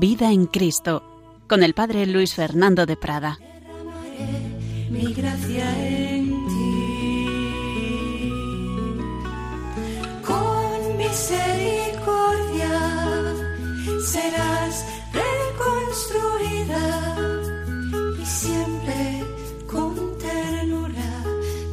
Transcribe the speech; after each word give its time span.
Vida 0.00 0.32
en 0.32 0.46
Cristo, 0.46 1.02
con 1.46 1.62
el 1.62 1.74
Padre 1.74 2.06
Luis 2.06 2.34
Fernando 2.34 2.86
de 2.86 2.96
Prada. 2.96 3.38
Mi 4.88 5.12
gracia 5.12 5.86
en 5.86 6.30
ti. 6.48 8.32
Con 10.24 10.96
misericordia 10.96 12.80
serás 14.02 14.86
reconstruida 15.12 16.86
y 18.22 18.24
siempre 18.24 19.22
con 19.70 20.16
ternura 20.16 21.24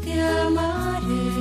te 0.03 0.21
amaré. 0.21 1.31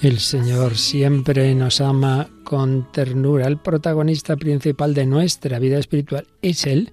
El 0.00 0.20
Señor 0.20 0.76
siempre 0.76 1.56
nos 1.56 1.80
ama 1.80 2.28
con 2.46 2.92
ternura. 2.92 3.48
El 3.48 3.58
protagonista 3.58 4.36
principal 4.36 4.94
de 4.94 5.04
nuestra 5.04 5.58
vida 5.58 5.78
espiritual 5.78 6.28
es 6.42 6.64
Él. 6.64 6.92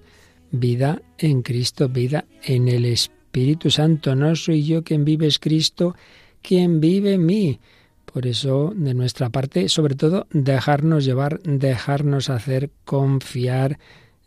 Vida 0.50 1.00
en 1.16 1.42
Cristo, 1.42 1.88
vida 1.88 2.24
en 2.42 2.66
el 2.66 2.84
Espíritu 2.84 3.70
Santo. 3.70 4.16
No 4.16 4.34
soy 4.34 4.64
yo 4.64 4.82
quien 4.82 5.04
vive, 5.04 5.28
es 5.28 5.38
Cristo 5.38 5.94
quien 6.42 6.80
vive 6.80 7.12
en 7.12 7.24
mí. 7.24 7.60
Por 8.04 8.26
eso, 8.26 8.72
de 8.74 8.94
nuestra 8.94 9.30
parte, 9.30 9.68
sobre 9.68 9.94
todo, 9.94 10.26
dejarnos 10.32 11.04
llevar, 11.04 11.40
dejarnos 11.42 12.30
hacer, 12.30 12.70
confiar, 12.84 13.78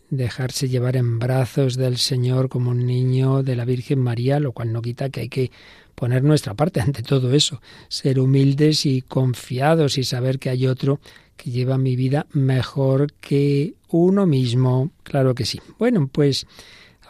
dejarse 0.09 0.69
llevar 0.69 0.95
en 0.95 1.19
brazos 1.19 1.75
del 1.75 1.97
Señor 1.97 2.47
como 2.47 2.71
un 2.71 2.85
niño 2.85 3.43
de 3.43 3.57
la 3.57 3.65
Virgen 3.65 3.99
María, 3.99 4.39
lo 4.39 4.53
cual 4.53 4.71
no 4.71 4.81
quita 4.81 5.09
que 5.09 5.21
hay 5.21 5.29
que 5.29 5.51
poner 5.97 6.23
nuestra 6.23 6.53
parte 6.53 6.79
ante 6.79 7.01
todo 7.01 7.33
eso, 7.33 7.59
ser 7.87 8.19
humildes 8.19 8.85
y 8.85 9.01
confiados 9.01 9.97
y 9.97 10.03
saber 10.03 10.37
que 10.37 10.51
hay 10.51 10.67
otro 10.67 10.99
que 11.37 11.51
lleva 11.51 11.77
mi 11.77 11.95
vida 11.95 12.25
mejor 12.33 13.13
que 13.13 13.75
uno 13.89 14.25
mismo. 14.25 14.91
Claro 15.03 15.35
que 15.35 15.45
sí. 15.45 15.61
Bueno, 15.79 16.09
pues 16.11 16.45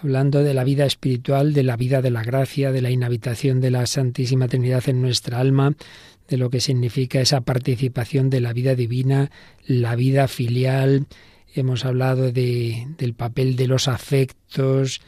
hablando 0.01 0.43
de 0.43 0.53
la 0.53 0.63
vida 0.63 0.85
espiritual, 0.85 1.53
de 1.53 1.63
la 1.63 1.75
vida 1.75 2.01
de 2.01 2.11
la 2.11 2.23
gracia, 2.23 2.71
de 2.71 2.81
la 2.81 2.91
inhabitación 2.91 3.61
de 3.61 3.71
la 3.71 3.85
Santísima 3.87 4.47
Trinidad 4.47 4.87
en 4.87 5.01
nuestra 5.01 5.39
alma, 5.39 5.75
de 6.27 6.37
lo 6.37 6.49
que 6.49 6.59
significa 6.59 7.21
esa 7.21 7.41
participación 7.41 8.29
de 8.29 8.41
la 8.41 8.53
vida 8.53 8.75
divina, 8.75 9.31
la 9.65 9.95
vida 9.95 10.27
filial. 10.27 11.07
Hemos 11.55 11.85
hablado 11.85 12.31
de, 12.31 12.87
del 12.97 13.13
papel 13.13 13.55
de 13.55 13.67
los 13.67 13.87
afectos, 13.87 15.01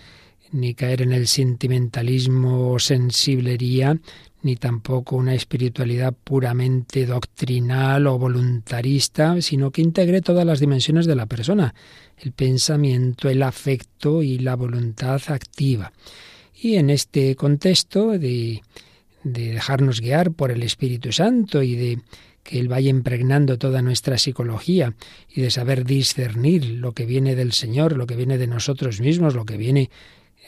ni 0.52 0.74
caer 0.74 1.04
en 1.04 1.12
el 1.12 1.28
sentimentalismo 1.28 2.72
o 2.72 2.80
sensiblería, 2.80 4.00
ni 4.42 4.56
tampoco 4.56 5.18
una 5.18 5.34
espiritualidad 5.34 6.14
puramente 6.14 7.06
doctrinal 7.06 8.08
o 8.08 8.18
voluntarista, 8.18 9.42
sino 9.42 9.72
que 9.72 9.82
integre 9.82 10.22
todas 10.22 10.46
las 10.46 10.60
dimensiones 10.60 11.06
de 11.06 11.16
la 11.16 11.26
persona, 11.26 11.74
el 12.18 12.32
pensamiento, 12.32 13.30
el 13.30 13.44
afecto 13.44 14.24
y 14.24 14.40
la 14.40 14.56
voluntad 14.56 15.22
activa. 15.28 15.92
Y 16.62 16.76
en 16.76 16.90
este 16.90 17.36
contexto 17.36 18.18
de, 18.18 18.62
de 19.24 19.54
dejarnos 19.54 20.02
guiar 20.02 20.32
por 20.32 20.52
el 20.52 20.64
Espíritu 20.64 21.12
Santo 21.12 21.62
y 21.62 21.76
de 21.76 22.00
que 22.44 22.60
Él 22.60 22.70
vaya 22.70 22.90
impregnando 22.90 23.58
toda 23.58 23.82
nuestra 23.82 24.18
psicología 24.18 24.94
y 25.30 25.42
de 25.42 25.52
saber 25.52 25.86
discernir 25.86 26.66
lo 26.66 26.94
que 26.94 27.06
viene 27.06 27.36
del 27.36 27.52
Señor, 27.52 27.98
lo 27.98 28.08
que 28.08 28.16
viene 28.16 28.38
de 28.38 28.48
nosotros 28.48 29.02
mismos, 29.02 29.36
lo 29.36 29.46
que 29.46 29.58
viene 29.58 29.90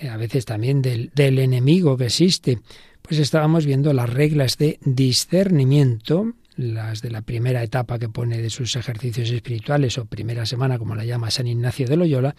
a 0.09 0.17
veces 0.17 0.45
también 0.45 0.81
del, 0.81 1.11
del 1.13 1.37
enemigo 1.39 1.97
que 1.97 2.05
existe, 2.05 2.59
pues 3.01 3.19
estábamos 3.19 3.65
viendo 3.65 3.93
las 3.93 4.09
reglas 4.09 4.57
de 4.57 4.79
discernimiento, 4.83 6.33
las 6.55 7.01
de 7.01 7.11
la 7.11 7.21
primera 7.21 7.63
etapa 7.63 7.97
que 7.99 8.09
pone 8.09 8.41
de 8.41 8.49
sus 8.49 8.75
ejercicios 8.75 9.29
espirituales 9.31 9.97
o 9.97 10.05
primera 10.05 10.45
semana, 10.45 10.77
como 10.77 10.95
la 10.95 11.05
llama 11.05 11.31
San 11.31 11.47
Ignacio 11.47 11.87
de 11.87 11.97
Loyola, 11.97 12.35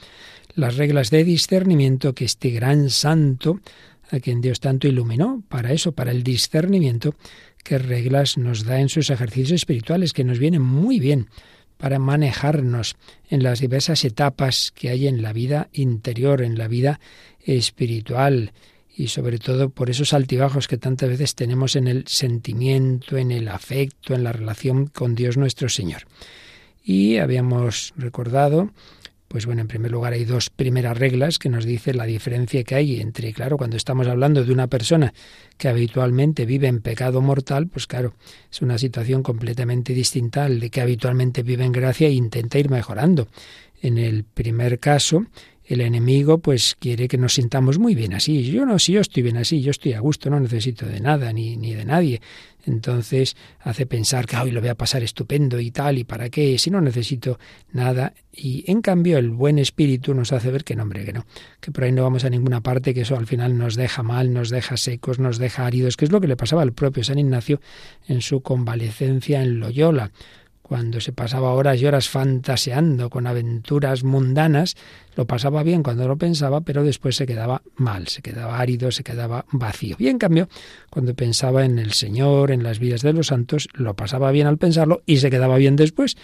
las 0.55 0.77
reglas 0.77 1.11
de 1.11 1.25
discernimiento 1.25 2.15
que 2.15 2.25
este 2.25 2.50
gran 2.50 2.91
santo, 2.91 3.61
a 4.11 4.21
quien 4.21 4.41
Dios 4.41 4.61
tanto 4.61 4.87
iluminó, 4.87 5.43
para 5.49 5.73
eso, 5.73 5.93
para 5.93 6.11
el 6.11 6.23
discernimiento, 6.23 7.15
qué 7.65 7.79
reglas 7.79 8.39
nos 8.39 8.65
da 8.65 8.81
en 8.81 8.89
sus 8.89 9.11
ejercicios 9.11 9.53
espirituales, 9.53 10.12
que 10.12 10.25
nos 10.25 10.39
vienen 10.39 10.62
muy 10.62 11.00
bien 11.00 11.29
para 11.79 11.99
manejarnos 11.99 12.94
en 13.29 13.43
las 13.43 13.59
diversas 13.59 14.05
etapas 14.05 14.73
que 14.73 14.91
hay 14.91 15.09
en 15.09 15.21
la 15.21 15.33
vida 15.33 15.69
interior, 15.73 16.43
en 16.43 16.56
la 16.56 16.69
vida 16.69 17.00
espiritual 17.41 18.53
y 18.95 19.09
sobre 19.09 19.39
todo 19.39 19.71
por 19.71 19.91
esos 19.91 20.13
altibajos 20.13 20.69
que 20.69 20.77
tantas 20.77 21.09
veces 21.09 21.35
tenemos 21.35 21.77
en 21.77 21.89
el 21.89 22.07
sentimiento, 22.07 23.17
en 23.17 23.31
el 23.31 23.49
afecto, 23.49 24.15
en 24.15 24.25
la 24.25 24.33
relación 24.33 24.87
con 24.87 25.15
Dios 25.15 25.37
nuestro 25.37 25.69
Señor. 25.69 26.03
Y 26.85 27.19
habíamos 27.19 27.95
recordado, 27.97 28.71
pues 29.29 29.47
bueno, 29.47 29.63
en 29.63 29.69
primer 29.69 29.91
lugar 29.91 30.13
hay 30.13 30.27
dos 30.27 30.51
primeras 30.51 30.99
reglas 30.99 31.39
que 31.39 31.49
nos 31.49 31.65
dice 31.65 31.95
la 31.95 32.05
diferencia 32.05 32.65
que 32.65 32.75
hay 32.75 33.01
entre, 33.01 33.33
claro, 33.33 33.57
cuando 33.57 33.79
estamos 33.79 34.07
hablando 34.07 34.45
de 34.45 34.53
una 34.53 34.67
persona 34.67 35.15
que 35.57 35.69
habitualmente 35.69 36.45
vive 36.45 36.67
en 36.67 36.83
pecado 36.83 37.23
mortal, 37.23 37.69
pues 37.69 37.87
claro, 37.87 38.15
es 38.51 38.61
una 38.61 38.77
situación 38.77 39.23
completamente 39.23 39.95
distinta 39.95 40.45
al 40.45 40.61
de 40.61 40.69
que 40.69 40.83
habitualmente 40.83 41.43
vive 41.43 41.65
en 41.65 41.73
gracia 41.73 42.09
e 42.09 42.13
intenta 42.13 42.59
ir 42.59 42.69
mejorando. 42.69 43.29
En 43.81 43.97
el 43.97 44.25
primer 44.25 44.79
caso, 44.79 45.25
el 45.75 45.81
enemigo 45.81 46.38
pues 46.38 46.77
quiere 46.78 47.09
que 47.09 47.19
nos 47.19 47.34
sintamos 47.34 47.78
muy 47.78 47.94
bien 47.94 48.15
así. 48.15 48.50
Yo 48.50 48.66
no, 48.66 48.78
si 48.78 48.93
yo 48.93 49.00
estoy 49.00 49.22
bien 49.22 49.37
así, 49.37 49.62
yo 49.62 49.71
estoy 49.71 49.94
a 49.94 50.00
gusto, 50.00 50.31
no 50.31 50.41
necesito 50.41 50.87
de 50.87 51.00
nada 51.00 51.33
ni, 51.33 51.56
ni 51.56 51.75
de 51.75 51.84
nadie. 51.84 52.21
Entonces 52.65 53.37
hace 53.60 53.87
pensar 53.87 54.27
que 54.27 54.37
hoy 54.37 54.50
lo 54.50 54.61
voy 54.61 54.69
a 54.69 54.75
pasar 54.75 55.03
estupendo 55.03 55.59
y 55.59 55.71
tal, 55.71 55.99
y 55.99 56.05
para 56.05 56.28
qué, 56.28 56.59
si 56.59 56.71
no 56.71 56.81
necesito 56.81 57.38
nada. 57.72 58.15
Y 58.32 58.65
en 58.71 58.82
cambio 58.82 59.19
el 59.19 59.31
buen 59.31 59.59
espíritu 59.59 60.15
nos 60.15 60.32
hace 60.32 60.50
ver 60.50 60.65
que 60.65 60.77
no, 60.77 60.84
hombre, 60.84 61.05
que 61.05 61.12
no, 61.12 61.27
que 61.61 61.72
por 61.72 61.84
ahí 61.84 61.93
no 61.93 62.03
vamos 62.03 62.25
a 62.25 62.31
ninguna 62.31 62.61
parte, 62.61 62.94
que 62.94 63.03
eso 63.03 63.16
al 63.16 63.27
final 63.27 63.59
nos 63.59 63.75
deja 63.75 64.03
mal, 64.03 64.32
nos 64.32 64.50
deja 64.50 64.77
secos, 64.77 65.19
nos 65.19 65.38
deja 65.38 65.66
áridos, 65.66 65.97
que 65.97 66.05
es 66.05 66.12
lo 66.12 66.21
que 66.21 66.28
le 66.28 66.37
pasaba 66.37 66.62
al 66.62 66.72
propio 66.72 67.05
San 67.05 67.19
Ignacio 67.19 67.61
en 68.06 68.22
su 68.22 68.41
convalecencia 68.43 69.43
en 69.43 69.59
Loyola 69.59 70.12
cuando 70.62 71.00
se 71.00 71.12
pasaba 71.12 71.53
horas 71.53 71.81
y 71.81 71.87
horas 71.87 72.09
fantaseando 72.09 73.11
con 73.11 73.27
aventuras 73.27 74.05
mundanas, 74.05 74.77
lo 75.17 75.27
pasaba 75.27 75.62
bien 75.62 75.83
cuando 75.83 76.09
lo 76.09 76.17
pensaba, 76.17 76.62
pero 76.62 76.84
después 76.84 77.17
se 77.17 77.27
quedaba 77.27 77.62
mal, 77.77 78.09
se 78.09 78.23
quedaba 78.23 78.59
árido, 78.59 78.91
se 78.91 79.05
quedaba 79.05 79.45
vacío. 79.50 79.97
Y 79.99 80.09
en 80.09 80.19
cambio, 80.19 80.49
cuando 80.89 81.15
pensaba 81.15 81.65
en 81.65 81.78
el 81.78 81.93
Señor, 81.93 82.50
en 82.50 82.62
las 82.62 82.78
vidas 82.78 83.03
de 83.03 83.12
los 83.12 83.27
santos, 83.27 83.69
lo 83.75 83.95
pasaba 83.95 84.31
bien 84.31 84.47
al 84.47 84.56
pensarlo 84.56 85.03
y 85.05 85.19
se 85.19 85.31
quedaba 85.31 85.56
bien 85.56 85.77
después. 85.77 86.17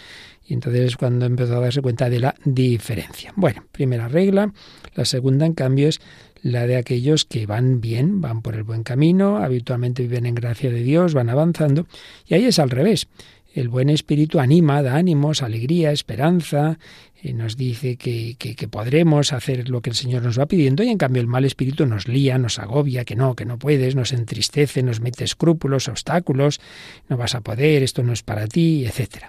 Y 0.47 0.53
entonces 0.53 0.81
es 0.81 0.97
cuando 0.97 1.25
empezó 1.25 1.57
a 1.57 1.59
darse 1.59 1.81
cuenta 1.81 2.09
de 2.09 2.19
la 2.19 2.35
diferencia. 2.43 3.33
Bueno, 3.35 3.63
primera 3.71 4.07
regla. 4.07 4.51
La 4.95 5.05
segunda, 5.05 5.45
en 5.45 5.53
cambio, 5.53 5.87
es 5.87 6.01
la 6.41 6.65
de 6.65 6.77
aquellos 6.77 7.25
que 7.25 7.45
van 7.45 7.81
bien, 7.81 8.21
van 8.21 8.41
por 8.41 8.55
el 8.55 8.63
buen 8.63 8.83
camino, 8.83 9.37
habitualmente 9.37 10.03
viven 10.03 10.25
en 10.25 10.35
gracia 10.35 10.71
de 10.71 10.81
Dios, 10.81 11.13
van 11.13 11.29
avanzando. 11.29 11.85
Y 12.25 12.33
ahí 12.33 12.45
es 12.45 12.59
al 12.59 12.69
revés. 12.69 13.07
El 13.53 13.67
buen 13.67 13.89
espíritu 13.89 14.39
anima, 14.39 14.81
da 14.83 14.95
ánimos, 14.95 15.41
alegría, 15.41 15.91
esperanza, 15.91 16.77
y 17.21 17.33
nos 17.33 17.57
dice 17.57 17.97
que, 17.97 18.35
que, 18.37 18.55
que, 18.55 18.67
podremos 18.67 19.33
hacer 19.33 19.69
lo 19.69 19.81
que 19.81 19.89
el 19.89 19.95
Señor 19.95 20.21
nos 20.21 20.39
va 20.39 20.45
pidiendo, 20.45 20.83
y 20.83 20.89
en 20.89 20.97
cambio 20.97 21.21
el 21.21 21.27
mal 21.27 21.45
espíritu 21.45 21.85
nos 21.85 22.07
lía, 22.07 22.37
nos 22.37 22.59
agobia, 22.59 23.05
que 23.05 23.15
no, 23.15 23.35
que 23.35 23.45
no 23.45 23.57
puedes, 23.57 23.95
nos 23.95 24.13
entristece, 24.13 24.83
nos 24.83 25.01
mete 25.01 25.23
escrúpulos, 25.23 25.87
obstáculos, 25.87 26.61
no 27.09 27.17
vas 27.17 27.35
a 27.35 27.41
poder, 27.41 27.83
esto 27.83 28.03
no 28.03 28.13
es 28.13 28.23
para 28.23 28.47
ti, 28.47 28.85
etc. 28.85 29.25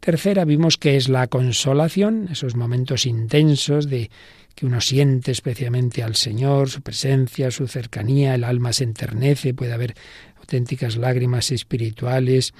Tercera, 0.00 0.46
vimos 0.46 0.78
que 0.78 0.96
es 0.96 1.10
la 1.10 1.26
consolación, 1.26 2.28
esos 2.32 2.56
momentos 2.56 3.04
intensos 3.04 3.88
de 3.88 4.10
que 4.54 4.66
uno 4.66 4.80
siente 4.80 5.30
especialmente 5.30 6.02
al 6.02 6.16
Señor, 6.16 6.70
su 6.70 6.80
presencia, 6.80 7.50
su 7.50 7.68
cercanía, 7.68 8.34
el 8.34 8.44
alma 8.44 8.72
se 8.72 8.84
enternece, 8.84 9.54
puede 9.54 9.72
haber 9.72 9.94
auténticas 10.38 10.96
lágrimas 10.96 11.52
espirituales, 11.52 12.54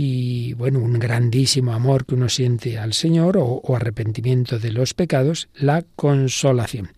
y 0.00 0.52
bueno, 0.52 0.78
un 0.78 0.96
grandísimo 1.00 1.72
amor 1.72 2.06
que 2.06 2.14
uno 2.14 2.28
siente 2.28 2.78
al 2.78 2.92
Señor 2.92 3.36
o, 3.36 3.60
arrepentimiento 3.74 4.60
de 4.60 4.70
los 4.70 4.94
pecados, 4.94 5.48
la 5.56 5.82
consolación. 5.96 6.90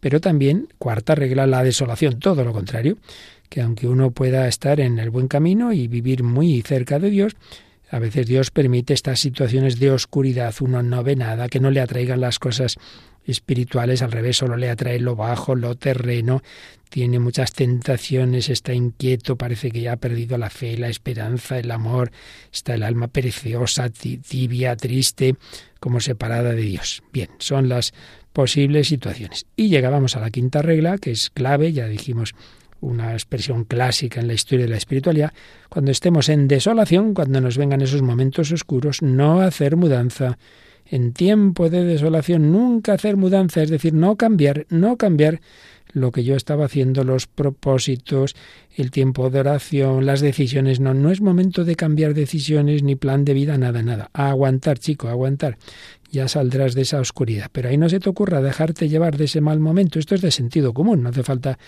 Pero 0.00 0.22
también, 0.22 0.68
cuarta 0.78 1.14
regla, 1.14 1.46
la 1.46 1.62
desolación, 1.62 2.18
todo 2.18 2.44
lo 2.44 2.54
contrario, 2.54 2.96
que 3.50 3.60
aunque 3.60 3.86
uno 3.86 4.10
pueda 4.10 4.48
estar 4.48 4.80
en 4.80 4.98
el 4.98 5.10
buen 5.10 5.28
camino 5.28 5.74
y 5.74 5.86
vivir 5.86 6.22
muy 6.22 6.62
cerca 6.62 6.98
de 6.98 7.10
Dios, 7.10 7.36
a 7.90 7.98
veces 7.98 8.26
Dios 8.26 8.50
permite 8.50 8.94
estas 8.94 9.20
situaciones 9.20 9.78
de 9.78 9.90
oscuridad, 9.90 10.54
uno 10.60 10.82
no 10.82 11.04
ve 11.04 11.14
nada, 11.14 11.48
que 11.48 11.60
no 11.60 11.70
le 11.70 11.82
atraigan 11.82 12.22
las 12.22 12.38
cosas 12.38 12.78
espirituales, 13.26 14.00
al 14.00 14.12
revés, 14.12 14.38
solo 14.38 14.56
le 14.56 14.70
atrae 14.70 14.98
lo 14.98 15.14
bajo, 15.14 15.54
lo 15.54 15.74
terreno, 15.74 16.40
tiene 16.88 17.18
muchas 17.18 17.52
tentaciones, 17.52 18.48
está 18.48 18.72
inquieto, 18.72 19.36
parece 19.36 19.70
que 19.70 19.80
ya 19.80 19.92
ha 19.92 19.96
perdido 19.96 20.38
la 20.38 20.50
fe, 20.50 20.76
la 20.78 20.88
esperanza, 20.88 21.58
el 21.58 21.70
amor, 21.70 22.12
está 22.52 22.74
el 22.74 22.82
alma 22.82 23.08
preciosa, 23.08 23.90
tibia, 23.90 24.76
triste, 24.76 25.36
como 25.80 26.00
separada 26.00 26.52
de 26.52 26.62
Dios. 26.62 27.02
Bien, 27.12 27.30
son 27.38 27.68
las 27.68 27.92
posibles 28.32 28.88
situaciones. 28.88 29.46
Y 29.56 29.68
llegábamos 29.68 30.16
a 30.16 30.20
la 30.20 30.30
quinta 30.30 30.62
regla, 30.62 30.98
que 30.98 31.10
es 31.10 31.30
clave, 31.30 31.72
ya 31.72 31.86
dijimos 31.86 32.34
una 32.80 33.12
expresión 33.12 33.64
clásica 33.64 34.20
en 34.20 34.28
la 34.28 34.34
historia 34.34 34.66
de 34.66 34.70
la 34.70 34.76
espiritualidad, 34.76 35.32
cuando 35.68 35.90
estemos 35.90 36.28
en 36.28 36.46
desolación, 36.46 37.14
cuando 37.14 37.40
nos 37.40 37.56
vengan 37.56 37.80
esos 37.80 38.02
momentos 38.02 38.52
oscuros, 38.52 39.02
no 39.02 39.40
hacer 39.40 39.76
mudanza 39.76 40.38
En 40.88 41.12
tiempo 41.12 41.68
de 41.68 41.84
desolación 41.84 42.52
nunca 42.52 42.92
hacer 42.92 43.16
mudanza, 43.16 43.62
es 43.62 43.70
decir, 43.70 43.92
no 43.92 44.16
cambiar, 44.16 44.66
no 44.70 44.96
cambiar 44.96 45.40
lo 45.92 46.12
que 46.12 46.24
yo 46.24 46.36
estaba 46.36 46.66
haciendo, 46.66 47.04
los 47.04 47.26
propósitos, 47.26 48.36
el 48.76 48.90
tiempo 48.90 49.30
de 49.30 49.40
oración, 49.40 50.04
las 50.04 50.20
decisiones. 50.20 50.78
No, 50.78 50.92
no 50.94 51.10
es 51.10 51.20
momento 51.20 51.64
de 51.64 51.74
cambiar 51.74 52.12
decisiones 52.12 52.82
ni 52.82 52.96
plan 52.96 53.24
de 53.24 53.32
vida, 53.32 53.56
nada, 53.56 53.82
nada. 53.82 54.10
A 54.12 54.28
aguantar, 54.28 54.78
chico, 54.78 55.08
aguantar. 55.08 55.56
Ya 56.10 56.28
saldrás 56.28 56.74
de 56.74 56.82
esa 56.82 57.00
oscuridad. 57.00 57.48
Pero 57.50 57.68
ahí 57.68 57.78
no 57.78 57.88
se 57.88 57.98
te 57.98 58.10
ocurra 58.10 58.42
dejarte 58.42 58.88
llevar 58.88 59.16
de 59.16 59.24
ese 59.24 59.40
mal 59.40 59.58
momento. 59.58 59.98
Esto 59.98 60.14
es 60.14 60.20
de 60.20 60.30
sentido 60.30 60.74
común. 60.74 61.02
No 61.02 61.08
hace 61.08 61.22
falta 61.22 61.58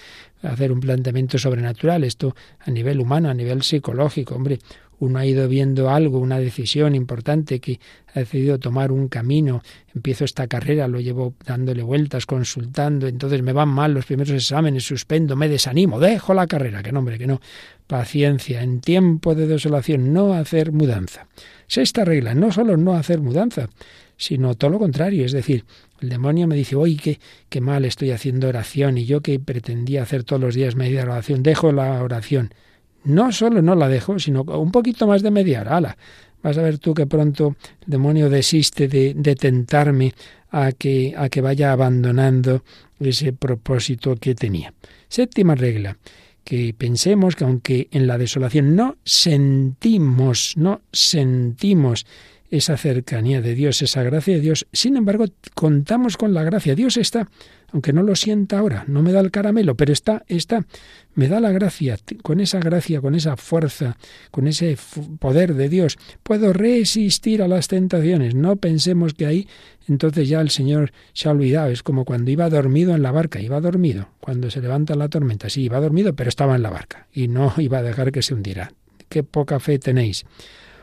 hacer 0.42 0.72
un 0.72 0.80
planteamiento 0.80 1.38
sobrenatural. 1.38 2.04
Esto 2.04 2.36
a 2.60 2.70
nivel 2.70 3.00
humano, 3.00 3.30
a 3.30 3.34
nivel 3.34 3.62
psicológico. 3.62 4.34
Hombre, 4.34 4.58
uno 5.00 5.18
ha 5.18 5.26
ido 5.26 5.48
viendo 5.48 5.90
algo, 5.90 6.18
una 6.18 6.38
decisión 6.38 6.94
importante 6.94 7.60
que 7.60 7.78
ha 8.14 8.20
decidido 8.20 8.58
tomar 8.58 8.90
un 8.90 9.08
camino, 9.08 9.62
empiezo 9.94 10.24
esta 10.24 10.46
carrera, 10.46 10.88
lo 10.88 11.00
llevo 11.00 11.34
dándole 11.44 11.82
vueltas, 11.82 12.26
consultando, 12.26 13.06
entonces 13.06 13.42
me 13.42 13.52
van 13.52 13.68
mal 13.68 13.94
los 13.94 14.06
primeros 14.06 14.34
exámenes, 14.34 14.84
suspendo, 14.84 15.36
me 15.36 15.48
desanimo, 15.48 16.00
dejo 16.00 16.34
la 16.34 16.46
carrera, 16.46 16.82
que 16.82 16.92
no, 16.92 16.98
hombre, 16.98 17.18
que 17.18 17.26
no. 17.26 17.40
Paciencia, 17.86 18.62
en 18.62 18.80
tiempo 18.80 19.34
de 19.34 19.46
desolación, 19.46 20.12
no 20.12 20.34
hacer 20.34 20.72
mudanza. 20.72 21.26
Sexta 21.66 22.04
regla, 22.04 22.34
no 22.34 22.52
solo 22.52 22.76
no 22.76 22.94
hacer 22.94 23.20
mudanza, 23.20 23.70
sino 24.16 24.54
todo 24.56 24.70
lo 24.72 24.78
contrario, 24.78 25.24
es 25.24 25.32
decir, 25.32 25.64
el 26.00 26.08
demonio 26.08 26.46
me 26.46 26.56
dice, 26.56 26.76
oye, 26.76 26.96
qué, 26.96 27.20
qué 27.48 27.60
mal 27.60 27.84
estoy 27.84 28.10
haciendo 28.10 28.48
oración 28.48 28.98
y 28.98 29.04
yo 29.04 29.20
que 29.20 29.38
pretendía 29.38 30.02
hacer 30.02 30.24
todos 30.24 30.40
los 30.42 30.54
días 30.54 30.76
media 30.76 31.02
oración, 31.02 31.42
dejo 31.42 31.72
la 31.72 32.02
oración 32.02 32.50
no 33.04 33.32
solo 33.32 33.62
no 33.62 33.74
la 33.74 33.88
dejo, 33.88 34.18
sino 34.18 34.42
un 34.42 34.70
poquito 34.70 35.06
más 35.06 35.22
de 35.22 35.30
media 35.30 35.62
hora. 35.62 35.96
Vas 36.42 36.56
a 36.56 36.62
ver 36.62 36.78
tú 36.78 36.94
que 36.94 37.06
pronto 37.06 37.56
el 37.80 37.90
demonio 37.90 38.30
desiste 38.30 38.86
de, 38.86 39.14
de 39.14 39.34
tentarme 39.34 40.14
a 40.50 40.72
que, 40.72 41.14
a 41.16 41.28
que 41.28 41.40
vaya 41.40 41.72
abandonando 41.72 42.62
ese 43.00 43.32
propósito 43.32 44.16
que 44.16 44.34
tenía. 44.34 44.72
Séptima 45.08 45.54
regla, 45.54 45.96
que 46.44 46.74
pensemos 46.76 47.36
que 47.36 47.44
aunque 47.44 47.88
en 47.90 48.06
la 48.06 48.18
desolación 48.18 48.74
no 48.74 48.96
sentimos, 49.04 50.54
no 50.56 50.80
sentimos 50.92 52.06
esa 52.50 52.76
cercanía 52.76 53.42
de 53.42 53.54
Dios, 53.54 53.82
esa 53.82 54.02
gracia 54.02 54.34
de 54.34 54.40
Dios, 54.40 54.66
sin 54.72 54.96
embargo 54.96 55.26
contamos 55.54 56.16
con 56.16 56.32
la 56.32 56.44
gracia. 56.44 56.74
Dios 56.74 56.96
está 56.96 57.28
aunque 57.72 57.92
no 57.92 58.02
lo 58.02 58.16
sienta 58.16 58.58
ahora, 58.58 58.84
no 58.86 59.02
me 59.02 59.12
da 59.12 59.20
el 59.20 59.30
caramelo, 59.30 59.76
pero 59.76 59.92
está, 59.92 60.24
está, 60.26 60.64
me 61.14 61.28
da 61.28 61.40
la 61.40 61.52
gracia, 61.52 61.98
con 62.22 62.40
esa 62.40 62.60
gracia, 62.60 63.00
con 63.00 63.14
esa 63.14 63.36
fuerza, 63.36 63.96
con 64.30 64.46
ese 64.46 64.78
poder 65.18 65.54
de 65.54 65.68
Dios, 65.68 65.98
puedo 66.22 66.52
resistir 66.52 67.42
a 67.42 67.48
las 67.48 67.68
tentaciones. 67.68 68.34
No 68.34 68.56
pensemos 68.56 69.14
que 69.14 69.26
ahí 69.26 69.48
entonces 69.86 70.28
ya 70.28 70.40
el 70.40 70.50
Señor 70.50 70.92
se 71.12 71.28
ha 71.28 71.32
olvidado, 71.32 71.70
es 71.70 71.82
como 71.82 72.04
cuando 72.04 72.30
iba 72.30 72.48
dormido 72.48 72.94
en 72.94 73.02
la 73.02 73.10
barca, 73.10 73.40
iba 73.40 73.60
dormido, 73.60 74.08
cuando 74.20 74.50
se 74.50 74.60
levanta 74.60 74.94
la 74.94 75.08
tormenta, 75.08 75.48
sí, 75.48 75.62
iba 75.62 75.80
dormido, 75.80 76.14
pero 76.14 76.28
estaba 76.28 76.56
en 76.56 76.62
la 76.62 76.70
barca 76.70 77.06
y 77.12 77.28
no 77.28 77.52
iba 77.58 77.78
a 77.78 77.82
dejar 77.82 78.12
que 78.12 78.22
se 78.22 78.34
hundiera. 78.34 78.72
Qué 79.08 79.22
poca 79.22 79.60
fe 79.60 79.78
tenéis. 79.78 80.24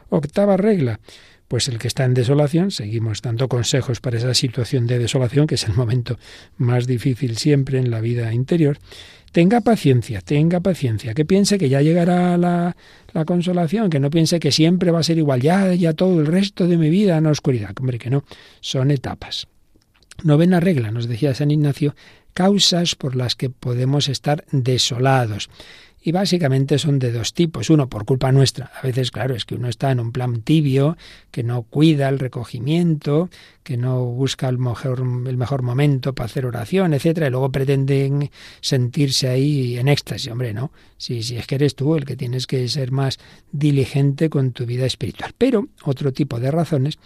Octava 0.09 0.57
regla, 0.57 0.99
pues 1.47 1.67
el 1.67 1.77
que 1.77 1.87
está 1.87 2.05
en 2.05 2.13
desolación, 2.13 2.71
seguimos 2.71 3.21
dando 3.21 3.47
consejos 3.47 4.01
para 4.01 4.17
esa 4.17 4.33
situación 4.33 4.87
de 4.87 4.99
desolación, 4.99 5.47
que 5.47 5.55
es 5.55 5.65
el 5.65 5.73
momento 5.73 6.17
más 6.57 6.87
difícil 6.87 7.37
siempre 7.37 7.77
en 7.77 7.91
la 7.91 8.01
vida 8.01 8.33
interior, 8.33 8.79
tenga 9.31 9.61
paciencia, 9.61 10.21
tenga 10.21 10.61
paciencia, 10.61 11.13
que 11.13 11.25
piense 11.25 11.57
que 11.57 11.69
ya 11.69 11.81
llegará 11.81 12.37
la, 12.37 12.75
la, 13.13 13.25
consolación, 13.25 13.89
que 13.89 13.99
no 13.99 14.09
piense 14.09 14.39
que 14.39 14.51
siempre 14.51 14.91
va 14.91 14.99
a 14.99 15.03
ser 15.03 15.17
igual, 15.17 15.41
ya, 15.41 15.73
ya 15.73 15.93
todo 15.93 16.21
el 16.21 16.25
resto 16.25 16.67
de 16.67 16.77
mi 16.77 16.89
vida 16.89 17.17
en 17.17 17.25
la 17.25 17.31
oscuridad. 17.31 17.71
Hombre, 17.79 17.99
que 17.99 18.09
no, 18.09 18.23
son 18.61 18.91
etapas. 18.91 19.47
Novena 20.23 20.61
regla, 20.61 20.91
nos 20.91 21.07
decía 21.07 21.35
San 21.35 21.51
Ignacio, 21.51 21.95
causas 22.33 22.95
por 22.95 23.15
las 23.15 23.35
que 23.35 23.49
podemos 23.49 24.07
estar 24.07 24.45
desolados 24.51 25.49
y 26.05 26.11
básicamente 26.11 26.77
son 26.77 26.99
de 26.99 27.11
dos 27.11 27.33
tipos. 27.33 27.71
Uno, 27.71 27.89
por 27.89 28.05
culpa 28.05 28.31
nuestra. 28.31 28.71
A 28.79 28.85
veces, 28.85 29.09
claro, 29.09 29.33
es 29.33 29.43
que 29.43 29.55
uno 29.55 29.67
está 29.67 29.89
en 29.89 29.99
un 29.99 30.11
plan 30.11 30.43
tibio, 30.43 30.97
que 31.31 31.41
no 31.41 31.63
cuida 31.63 32.07
el 32.09 32.19
recogimiento, 32.19 33.31
que 33.63 33.75
no 33.75 34.05
busca 34.05 34.47
el 34.47 34.59
mejor, 34.59 34.99
el 34.99 35.35
mejor 35.35 35.63
momento 35.63 36.13
para 36.13 36.27
hacer 36.27 36.45
oración, 36.45 36.93
etcétera, 36.93 37.25
y 37.25 37.31
luego 37.31 37.51
pretenden 37.51 38.29
sentirse 38.61 39.29
ahí 39.29 39.79
en 39.79 39.87
éxtasis. 39.87 40.31
Hombre, 40.31 40.53
no. 40.53 40.71
Si, 40.95 41.23
si 41.23 41.37
es 41.37 41.47
que 41.47 41.55
eres 41.55 41.73
tú 41.73 41.95
el 41.95 42.05
que 42.05 42.15
tienes 42.15 42.45
que 42.45 42.67
ser 42.67 42.91
más 42.91 43.17
diligente 43.51 44.29
con 44.29 44.51
tu 44.51 44.67
vida 44.67 44.85
espiritual. 44.85 45.33
Pero 45.35 45.69
otro 45.85 46.13
tipo 46.13 46.39
de 46.39 46.51
razones 46.51 46.99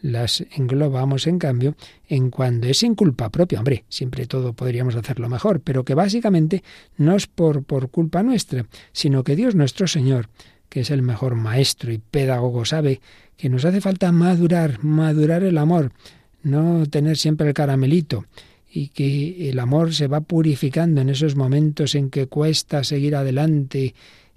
las 0.00 0.44
englobamos, 0.56 1.26
en 1.26 1.38
cambio, 1.38 1.76
en 2.08 2.30
cuando 2.30 2.66
es 2.66 2.78
sin 2.78 2.94
culpa 2.94 3.30
propia. 3.30 3.58
Hombre, 3.58 3.84
siempre 3.88 4.26
todo 4.26 4.52
podríamos 4.52 4.96
hacerlo 4.96 5.28
mejor, 5.28 5.60
pero 5.60 5.84
que 5.84 5.94
básicamente 5.94 6.62
no 6.96 7.16
es 7.16 7.26
por, 7.26 7.64
por 7.64 7.90
culpa 7.90 8.22
nuestra, 8.22 8.66
sino 8.92 9.24
que 9.24 9.36
Dios 9.36 9.54
nuestro 9.54 9.86
Señor, 9.86 10.28
que 10.68 10.80
es 10.80 10.90
el 10.90 11.02
mejor 11.02 11.34
maestro 11.34 11.92
y 11.92 11.98
pedagogo, 11.98 12.64
sabe 12.64 13.00
que 13.36 13.48
nos 13.48 13.64
hace 13.64 13.80
falta 13.80 14.12
madurar, 14.12 14.82
madurar 14.82 15.42
el 15.42 15.58
amor, 15.58 15.92
no 16.42 16.86
tener 16.86 17.16
siempre 17.16 17.48
el 17.48 17.54
caramelito, 17.54 18.24
y 18.70 18.88
que 18.88 19.48
el 19.48 19.58
amor 19.58 19.94
se 19.94 20.06
va 20.06 20.20
purificando 20.20 21.00
en 21.00 21.08
esos 21.08 21.34
momentos 21.34 21.94
en 21.94 22.10
que 22.10 22.26
cuesta 22.26 22.84
seguir 22.84 23.16
adelante 23.16 23.94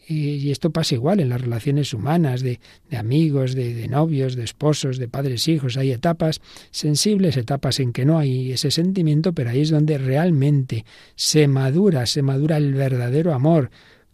y 0.10 0.50
esto 0.50 0.72
pasa 0.72 0.96
igual 0.96 1.20
en 1.20 1.30
las 1.30 1.40
relaciones 1.40 1.94
humanas, 1.94 2.42
de, 2.42 2.60
amigos, 2.98 3.54
de, 3.54 3.88
novios, 3.88 4.36
de 4.36 4.44
esposos, 4.44 4.98
de 4.98 5.08
padres, 5.08 5.48
hijos. 5.48 5.78
Hay 5.78 5.92
etapas 5.92 6.42
sensibles, 6.72 7.38
etapas 7.38 7.80
en 7.80 7.94
que 7.94 8.06
no 8.06 8.18
hay 8.18 8.52
ese 8.52 8.72
sentimiento, 8.72 9.34
pero 9.34 9.52
ahí 9.52 9.62
es 9.62 9.70
donde 9.70 10.00
realmente 10.00 10.84
se 11.16 11.48
madura, 11.48 12.08
se 12.08 12.24
madura 12.24 12.58
el 12.58 12.74
verdadero 12.74 13.34
amor, 13.34 13.70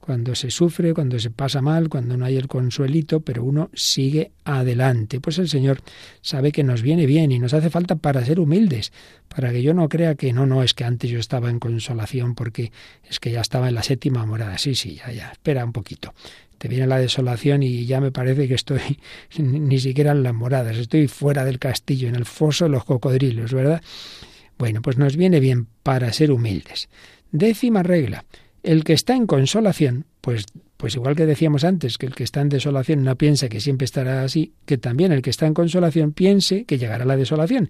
cuando 0.06 0.36
se 0.36 0.52
sufre, 0.52 0.94
cuando 0.94 1.18
se 1.18 1.32
pasa 1.32 1.62
mal, 1.62 1.90
cuando 1.90 2.16
no 2.16 2.26
hay 2.26 2.38
el 2.38 2.48
consuelito, 2.48 3.22
pero 3.22 3.44
uno 3.44 3.72
sigue 3.74 4.32
adelante. 4.44 5.20
Pues 5.20 5.40
el 5.40 5.50
Señor 5.50 5.82
sabe 6.22 6.52
que 6.52 6.64
nos 6.64 6.84
viene 6.84 7.08
bien 7.08 7.32
y 7.32 7.40
nos 7.40 7.56
hace 7.56 7.72
falta 7.72 7.96
para 7.96 8.24
ser 8.24 8.40
humildes, 8.40 8.94
para 9.28 9.52
que 9.52 9.64
yo 9.64 9.74
no 9.74 9.90
crea 9.90 10.14
que 10.14 10.32
no, 10.32 10.46
no, 10.46 10.62
es 10.62 10.76
que 10.76 10.84
antes 10.84 11.10
yo 11.10 11.20
estaba 11.20 11.50
en 11.50 11.60
consolación 11.60 12.36
porque 12.36 12.72
es 13.10 13.20
que 13.20 13.32
ya 13.32 13.42
estaba 13.42 13.68
en 13.68 13.74
la 13.74 13.82
séptima 13.82 14.26
morada. 14.28 14.60
Sí, 14.60 14.76
sí, 14.76 14.96
ya, 14.96 15.12
ya, 15.12 15.32
espera 15.32 15.66
un 15.66 15.74
poquito. 15.74 16.14
Te 16.60 16.68
viene 16.68 16.86
la 16.86 17.00
desolación 17.00 17.64
y 17.64 17.88
ya 17.88 18.00
me 18.00 18.12
parece 18.12 18.48
que 18.48 18.54
estoy 18.54 19.00
ni 19.40 19.80
siquiera 19.80 20.12
en 20.12 20.22
las 20.22 20.36
moradas, 20.36 20.78
estoy 20.78 21.08
fuera 21.08 21.44
del 21.46 21.58
castillo, 21.58 22.08
en 22.08 22.16
el 22.16 22.26
foso 22.26 22.66
de 22.66 22.70
los 22.70 22.86
cocodrilos, 22.86 23.54
¿verdad? 23.54 23.82
Bueno, 24.60 24.84
pues 24.84 25.00
nos 25.00 25.18
viene 25.18 25.40
bien 25.40 25.66
para 25.82 26.14
ser 26.14 26.32
humildes. 26.32 26.90
Décima 27.32 27.82
regla 27.82 28.24
el 28.66 28.84
que 28.84 28.94
está 28.94 29.16
en 29.16 29.28
consolación, 29.28 30.06
pues, 30.22 30.46
pues 30.78 30.96
igual 30.96 31.16
que 31.16 31.26
decíamos 31.26 31.64
antes, 31.64 31.98
que 31.98 32.08
el 32.08 32.16
que 32.16 32.24
está 32.24 32.42
en 32.42 32.50
desolación 32.50 33.04
no 33.04 33.16
piense 33.16 33.48
que 33.48 33.62
siempre 33.62 33.86
estará 33.86 34.24
así, 34.24 34.54
que 34.66 34.78
también 34.78 35.12
el 35.12 35.22
que 35.22 35.30
está 35.30 35.46
en 35.46 35.54
consolación 35.54 36.12
piense 36.12 36.66
que 36.66 36.78
llegará 36.78 37.06
la 37.06 37.16
desolación. 37.16 37.70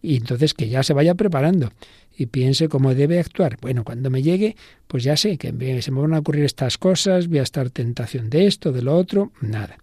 Y 0.00 0.16
entonces 0.16 0.54
que 0.54 0.68
ya 0.68 0.84
se 0.84 0.94
vaya 0.94 1.16
preparando 1.16 1.72
y 2.16 2.26
piense 2.26 2.68
cómo 2.68 2.94
debe 2.94 3.18
actuar. 3.18 3.58
Bueno, 3.60 3.82
cuando 3.82 4.10
me 4.10 4.22
llegue, 4.22 4.56
pues 4.86 5.02
ya 5.02 5.16
sé 5.16 5.38
que 5.38 5.82
se 5.82 5.90
me 5.90 6.00
van 6.00 6.14
a 6.14 6.20
ocurrir 6.20 6.44
estas 6.44 6.78
cosas, 6.78 7.26
voy 7.26 7.40
a 7.40 7.42
estar 7.42 7.70
tentación 7.70 8.30
de 8.30 8.46
esto, 8.46 8.70
de 8.70 8.82
lo 8.82 8.96
otro, 8.96 9.32
nada. 9.40 9.78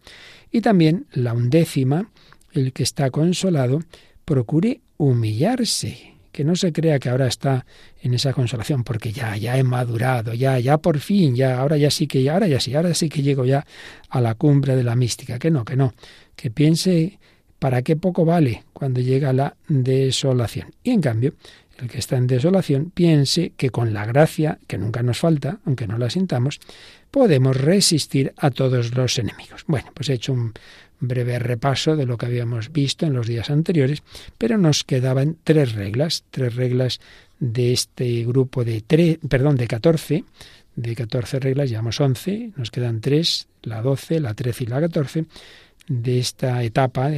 Y 0.52 0.62
también 0.62 1.06
la 1.12 1.34
undécima, 1.34 2.10
el 2.54 2.72
que 2.72 2.84
está 2.84 3.12
consolado, 3.12 3.82
procure 4.24 4.80
humillarse 4.98 6.15
que 6.36 6.44
no 6.44 6.58
se 6.58 6.74
crea 6.74 7.00
que 7.00 7.08
ahora 7.08 7.28
está 7.28 7.66
en 8.02 8.14
esa 8.14 8.34
consolación, 8.34 8.84
porque 8.84 9.14
ya, 9.14 9.38
ya 9.38 9.58
he 9.58 9.64
madurado, 9.64 10.34
ya, 10.34 10.60
ya 10.60 10.78
por 10.78 11.00
fin, 11.00 11.34
ya, 11.34 11.58
ahora 11.60 11.78
ya 11.78 11.90
sí 11.90 12.08
que, 12.08 12.30
ahora 12.30 12.46
ya 12.46 12.60
sí, 12.60 12.76
ahora 12.76 12.94
sí 12.94 13.08
que 13.08 13.22
llego 13.22 13.46
ya 13.46 13.66
a 14.10 14.20
la 14.20 14.36
cumbre 14.36 14.76
de 14.76 14.84
la 14.84 14.98
mística, 14.98 15.40
que 15.40 15.50
no, 15.50 15.64
que 15.64 15.78
no, 15.78 15.94
que 16.36 16.52
piense 16.52 17.20
para 17.58 17.84
qué 17.84 17.96
poco 17.96 18.26
vale 18.26 18.66
cuando 18.74 19.00
llega 19.00 19.32
la 19.32 19.56
desolación. 19.70 20.74
Y 20.84 20.92
en 20.92 21.00
cambio, 21.00 21.36
el 21.78 21.88
que 21.88 22.00
está 22.00 22.18
en 22.18 22.28
desolación 22.28 22.92
piense 22.94 23.54
que 23.56 23.70
con 23.70 23.94
la 23.94 24.06
gracia, 24.06 24.60
que 24.68 24.78
nunca 24.78 25.04
nos 25.04 25.20
falta, 25.20 25.60
aunque 25.66 25.88
no 25.88 25.98
la 25.98 26.10
sintamos, 26.10 26.60
podemos 27.12 27.56
resistir 27.56 28.34
a 28.36 28.52
todos 28.52 28.94
los 28.94 29.18
enemigos. 29.20 29.64
Bueno, 29.68 29.92
pues 29.94 30.10
he 30.10 30.16
hecho 30.16 30.34
un 30.34 30.52
breve 31.00 31.40
repaso 31.40 31.96
de 31.96 32.06
lo 32.06 32.18
que 32.18 32.26
habíamos 32.26 32.72
visto 32.72 33.06
en 33.06 33.14
los 33.14 33.28
días 33.28 33.50
anteriores, 33.50 34.04
pero 34.38 34.58
nos 34.58 34.84
quedaban 34.84 35.38
tres 35.44 35.74
reglas, 35.74 36.24
tres 36.32 36.56
reglas 36.56 37.00
de 37.40 37.74
este 37.74 38.26
grupo 38.26 38.64
de 38.64 38.82
tres, 38.82 39.18
perdón, 39.28 39.56
de 39.56 39.68
14, 39.68 40.24
de 40.76 40.96
14 40.96 41.40
reglas, 41.40 41.70
llevamos 41.70 42.00
11, 42.00 42.52
nos 42.56 42.72
quedan 42.72 43.02
tres, 43.02 43.48
la 43.64 43.82
12, 43.82 44.20
la 44.20 44.34
13 44.34 44.64
y 44.64 44.68
la 44.68 44.82
14 44.82 45.26
de 45.88 46.20
esta 46.20 46.64
etapa 46.64 47.12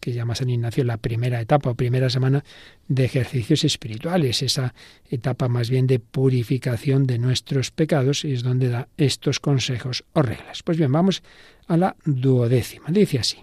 que 0.00 0.12
llama 0.12 0.34
San 0.34 0.50
Ignacio 0.50 0.82
la 0.84 0.96
primera 0.96 1.40
etapa 1.40 1.70
o 1.70 1.74
primera 1.74 2.10
semana 2.10 2.42
de 2.88 3.04
ejercicios 3.04 3.64
espirituales, 3.64 4.42
esa 4.42 4.74
etapa 5.08 5.48
más 5.48 5.70
bien 5.70 5.86
de 5.86 5.98
purificación 5.98 7.06
de 7.06 7.18
nuestros 7.18 7.70
pecados 7.70 8.24
y 8.24 8.32
es 8.32 8.42
donde 8.42 8.68
da 8.68 8.88
estos 8.96 9.38
consejos 9.38 10.04
o 10.14 10.22
reglas. 10.22 10.62
Pues 10.62 10.78
bien, 10.78 10.90
vamos 10.90 11.22
a 11.68 11.76
la 11.76 11.96
duodécima. 12.04 12.86
Dice 12.88 13.18
así. 13.18 13.38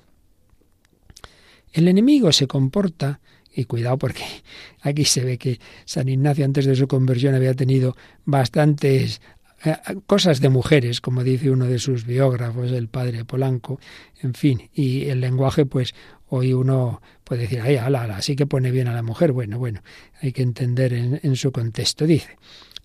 El 1.72 1.88
enemigo 1.88 2.32
se 2.32 2.48
comporta, 2.48 3.20
y 3.54 3.66
cuidado 3.66 3.98
porque 3.98 4.24
aquí 4.82 5.06
se 5.06 5.24
ve 5.24 5.38
que 5.38 5.60
San 5.86 6.10
Ignacio 6.10 6.46
antes 6.46 6.66
de 6.66 6.76
su 6.76 6.88
conversión 6.88 7.36
había 7.36 7.54
tenido 7.54 7.96
bastantes 8.26 9.22
eh, 9.66 9.76
cosas 10.06 10.40
de 10.40 10.50
mujeres, 10.50 11.02
como 11.02 11.24
dice 11.24 11.50
uno 11.50 11.66
de 11.66 11.80
sus 11.80 12.06
biógrafos, 12.06 12.72
el 12.72 12.88
padre 12.88 13.26
Polanco, 13.26 13.80
en 14.22 14.36
fin, 14.36 14.70
y 14.74 15.06
el 15.06 15.20
lenguaje, 15.20 15.66
pues 15.66 15.96
hoy 16.30 16.54
uno 16.54 17.02
puede 17.24 17.44
decir, 17.44 17.62
ay, 17.62 17.78
ala, 17.78 18.04
ala, 18.04 18.18
así 18.18 18.36
que 18.36 18.46
pone 18.46 18.72
bien 18.72 18.88
a 18.88 18.94
la 18.94 19.04
mujer. 19.04 19.32
Bueno, 19.32 19.60
bueno, 19.60 19.82
hay 20.22 20.32
que 20.32 20.42
entender 20.42 20.94
en, 20.94 21.20
en 21.24 21.36
su 21.36 21.52
contexto. 21.52 22.06
Dice, 22.06 22.38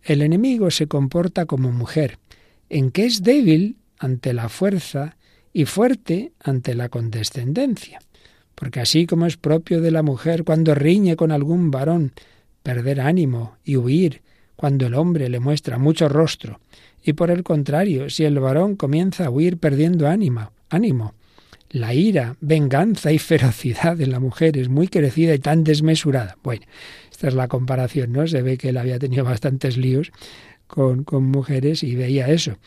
el 0.02 0.22
enemigo 0.22 0.70
se 0.70 0.86
comporta 0.86 1.46
como 1.46 1.70
mujer, 1.70 2.18
en 2.68 2.90
que 2.90 3.04
es 3.04 3.22
débil 3.22 3.76
ante 3.98 4.32
la 4.32 4.48
fuerza 4.48 5.16
y 5.52 5.64
fuerte 5.64 6.32
ante 6.40 6.74
la 6.74 6.88
condescendencia. 6.88 8.00
Porque 8.54 8.80
así 8.80 9.06
como 9.06 9.26
es 9.26 9.36
propio 9.36 9.80
de 9.80 9.90
la 9.90 10.02
mujer 10.02 10.44
cuando 10.44 10.74
riñe 10.74 11.16
con 11.16 11.32
algún 11.32 11.70
varón, 11.70 12.12
perder 12.62 13.00
ánimo 13.00 13.56
y 13.64 13.76
huir, 13.76 14.22
cuando 14.56 14.86
el 14.86 14.94
hombre 14.94 15.28
le 15.28 15.40
muestra 15.40 15.78
mucho 15.78 16.08
rostro, 16.08 16.60
y 17.02 17.14
por 17.14 17.30
el 17.30 17.42
contrario, 17.42 18.08
si 18.10 18.24
el 18.24 18.38
varón 18.38 18.76
comienza 18.76 19.26
a 19.26 19.30
huir 19.30 19.58
perdiendo 19.58 20.08
ánimo, 20.08 20.52
ánimo, 20.70 21.14
la 21.72 21.94
ira, 21.94 22.36
venganza 22.40 23.10
y 23.10 23.18
ferocidad 23.18 23.96
de 23.96 24.06
la 24.06 24.20
mujer 24.20 24.56
es 24.58 24.68
muy 24.68 24.88
crecida 24.88 25.34
y 25.34 25.38
tan 25.38 25.64
desmesurada. 25.64 26.36
Bueno, 26.42 26.64
esta 27.10 27.28
es 27.28 27.34
la 27.34 27.48
comparación, 27.48 28.12
¿no? 28.12 28.26
Se 28.26 28.42
ve 28.42 28.58
que 28.58 28.68
él 28.68 28.76
había 28.76 28.98
tenido 28.98 29.24
bastantes 29.24 29.76
líos 29.76 30.12
con, 30.66 31.02
con 31.04 31.24
mujeres 31.24 31.82
y 31.82 31.96
veía 31.96 32.28
eso 32.28 32.58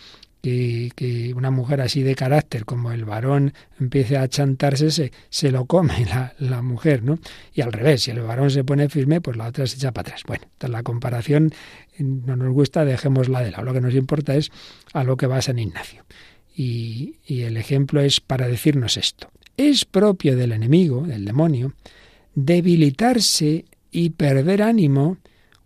que, 0.95 1.33
una 1.35 1.51
mujer 1.51 1.81
así 1.81 2.03
de 2.03 2.15
carácter 2.15 2.65
como 2.65 2.91
el 2.91 3.05
varón 3.05 3.53
empiece 3.79 4.17
a 4.17 4.27
chantarse, 4.27 4.91
se, 4.91 5.11
se 5.29 5.51
lo 5.51 5.65
come 5.65 6.05
la, 6.39 6.61
mujer, 6.61 7.03
¿no? 7.03 7.19
Y 7.53 7.61
al 7.61 7.73
revés, 7.73 8.03
si 8.03 8.11
el 8.11 8.21
varón 8.21 8.51
se 8.51 8.63
pone 8.63 8.89
firme, 8.89 9.21
pues 9.21 9.37
la 9.37 9.47
otra 9.47 9.65
se 9.65 9.77
echa 9.77 9.91
para 9.91 10.09
atrás. 10.09 10.23
Bueno, 10.27 10.43
entonces 10.45 10.71
la 10.71 10.83
comparación 10.83 11.51
no 11.97 12.35
nos 12.35 12.53
gusta, 12.53 12.85
dejémosla 12.85 13.41
de 13.41 13.51
lado. 13.51 13.63
Lo 13.63 13.73
que 13.73 13.81
nos 13.81 13.95
importa 13.95 14.35
es 14.35 14.51
a 14.93 15.03
lo 15.03 15.17
que 15.17 15.27
va 15.27 15.41
San 15.41 15.57
Ignacio. 15.57 16.03
Y, 16.55 17.15
el 17.27 17.57
ejemplo 17.57 18.01
es 18.01 18.21
para 18.21 18.47
decirnos 18.47 18.97
esto. 18.97 19.29
Es 19.57 19.85
propio 19.85 20.35
del 20.37 20.53
enemigo, 20.53 21.05
del 21.05 21.25
demonio, 21.25 21.73
debilitarse 22.33 23.65
y 23.91 24.11
perder 24.11 24.61
ánimo 24.61 25.17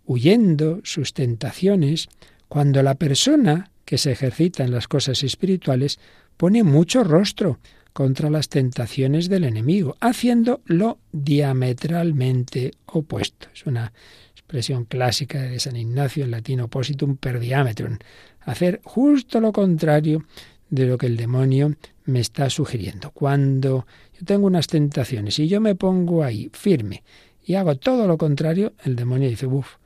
huyendo 0.04 0.80
sus 0.82 1.14
tentaciones 1.14 2.08
cuando 2.48 2.82
la 2.82 2.96
persona 2.96 3.70
que 3.84 3.98
se 3.98 4.12
ejercita 4.12 4.64
en 4.64 4.72
las 4.72 4.88
cosas 4.88 5.22
espirituales 5.22 5.98
pone 6.36 6.64
mucho 6.64 7.04
rostro 7.04 7.58
contra 7.92 8.30
las 8.30 8.48
tentaciones 8.48 9.28
del 9.28 9.44
enemigo, 9.44 9.96
haciendo 10.00 10.60
lo 10.64 10.98
diametralmente 11.12 12.72
opuesto. 12.86 13.48
Es 13.54 13.66
una 13.66 13.92
expresión 14.32 14.84
clásica 14.84 15.42
de 15.42 15.60
San 15.60 15.76
Ignacio 15.76 16.24
en 16.24 16.30
latín 16.30 16.60
oppositum 16.60 17.16
per 17.16 17.38
diametrum, 17.38 17.98
hacer 18.40 18.80
justo 18.84 19.40
lo 19.40 19.52
contrario 19.52 20.24
de 20.70 20.86
lo 20.86 20.96
que 20.96 21.06
el 21.06 21.16
demonio 21.16 21.74
me 22.04 22.20
está 22.20 22.48
sugiriendo. 22.48 23.10
Cuando 23.10 23.86
yo 24.18 24.24
tengo 24.24 24.46
unas 24.46 24.66
tentaciones 24.66 25.38
y 25.38 25.48
yo 25.48 25.60
me 25.60 25.74
pongo 25.74 26.24
ahí 26.24 26.50
firme 26.52 27.02
y 27.44 27.54
hago 27.54 27.76
todo 27.76 28.06
lo 28.06 28.16
contrario, 28.16 28.72
el 28.84 28.96
demonio 28.96 29.28
dice, 29.28 29.46
uff, 29.46 29.76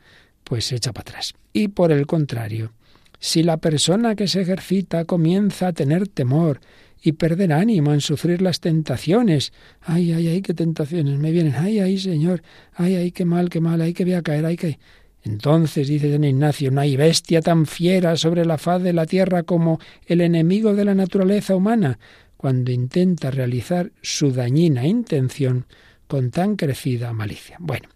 pues 0.44 0.66
se 0.66 0.76
echa 0.76 0.92
para 0.92 1.10
atrás. 1.10 1.34
Y 1.52 1.68
por 1.68 1.92
el 1.92 2.06
contrario, 2.06 2.72
si 3.18 3.42
la 3.42 3.56
persona 3.56 4.14
que 4.14 4.28
se 4.28 4.42
ejercita 4.42 5.04
comienza 5.04 5.68
a 5.68 5.72
tener 5.72 6.08
temor 6.08 6.60
y 7.02 7.12
perder 7.12 7.52
ánimo 7.52 7.92
en 7.92 8.00
sufrir 8.00 8.42
las 8.42 8.60
tentaciones, 8.60 9.52
ay, 9.80 10.12
ay, 10.12 10.28
ay, 10.28 10.42
qué 10.42 10.54
tentaciones 10.54 11.18
me 11.18 11.30
vienen, 11.30 11.54
ay, 11.56 11.78
ay, 11.78 11.98
Señor, 11.98 12.42
ay, 12.74 12.96
ay, 12.96 13.12
qué 13.12 13.24
mal, 13.24 13.50
qué 13.50 13.60
mal, 13.60 13.80
ay, 13.80 13.94
que 13.94 14.04
voy 14.04 14.14
a 14.14 14.22
caer, 14.22 14.44
ay, 14.46 14.56
que... 14.56 14.78
Entonces, 15.24 15.88
dice 15.88 16.12
San 16.12 16.24
Ignacio, 16.24 16.70
no 16.70 16.82
hay 16.82 16.96
bestia 16.96 17.40
tan 17.40 17.66
fiera 17.66 18.16
sobre 18.16 18.44
la 18.44 18.58
faz 18.58 18.82
de 18.82 18.92
la 18.92 19.06
tierra 19.06 19.42
como 19.42 19.80
el 20.06 20.20
enemigo 20.20 20.74
de 20.74 20.84
la 20.84 20.94
naturaleza 20.94 21.56
humana, 21.56 21.98
cuando 22.36 22.70
intenta 22.70 23.30
realizar 23.30 23.90
su 24.02 24.30
dañina 24.30 24.86
intención 24.86 25.64
con 26.06 26.30
tan 26.30 26.56
crecida 26.56 27.14
malicia. 27.14 27.56
Bueno, 27.58 27.88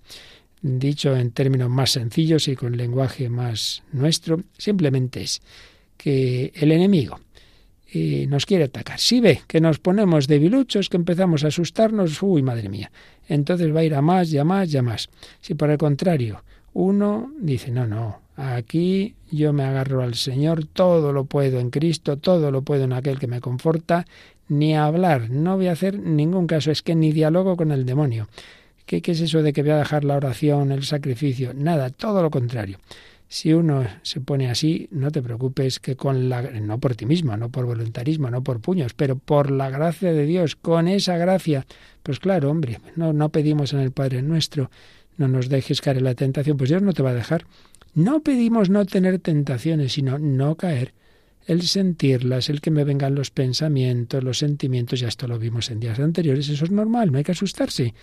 dicho 0.62 1.14
en 1.14 1.32
términos 1.32 1.68
más 1.68 1.90
sencillos 1.90 2.48
y 2.48 2.56
con 2.56 2.74
lenguaje 2.76 3.28
más 3.28 3.82
nuestro, 3.92 4.42
simplemente 4.56 5.20
es 5.20 5.42
que 5.98 6.50
el 6.54 6.72
enemigo 6.72 7.20
eh, 7.92 8.26
nos 8.26 8.46
quiere 8.46 8.64
atacar. 8.64 8.98
Si 8.98 9.20
ve 9.20 9.42
que 9.46 9.60
nos 9.60 9.78
ponemos 9.78 10.28
debiluchos, 10.28 10.88
que 10.88 10.96
empezamos 10.96 11.44
a 11.44 11.48
asustarnos, 11.48 12.22
uy, 12.22 12.42
madre 12.42 12.70
mía, 12.70 12.90
entonces 13.28 13.74
va 13.74 13.80
a 13.80 13.84
ir 13.84 13.94
a 13.94 14.00
más 14.00 14.32
y 14.32 14.38
a 14.38 14.44
más 14.44 14.72
y 14.72 14.78
a 14.78 14.82
más. 14.82 15.10
Si 15.40 15.54
por 15.54 15.70
el 15.70 15.76
contrario, 15.76 16.42
uno 16.78 17.32
dice, 17.40 17.72
no, 17.72 17.88
no, 17.88 18.20
aquí 18.36 19.16
yo 19.32 19.52
me 19.52 19.64
agarro 19.64 20.00
al 20.00 20.14
Señor, 20.14 20.64
todo 20.64 21.12
lo 21.12 21.24
puedo 21.24 21.58
en 21.58 21.70
Cristo, 21.70 22.18
todo 22.18 22.52
lo 22.52 22.62
puedo 22.62 22.84
en 22.84 22.92
aquel 22.92 23.18
que 23.18 23.26
me 23.26 23.40
conforta, 23.40 24.06
ni 24.48 24.76
hablar, 24.76 25.28
no 25.28 25.56
voy 25.56 25.66
a 25.66 25.72
hacer 25.72 25.98
ningún 25.98 26.46
caso, 26.46 26.70
es 26.70 26.82
que 26.82 26.94
ni 26.94 27.10
diálogo 27.10 27.56
con 27.56 27.72
el 27.72 27.84
demonio. 27.84 28.28
¿Qué, 28.86 29.02
es 29.04 29.20
eso 29.20 29.42
de 29.42 29.52
que 29.52 29.62
voy 29.62 29.72
a 29.72 29.78
dejar 29.78 30.04
la 30.04 30.14
oración, 30.14 30.70
el 30.70 30.84
sacrificio? 30.84 31.52
Nada, 31.52 31.90
todo 31.90 32.22
lo 32.22 32.30
contrario. 32.30 32.78
Si 33.26 33.52
uno 33.52 33.84
se 34.02 34.20
pone 34.20 34.48
así, 34.48 34.88
no 34.92 35.10
te 35.10 35.20
preocupes 35.20 35.80
que 35.80 35.96
con 35.96 36.28
la 36.28 36.42
no 36.42 36.78
por 36.78 36.94
ti 36.94 37.06
mismo, 37.06 37.36
no 37.36 37.50
por 37.50 37.66
voluntarismo, 37.66 38.30
no 38.30 38.44
por 38.44 38.60
puños, 38.60 38.94
pero 38.94 39.16
por 39.16 39.50
la 39.50 39.68
gracia 39.68 40.12
de 40.12 40.24
Dios, 40.26 40.54
con 40.54 40.86
esa 40.86 41.16
gracia, 41.16 41.66
pues 42.04 42.20
claro, 42.20 42.50
hombre, 42.50 42.78
no 42.94 43.12
no 43.12 43.30
pedimos 43.30 43.72
en 43.72 43.80
el 43.80 43.90
Padre 43.90 44.22
nuestro, 44.22 44.70
no 45.18 45.28
nos 45.28 45.48
dejes 45.48 45.80
caer 45.80 45.98
en 45.98 46.04
la 46.04 46.14
tentación, 46.14 46.56
pues 46.56 46.70
Dios 46.70 46.80
no 46.80 46.92
te 46.92 47.02
va 47.02 47.10
a 47.10 47.14
dejar. 47.14 47.44
No 47.94 48.20
pedimos 48.20 48.70
no 48.70 48.86
tener 48.86 49.18
tentaciones, 49.18 49.92
sino 49.92 50.18
no 50.18 50.56
caer, 50.56 50.94
el 51.46 51.62
sentirlas, 51.62 52.48
el 52.50 52.60
que 52.60 52.70
me 52.70 52.84
vengan 52.84 53.14
los 53.14 53.30
pensamientos, 53.30 54.22
los 54.22 54.38
sentimientos, 54.38 55.00
ya 55.00 55.08
esto 55.08 55.26
lo 55.26 55.38
vimos 55.38 55.70
en 55.70 55.80
días 55.80 55.98
anteriores, 55.98 56.48
eso 56.48 56.64
es 56.64 56.70
normal, 56.70 57.10
no 57.10 57.18
hay 57.18 57.24
que 57.24 57.32
asustarse. 57.32 57.94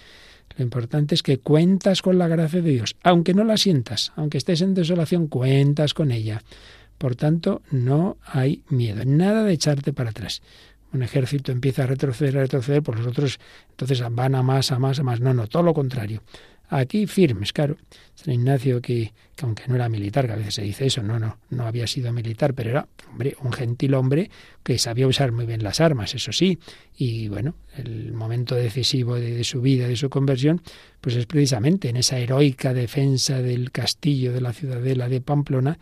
Lo 0.57 0.63
importante 0.63 1.15
es 1.15 1.23
que 1.23 1.37
cuentas 1.39 2.01
con 2.01 2.17
la 2.17 2.27
gracia 2.27 2.61
de 2.61 2.71
Dios, 2.71 2.95
aunque 3.03 3.33
no 3.33 3.43
la 3.43 3.57
sientas, 3.57 4.11
aunque 4.15 4.37
estés 4.37 4.61
en 4.61 4.73
desolación, 4.73 5.27
cuentas 5.27 5.93
con 5.93 6.11
ella. 6.11 6.41
Por 6.97 7.15
tanto, 7.15 7.61
no 7.71 8.17
hay 8.25 8.63
miedo, 8.69 9.03
nada 9.05 9.43
de 9.43 9.53
echarte 9.53 9.93
para 9.93 10.09
atrás. 10.09 10.41
Un 10.91 11.03
ejército 11.03 11.51
empieza 11.51 11.83
a 11.83 11.87
retroceder, 11.87 12.37
a 12.37 12.41
retroceder, 12.41 12.81
pues 12.81 12.97
los 12.99 13.07
otros 13.07 13.39
entonces 13.69 14.01
van 14.11 14.33
a 14.33 14.43
más, 14.43 14.71
a 14.71 14.79
más, 14.79 14.99
a 14.99 15.03
más. 15.03 15.19
No, 15.19 15.33
no, 15.33 15.47
todo 15.47 15.63
lo 15.63 15.73
contrario 15.73 16.23
aquí 16.69 17.07
firmes, 17.07 17.53
claro. 17.53 17.77
San 18.15 18.33
Ignacio, 18.33 18.81
que, 18.81 19.13
que, 19.35 19.45
aunque 19.45 19.63
no 19.67 19.75
era 19.75 19.89
militar, 19.89 20.25
que 20.25 20.33
a 20.33 20.35
veces 20.35 20.55
se 20.55 20.61
dice 20.61 20.85
eso, 20.87 21.03
no, 21.03 21.19
no, 21.19 21.37
no 21.49 21.67
había 21.67 21.85
sido 21.85 22.11
militar, 22.11 22.53
pero 22.53 22.69
era 22.69 22.87
hombre, 23.09 23.35
un 23.41 23.51
gentil 23.51 23.93
hombre 23.93 24.31
que 24.63 24.79
sabía 24.79 25.07
usar 25.07 25.31
muy 25.31 25.45
bien 25.45 25.63
las 25.63 25.81
armas, 25.81 26.15
eso 26.15 26.31
sí. 26.31 26.57
Y 26.97 27.27
bueno, 27.27 27.55
el 27.77 28.13
momento 28.13 28.55
decisivo 28.55 29.15
de, 29.15 29.33
de 29.33 29.43
su 29.43 29.61
vida, 29.61 29.87
de 29.87 29.95
su 29.95 30.09
conversión, 30.09 30.61
pues 31.01 31.15
es 31.15 31.25
precisamente 31.25 31.89
en 31.89 31.97
esa 31.97 32.17
heroica 32.17 32.73
defensa 32.73 33.41
del 33.41 33.71
castillo 33.71 34.33
de 34.33 34.41
la 34.41 34.53
ciudadela 34.53 35.09
de 35.09 35.21
Pamplona, 35.21 35.77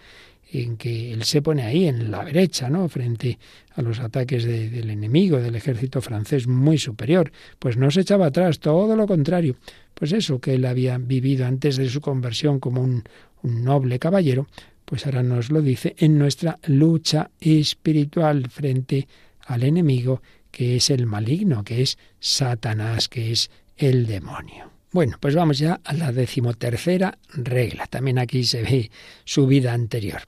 en 0.61 0.77
que 0.77 1.11
él 1.11 1.23
se 1.23 1.41
pone 1.41 1.63
ahí 1.63 1.87
en 1.87 2.11
la 2.11 2.23
brecha, 2.23 2.69
¿no? 2.69 2.87
frente 2.87 3.39
a 3.75 3.81
los 3.81 3.99
ataques 3.99 4.43
del 4.43 4.89
enemigo, 4.89 5.39
del 5.39 5.55
ejército 5.55 6.01
francés 6.01 6.47
muy 6.47 6.77
superior. 6.77 7.31
Pues 7.59 7.77
no 7.77 7.89
se 7.89 8.01
echaba 8.01 8.27
atrás, 8.27 8.59
todo 8.59 8.95
lo 8.95 9.07
contrario. 9.07 9.55
Pues 9.93 10.11
eso 10.11 10.39
que 10.39 10.55
él 10.55 10.65
había 10.65 10.97
vivido 10.97 11.45
antes 11.45 11.77
de 11.77 11.89
su 11.89 12.01
conversión 12.01 12.59
como 12.59 12.81
un, 12.81 13.03
un 13.41 13.63
noble 13.63 13.99
caballero, 13.99 14.47
pues 14.85 15.05
ahora 15.05 15.23
nos 15.23 15.49
lo 15.49 15.61
dice 15.61 15.95
en 15.97 16.17
nuestra 16.17 16.59
lucha 16.67 17.31
espiritual 17.39 18.49
frente 18.49 19.07
al 19.45 19.63
enemigo 19.63 20.21
que 20.51 20.75
es 20.75 20.91
el 20.91 21.07
maligno, 21.07 21.63
que 21.63 21.81
es 21.81 21.97
Satanás, 22.19 23.09
que 23.09 23.31
es 23.31 23.49
el 23.75 24.05
demonio. 24.05 24.72
Bueno, 24.93 25.17
pues 25.19 25.33
vamos 25.33 25.57
ya 25.57 25.81
a 25.83 25.93
la 25.93 26.11
decimotercera 26.11 27.17
regla. 27.33 27.87
También 27.87 28.19
aquí 28.19 28.43
se 28.43 28.61
ve 28.61 28.91
su 29.25 29.47
vida 29.47 29.73
anterior. 29.73 30.21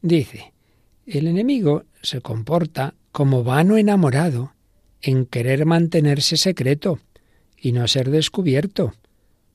Dice, 0.00 0.54
el 1.06 1.26
enemigo 1.26 1.84
se 2.02 2.22
comporta 2.22 2.94
como 3.12 3.44
vano 3.44 3.76
enamorado 3.76 4.54
en 5.02 5.26
querer 5.26 5.66
mantenerse 5.66 6.38
secreto 6.38 6.98
y 7.58 7.72
no 7.72 7.86
ser 7.88 8.10
descubierto, 8.10 8.94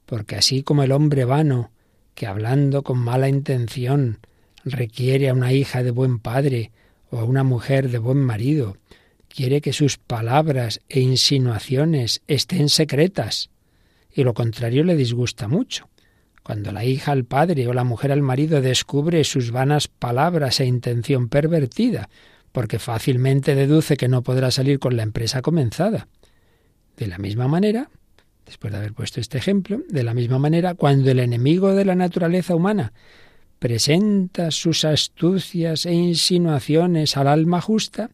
porque 0.05 0.35
así 0.35 0.61
como 0.61 0.83
el 0.83 0.91
hombre 0.91 1.25
vano, 1.25 1.71
que 2.13 2.27
hablando 2.27 2.83
con 2.83 2.99
mala 2.99 3.29
intención 3.29 4.19
requiere 4.63 5.29
a 5.29 5.33
una 5.33 5.53
hija 5.53 5.81
de 5.81 5.89
buen 5.89 6.19
padre 6.19 6.71
o 7.09 7.19
a 7.19 7.23
una 7.23 7.43
mujer 7.43 7.89
de 7.89 7.97
buen 7.97 8.19
marido, 8.19 8.77
quiere 9.27 9.59
que 9.61 9.73
sus 9.73 9.97
palabras 9.97 10.81
e 10.87 10.99
insinuaciones 10.99 12.21
estén 12.27 12.69
secretas, 12.69 13.49
y 14.15 14.23
lo 14.23 14.33
contrario 14.33 14.83
le 14.85 14.95
disgusta 14.95 15.47
mucho. 15.49 15.89
Cuando 16.41 16.71
la 16.71 16.85
hija 16.85 17.11
al 17.11 17.25
padre 17.25 17.67
o 17.67 17.73
la 17.73 17.83
mujer 17.83 18.11
al 18.13 18.21
marido 18.21 18.61
descubre 18.61 19.23
sus 19.25 19.51
vanas 19.51 19.89
palabras 19.89 20.61
e 20.61 20.65
intención 20.65 21.27
pervertida, 21.27 22.09
porque 22.53 22.79
fácilmente 22.79 23.55
deduce 23.55 23.97
que 23.97 24.07
no 24.07 24.23
podrá 24.23 24.51
salir 24.51 24.79
con 24.79 24.95
la 24.95 25.03
empresa 25.03 25.41
comenzada. 25.41 26.07
De 26.95 27.07
la 27.07 27.17
misma 27.17 27.49
manera, 27.49 27.89
después 28.45 28.71
de 28.71 28.79
haber 28.79 28.93
puesto 28.93 29.19
este 29.19 29.37
ejemplo, 29.37 29.81
de 29.89 30.03
la 30.03 30.13
misma 30.13 30.39
manera, 30.39 30.75
cuando 30.75 31.11
el 31.11 31.19
enemigo 31.19 31.73
de 31.73 31.83
la 31.83 31.95
naturaleza 31.95 32.55
humana 32.55 32.93
presenta 33.59 34.51
sus 34.51 34.85
astucias 34.85 35.85
e 35.85 35.93
insinuaciones 35.93 37.17
al 37.17 37.27
alma 37.27 37.59
justa, 37.59 38.11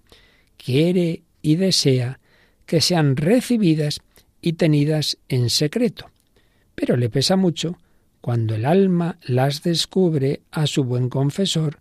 quiere 0.58 1.22
y 1.44 1.58
desea 1.58 2.20
que 2.66 2.82
sean 2.82 3.18
recibidas 3.18 4.00
y 4.42 4.54
tenidas 4.54 5.18
en 5.30 5.50
secreto. 5.50 6.10
Pero 6.76 6.98
le 6.98 7.10
pesa 7.10 7.36
mucho 7.36 7.78
cuando 8.22 8.56
el 8.56 8.66
alma 8.66 9.18
las 9.24 9.64
descubre 9.64 10.42
a 10.52 10.68
su 10.68 10.84
buen 10.84 11.10
confesor 11.10 11.80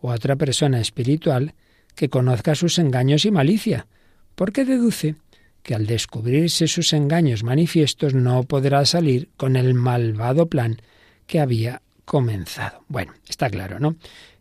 o 0.00 0.10
a 0.10 0.14
otra 0.14 0.36
persona 0.36 0.80
espiritual 0.80 1.54
que 1.94 2.08
conozca 2.08 2.54
sus 2.54 2.78
engaños 2.78 3.24
y 3.24 3.30
malicia, 3.30 3.86
porque 4.34 4.64
deduce 4.64 5.14
que 5.62 5.74
al 5.74 5.86
descubrirse 5.86 6.68
sus 6.68 6.92
engaños 6.92 7.42
manifiestos 7.42 8.14
no 8.14 8.44
podrá 8.44 8.84
salir 8.84 9.30
con 9.36 9.56
el 9.56 9.74
malvado 9.74 10.46
plan 10.46 10.76
que 11.26 11.40
había 11.40 11.82
comenzado. 12.04 12.84
Bueno, 12.88 13.14
está 13.28 13.50
claro, 13.50 13.80
¿no? 13.80 13.96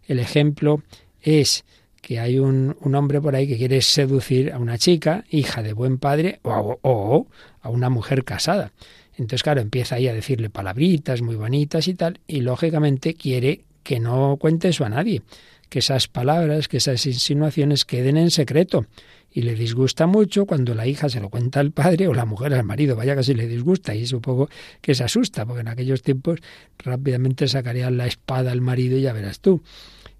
El 0.07 0.19
ejemplo 0.19 0.83
es 1.21 1.65
que 2.05 2.19
hay 2.19 2.37
un, 2.37 2.75
hombre 2.93 3.19
por 3.19 3.35
ahí 3.35 3.47
que 3.47 3.57
quiere 3.57 3.81
seducir 3.81 4.53
a 4.53 4.59
una 4.59 4.77
chica, 4.77 5.23
hija 5.31 5.63
de 5.63 5.73
buen 5.73 5.97
padre, 5.97 6.39
o, 6.43 6.77
o 6.83 7.27
a 7.61 7.69
una 7.69 7.89
mujer 7.89 8.23
casada. 8.23 8.73
Entonces, 9.13 9.41
claro, 9.41 9.59
empieza 9.59 9.95
ahí 9.95 10.07
a 10.07 10.13
decirle 10.13 10.51
palabritas 10.51 11.23
muy 11.23 11.35
bonitas 11.35 11.87
y 11.87 11.95
tal, 11.95 12.19
y 12.27 12.41
lógicamente 12.41 13.15
quiere 13.15 13.61
que 13.81 13.99
no 13.99 14.37
cuente 14.39 14.67
eso 14.67 14.85
a 14.85 14.89
nadie, 14.89 15.23
que 15.67 15.79
esas 15.79 16.07
palabras, 16.07 16.67
que 16.67 16.77
esas 16.77 17.03
insinuaciones 17.07 17.85
queden 17.85 18.17
en 18.17 18.29
secreto. 18.29 18.85
Y 19.31 19.41
le 19.41 19.55
disgusta 19.55 20.05
mucho 20.05 20.45
cuando 20.45 20.75
la 20.75 20.85
hija 20.85 21.09
se 21.09 21.19
lo 21.19 21.29
cuenta 21.29 21.59
al 21.59 21.71
padre 21.71 22.07
o 22.07 22.13
la 22.13 22.25
mujer 22.25 22.53
al 22.53 22.65
marido, 22.65 22.95
vaya 22.95 23.15
que 23.15 23.23
si 23.23 23.33
le 23.33 23.47
disgusta 23.47 23.95
y 23.95 24.05
supongo 24.05 24.47
que 24.79 24.93
se 24.93 25.03
asusta, 25.03 25.47
porque 25.47 25.61
en 25.61 25.69
aquellos 25.69 26.03
tiempos 26.03 26.39
rápidamente 26.77 27.47
sacarían 27.47 27.97
la 27.97 28.05
espada 28.05 28.51
al 28.51 28.61
marido 28.61 28.95
y 28.95 29.01
ya 29.01 29.11
verás 29.11 29.39
tú. 29.39 29.63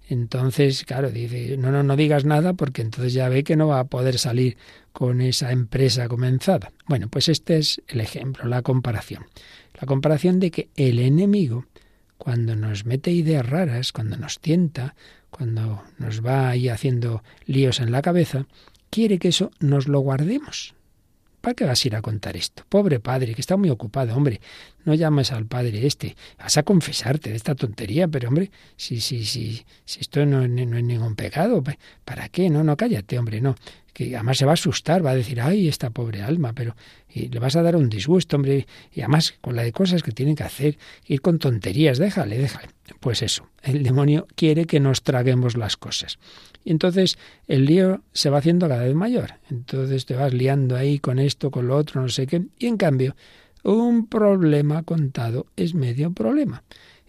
Entonces, 0.08 0.84
claro, 0.84 1.10
dice, 1.10 1.56
no, 1.56 1.72
no, 1.72 1.82
no 1.82 1.96
digas 1.96 2.24
nada 2.24 2.52
porque 2.54 2.82
entonces 2.82 3.12
ya 3.12 3.28
ve 3.28 3.42
que 3.42 3.56
no 3.56 3.66
va 3.66 3.80
a 3.80 3.84
poder 3.84 4.18
salir 4.18 4.56
con 4.92 5.20
esa 5.20 5.50
empresa 5.50 6.08
comenzada. 6.08 6.72
Bueno, 6.86 7.08
pues 7.08 7.28
este 7.28 7.58
es 7.58 7.82
el 7.88 8.00
ejemplo, 8.00 8.46
la 8.46 8.62
comparación. 8.62 9.26
La 9.74 9.86
comparación 9.86 10.38
de 10.38 10.50
que 10.52 10.68
el 10.76 11.00
enemigo, 11.00 11.66
cuando 12.18 12.54
nos 12.54 12.86
mete 12.86 13.10
ideas 13.10 13.48
raras, 13.48 13.92
cuando 13.92 14.16
nos 14.16 14.38
tienta, 14.38 14.94
cuando 15.30 15.82
nos 15.98 16.24
va 16.24 16.48
ahí 16.48 16.68
haciendo 16.68 17.22
líos 17.44 17.80
en 17.80 17.90
la 17.90 18.00
cabeza, 18.00 18.46
quiere 18.90 19.18
que 19.18 19.28
eso 19.28 19.50
nos 19.58 19.88
lo 19.88 20.00
guardemos, 20.00 20.75
¿Para 21.46 21.54
qué 21.54 21.64
vas 21.64 21.84
a 21.84 21.86
ir 21.86 21.94
a 21.94 22.02
contar 22.02 22.36
esto? 22.36 22.64
Pobre 22.68 22.98
padre, 22.98 23.32
que 23.32 23.40
está 23.40 23.56
muy 23.56 23.70
ocupado, 23.70 24.16
hombre. 24.16 24.40
No 24.84 24.94
llames 24.94 25.30
al 25.30 25.46
padre 25.46 25.86
este. 25.86 26.16
Vas 26.40 26.56
a 26.56 26.64
confesarte 26.64 27.30
de 27.30 27.36
esta 27.36 27.54
tontería, 27.54 28.08
pero 28.08 28.26
hombre, 28.26 28.50
si, 28.76 29.00
si, 29.00 29.24
si, 29.24 29.64
si 29.84 30.00
esto 30.00 30.26
no, 30.26 30.48
no 30.48 30.76
es 30.76 30.82
ningún 30.82 31.14
pecado, 31.14 31.62
¿para 32.04 32.28
qué? 32.30 32.50
No, 32.50 32.64
no, 32.64 32.76
cállate, 32.76 33.16
hombre, 33.16 33.40
no 33.40 33.54
que 33.92 34.14
además 34.14 34.36
se 34.36 34.44
va 34.44 34.50
a 34.50 34.54
asustar, 34.54 35.06
va 35.06 35.12
a 35.12 35.14
decir, 35.14 35.40
ay, 35.40 35.68
esta 35.68 35.88
pobre 35.88 36.20
alma, 36.20 36.52
pero 36.52 36.76
y 37.08 37.28
le 37.28 37.38
vas 37.38 37.56
a 37.56 37.62
dar 37.62 37.76
un 37.76 37.88
disgusto, 37.88 38.36
hombre, 38.36 38.66
y 38.92 39.00
además 39.00 39.36
con 39.40 39.56
la 39.56 39.62
de 39.62 39.72
cosas 39.72 40.02
que 40.02 40.12
tienen 40.12 40.34
que 40.34 40.42
hacer, 40.42 40.76
ir 41.06 41.22
con 41.22 41.38
tonterías, 41.38 41.96
déjale, 41.96 42.36
déjale. 42.36 42.68
Pues 43.00 43.22
eso, 43.22 43.48
el 43.62 43.82
demonio 43.82 44.26
quiere 44.34 44.66
que 44.66 44.80
nos 44.80 45.02
traguemos 45.02 45.56
las 45.56 45.78
cosas. 45.78 46.18
Y 46.66 46.72
entonces 46.72 47.16
el 47.46 47.64
lío 47.64 48.02
se 48.12 48.28
va 48.28 48.38
haciendo 48.38 48.68
cada 48.68 48.82
vez 48.82 48.94
mayor. 48.96 49.34
Entonces 49.50 50.04
te 50.04 50.16
vas 50.16 50.34
liando 50.34 50.74
ahí 50.74 50.98
con 50.98 51.20
esto, 51.20 51.52
con 51.52 51.68
lo 51.68 51.76
otro, 51.76 52.02
no 52.02 52.08
sé 52.08 52.26
qué. 52.26 52.42
Y 52.58 52.66
en 52.66 52.76
cambio, 52.76 53.14
un 53.62 54.08
problema 54.08 54.82
contado 54.82 55.46
es 55.54 55.74
medio 55.74 56.10
problema 56.10 56.64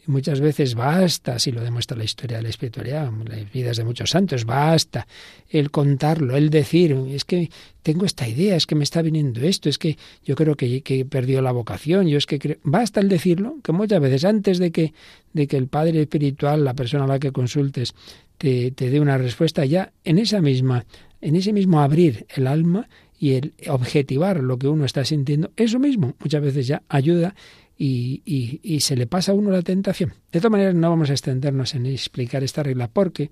muchas 0.08 0.40
veces 0.40 0.76
basta, 0.76 1.36
así 1.36 1.52
lo 1.52 1.62
demuestra 1.62 1.98
la 1.98 2.04
historia 2.04 2.38
de 2.38 2.44
la 2.44 2.50
espiritualidad, 2.50 3.12
las 3.26 3.52
vidas 3.52 3.78
de 3.78 3.84
muchos 3.84 4.10
santos, 4.10 4.46
basta 4.46 5.08
el 5.50 5.72
contarlo, 5.72 6.36
el 6.36 6.50
decir, 6.50 6.92
es 7.10 7.26
que 7.26 7.50
tengo 7.84 8.06
esta 8.06 8.28
idea, 8.28 8.56
es 8.56 8.66
que 8.66 8.76
me 8.76 8.84
está 8.84 9.02
viniendo 9.02 9.42
esto, 9.42 9.70
es 9.70 9.78
que 9.78 9.98
yo 10.24 10.36
creo 10.36 10.56
que, 10.56 10.82
que 10.82 11.02
he 11.02 11.06
perdido 11.06 11.42
la 11.42 11.52
vocación, 11.52 12.08
yo 12.08 12.18
es 12.18 12.26
que 12.26 12.60
basta 12.64 13.00
el 13.00 13.10
decirlo, 13.10 13.58
que 13.64 13.72
muchas 13.72 14.02
veces 14.02 14.26
antes 14.26 14.58
de 14.58 14.72
que, 14.72 14.94
de 15.34 15.48
que 15.48 15.58
el 15.58 15.68
Padre 15.68 16.02
espiritual, 16.02 16.64
la 16.64 16.74
persona 16.74 17.06
a 17.06 17.08
la 17.08 17.20
que 17.20 17.32
consultes, 17.32 17.94
te, 18.38 18.72
te 18.72 18.90
dé 18.90 19.00
una 19.00 19.18
respuesta, 19.18 19.66
ya 19.66 19.94
en 20.04 20.20
esa 20.20 20.42
misma, 20.42 20.86
en 21.22 21.36
ese 21.36 21.54
mismo 21.54 21.82
abrir 21.82 22.26
el 22.36 22.48
alma 22.48 22.88
y 23.20 23.34
el 23.34 23.54
objetivar 23.68 24.44
lo 24.44 24.58
que 24.58 24.68
uno 24.68 24.86
está 24.86 25.04
sintiendo, 25.04 25.52
eso 25.58 25.80
mismo 25.80 26.16
muchas 26.20 26.42
veces 26.42 26.68
ya 26.68 26.84
ayuda 26.88 27.36
y, 27.78 28.80
se 28.82 28.96
le 28.96 29.08
pasa 29.08 29.32
a 29.32 29.36
uno 29.36 29.52
la 29.52 29.62
tentación. 29.62 30.14
De 30.32 30.40
todas 30.40 30.52
maneras, 30.52 30.76
no 30.76 30.90
vamos 30.90 31.10
a 31.10 31.14
extendernos 31.14 31.76
en 31.76 31.86
explicar 31.86 32.44
esta 32.44 32.64
regla 32.64 32.88
porque 32.88 33.30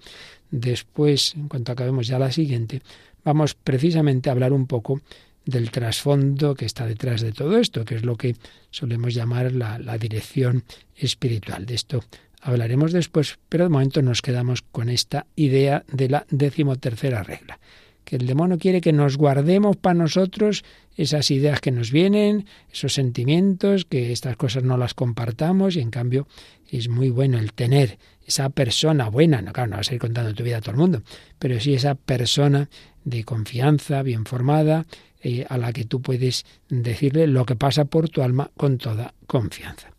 después, 0.52 1.34
en 1.36 1.48
cuanto 1.48 1.72
acabemos 1.72 2.08
ya 2.08 2.20
la 2.20 2.32
siguiente, 2.32 2.82
vamos 3.24 3.56
precisamente 3.56 4.30
a 4.30 4.34
hablar 4.34 4.54
un 4.54 4.68
poco 4.68 5.02
del 5.46 5.72
trasfondo 5.72 6.56
que 6.56 6.66
está 6.66 6.86
detrás 6.86 7.22
de 7.22 7.32
todo 7.32 7.58
esto, 7.58 7.86
que 7.86 7.96
es 7.96 8.06
lo 8.06 8.16
que 8.16 8.36
solemos 8.72 9.14
llamar 9.14 9.52
la, 9.52 9.78
la 9.80 9.98
dirección 9.98 10.64
espiritual. 10.96 11.66
De 11.66 11.76
esto 11.76 12.04
hablaremos 12.42 12.92
después, 12.92 13.40
pero 13.50 13.66
de 13.66 13.70
momento 13.70 14.02
nos 14.02 14.22
quedamos 14.22 14.62
con 14.62 14.90
esta 14.90 15.28
idea 15.36 15.84
de 15.92 16.10
la 16.10 16.26
decimotercera 16.30 17.24
regla 17.24 17.60
que 18.06 18.16
el 18.16 18.28
demonio 18.28 18.58
quiere 18.58 18.80
que 18.80 18.94
nos 18.94 19.18
guardemos 19.18 19.76
para 19.76 19.96
nosotros 19.96 20.64
esas 20.96 21.30
ideas 21.32 21.60
que 21.60 21.72
nos 21.72 21.92
vienen, 21.92 22.46
esos 22.72 22.94
sentimientos, 22.94 23.86
que 23.86 24.12
estas 24.12 24.38
cosas 24.38 24.64
no 24.64 24.78
las 24.78 24.94
compartamos 24.94 25.76
y 25.76 25.82
en 25.82 25.90
cambio 25.90 26.28
es 26.70 26.88
muy 26.88 27.10
bueno 27.10 27.38
el 27.38 27.54
tener 27.54 27.98
esa 28.26 28.50
persona 28.50 29.10
buena, 29.10 29.42
no, 29.42 29.52
claro, 29.54 29.72
no 29.72 29.78
vas 29.78 29.92
a 29.92 29.94
ir 29.94 30.00
contando 30.00 30.34
tu 30.34 30.44
vida 30.44 30.58
a 30.58 30.62
todo 30.62 30.72
el 30.72 30.78
mundo, 30.78 31.02
pero 31.38 31.60
sí 31.60 31.74
esa 31.74 31.96
persona 31.96 32.70
de 33.04 33.24
confianza, 33.24 34.02
bien 34.02 34.26
formada, 34.26 34.86
eh, 35.22 35.46
a 35.50 35.58
la 35.58 35.74
que 35.74 35.86
tú 35.86 36.02
puedes 36.02 36.46
decirle 36.70 37.28
lo 37.28 37.46
que 37.46 37.56
pasa 37.56 37.86
por 37.86 38.10
tu 38.10 38.22
alma 38.22 38.52
con 38.56 38.78
toda 38.78 39.14
confianza. 39.28 39.90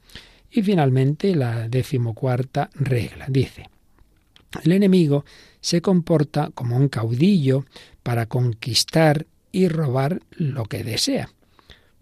Y 0.51 0.63
finalmente 0.63 1.35
la 1.35 1.69
decimocuarta 1.69 2.71
regla 2.75 3.27
dice, 3.29 3.69
el 4.63 4.73
enemigo 4.73 5.25
se 5.61 5.83
comporta 5.83 6.51
como 6.55 6.77
un 6.77 6.89
caudillo 6.89 7.65
para 8.07 8.27
conquistar 8.27 9.27
y 9.51 9.67
robar 9.67 10.23
lo 10.31 10.67
que 10.67 10.85
desea. 10.85 11.29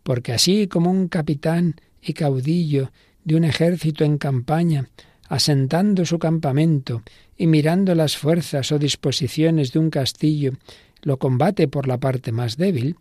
Porque 0.03 0.35
así 0.35 0.67
como 0.69 0.91
un 0.91 1.09
capitán 1.09 1.77
y 2.03 2.13
caudillo 2.13 2.93
de 3.25 3.37
un 3.37 3.45
ejército 3.45 4.05
en 4.05 4.19
campaña, 4.19 4.91
asentando 5.31 6.05
su 6.05 6.19
campamento 6.19 7.01
y 7.39 7.47
mirando 7.47 7.95
las 7.95 8.19
fuerzas 8.19 8.71
o 8.71 8.79
disposiciones 8.79 9.73
de 9.73 9.79
un 9.79 9.89
castillo, 9.89 10.53
lo 11.01 11.19
combate 11.19 11.69
por 11.69 11.89
la 11.89 11.97
parte 11.97 12.33
más 12.33 12.59
débil, 12.59 12.97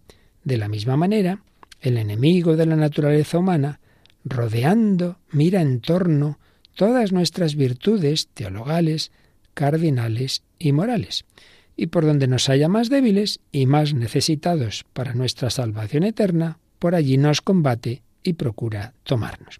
de 0.46 0.58
la 0.58 0.70
misma 0.70 0.96
manera, 0.96 1.44
el 1.82 1.98
enemigo 1.98 2.56
de 2.56 2.68
la 2.68 2.78
naturaleza 2.78 3.38
humana, 3.38 3.82
rodeando, 4.24 5.18
mira 5.30 5.62
en 5.62 5.82
torno 5.82 6.40
todas 6.74 7.12
nuestras 7.12 7.58
virtudes 7.58 8.30
teologales, 8.34 9.12
cardinales 9.54 10.44
y 10.58 10.72
morales, 10.72 11.26
y 11.76 11.88
por 11.88 12.06
donde 12.06 12.28
nos 12.28 12.50
haya 12.50 12.68
más 12.68 12.90
débiles 12.90 13.40
y 13.52 13.66
más 13.66 13.94
necesitados 13.94 14.86
para 14.94 15.14
nuestra 15.14 15.50
salvación 15.50 16.04
eterna, 16.04 16.60
por 16.80 16.96
allí 16.96 17.18
nos 17.18 17.42
combate 17.42 18.04
y 18.24 18.34
procura 18.34 18.94
tomarnos. 19.04 19.60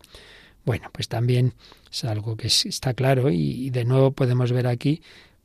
Bueno, 0.66 0.90
pues 0.92 1.08
también 1.08 1.54
es 1.92 2.04
algo 2.06 2.38
que 2.38 2.48
está 2.48 2.94
claro 2.94 3.30
y 3.30 3.70
de 3.70 3.86
nuevo 3.86 4.12
podemos 4.12 4.52
ver 4.52 4.68
aquí 4.68 5.02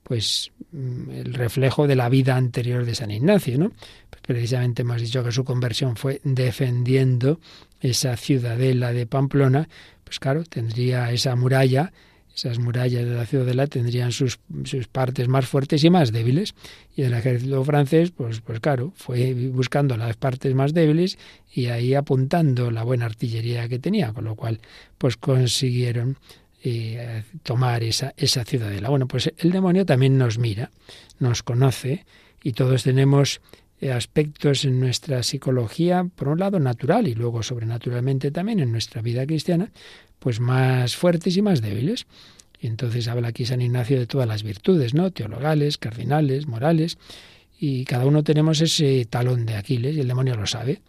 pues 0.08 0.52
mm, 0.72 1.10
el 1.10 1.34
reflejo 1.34 1.86
de 1.86 1.94
la 1.94 2.08
vida 2.08 2.36
anterior 2.36 2.84
de 2.86 2.94
San 2.94 3.10
Ignacio, 3.10 3.58
¿no? 3.58 3.72
Pues 4.08 4.22
precisamente 4.22 4.82
hemos 4.82 5.02
dicho 5.02 5.22
que 5.22 5.32
su 5.32 5.44
conversión 5.44 5.96
fue 5.96 6.20
defendiendo 6.24 7.40
esa 7.80 8.16
ciudadela 8.16 8.92
de 8.92 9.06
Pamplona, 9.06 9.68
pues 10.04 10.18
claro, 10.18 10.44
tendría 10.44 11.12
esa 11.12 11.36
muralla 11.36 11.92
esas 12.38 12.58
murallas 12.58 13.04
de 13.04 13.14
la 13.14 13.26
ciudadela 13.26 13.66
tendrían 13.66 14.12
sus, 14.12 14.38
sus, 14.64 14.86
partes 14.86 15.26
más 15.28 15.46
fuertes 15.46 15.82
y 15.82 15.90
más 15.90 16.12
débiles. 16.12 16.54
Y 16.94 17.02
el 17.02 17.12
ejército 17.14 17.64
francés, 17.64 18.12
pues, 18.12 18.40
pues 18.40 18.60
claro, 18.60 18.92
fue 18.94 19.34
buscando 19.34 19.96
las 19.96 20.16
partes 20.16 20.54
más 20.54 20.72
débiles 20.72 21.18
y 21.52 21.66
ahí 21.66 21.94
apuntando 21.94 22.70
la 22.70 22.84
buena 22.84 23.06
artillería 23.06 23.68
que 23.68 23.78
tenía, 23.78 24.12
con 24.12 24.24
lo 24.24 24.36
cual 24.36 24.60
pues 24.98 25.16
consiguieron 25.16 26.16
eh, 26.62 27.24
tomar 27.42 27.82
esa, 27.82 28.14
esa 28.16 28.44
ciudadela. 28.44 28.88
Bueno, 28.88 29.08
pues 29.08 29.32
el 29.36 29.50
demonio 29.50 29.84
también 29.84 30.16
nos 30.16 30.38
mira, 30.38 30.70
nos 31.18 31.42
conoce 31.42 32.06
y 32.42 32.52
todos 32.52 32.84
tenemos 32.84 33.40
aspectos 33.92 34.64
en 34.64 34.80
nuestra 34.80 35.22
psicología, 35.22 36.06
por 36.14 36.28
un 36.28 36.40
lado 36.40 36.58
natural 36.58 37.06
y 37.06 37.14
luego 37.14 37.42
sobrenaturalmente 37.42 38.30
también 38.30 38.60
en 38.60 38.72
nuestra 38.72 39.02
vida 39.02 39.26
cristiana, 39.26 39.70
pues 40.18 40.40
más 40.40 40.96
fuertes 40.96 41.36
y 41.36 41.42
más 41.42 41.62
débiles. 41.62 42.06
Y 42.60 42.66
entonces 42.66 43.06
habla 43.06 43.28
aquí 43.28 43.46
San 43.46 43.62
Ignacio 43.62 43.98
de 43.98 44.06
todas 44.06 44.26
las 44.26 44.42
virtudes, 44.42 44.94
¿no? 44.94 45.10
Teologales, 45.12 45.78
cardinales, 45.78 46.48
morales, 46.48 46.98
y 47.60 47.84
cada 47.84 48.06
uno 48.06 48.22
tenemos 48.24 48.60
ese 48.60 49.04
talón 49.04 49.46
de 49.46 49.56
Aquiles 49.56 49.96
y 49.96 50.00
el 50.00 50.08
demonio 50.08 50.36
lo 50.36 50.46
sabe. 50.46 50.80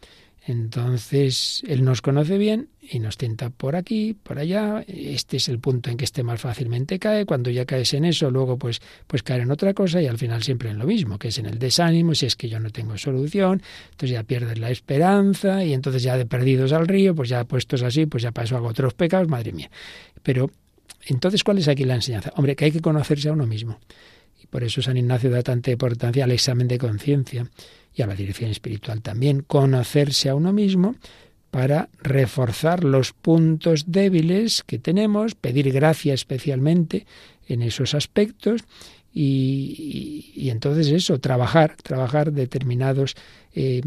Entonces, 0.50 1.62
Él 1.68 1.84
nos 1.84 2.02
conoce 2.02 2.40
bien 2.40 2.70
y 2.82 2.98
nos 2.98 3.18
tienta 3.18 3.52
por 3.52 3.76
aquí, 3.76 4.16
por 4.16 4.40
allá. 4.40 4.84
Este 4.88 5.38
es 5.38 5.48
el 5.48 5.60
punto 5.60 5.92
en 5.92 5.98
que 5.98 6.06
este 6.06 6.24
más 6.24 6.42
fácilmente 6.42 6.98
cae. 6.98 7.28
Cuando 7.28 7.52
ya 7.52 7.66
caes 7.66 7.94
en 7.94 8.04
eso, 8.04 8.32
luego 8.32 8.58
pues, 8.58 8.82
pues 9.06 9.22
caer 9.22 9.42
en 9.42 9.52
otra 9.52 9.76
cosa 9.76 10.02
y 10.02 10.08
al 10.08 10.18
final 10.18 10.42
siempre 10.42 10.72
en 10.72 10.80
lo 10.80 10.88
mismo, 10.88 11.20
que 11.20 11.28
es 11.28 11.38
en 11.38 11.46
el 11.46 11.60
desánimo, 11.60 12.16
si 12.16 12.26
es 12.26 12.36
que 12.36 12.50
yo 12.50 12.60
no 12.60 12.72
tengo 12.72 12.98
solución, 12.98 13.62
entonces 13.92 14.10
ya 14.10 14.24
pierdes 14.24 14.58
la 14.58 14.72
esperanza 14.72 15.64
y 15.64 15.74
entonces 15.74 16.02
ya 16.02 16.18
de 16.18 16.26
perdidos 16.26 16.74
al 16.74 16.88
río, 16.88 17.14
pues 17.14 17.30
ya 17.30 17.44
puestos 17.44 17.84
así, 17.84 18.08
pues 18.08 18.24
ya 18.24 18.32
paso 18.32 18.58
hago 18.58 18.70
otros 18.70 18.96
pecados, 18.96 19.28
madre 19.28 19.52
mía. 19.52 19.70
Pero 20.24 20.50
entonces, 21.06 21.44
¿cuál 21.44 21.60
es 21.60 21.68
aquí 21.68 21.86
la 21.86 21.94
enseñanza? 21.94 22.34
Hombre, 22.38 22.56
que 22.56 22.66
hay 22.66 22.72
que 22.72 22.82
conocerse 22.82 23.30
a 23.30 23.34
uno 23.34 23.46
mismo. 23.46 23.78
Por 24.50 24.64
eso 24.64 24.82
San 24.82 24.98
Ignacio 24.98 25.30
da 25.30 25.44
tanta 25.44 25.72
importancia 25.72 26.24
al 26.24 26.32
examen 26.32 26.68
de 26.68 26.78
conciencia 26.78 27.50
y 27.94 28.02
a 28.02 28.08
la 28.08 28.16
dirección 28.16 28.50
espiritual 28.50 29.02
también. 29.02 29.42
Conocerse 29.42 30.30
a 30.30 30.36
uno 30.36 30.54
mismo 30.54 30.96
para 31.52 31.90
reforzar 32.02 32.84
los 32.84 33.14
puntos 33.14 33.86
débiles 33.88 34.64
que 34.64 34.80
tenemos, 34.80 35.36
pedir 35.36 35.72
gracia 35.72 36.14
especialmente 36.14 37.06
en 37.48 37.64
esos 37.64 37.96
aspectos 37.96 38.62
y, 39.12 40.50
entonces 40.50 40.88
eso, 40.90 41.20
trabajar, 41.20 41.76
trabajar 41.82 42.32
determinados 42.32 43.16
eh, 43.54 43.82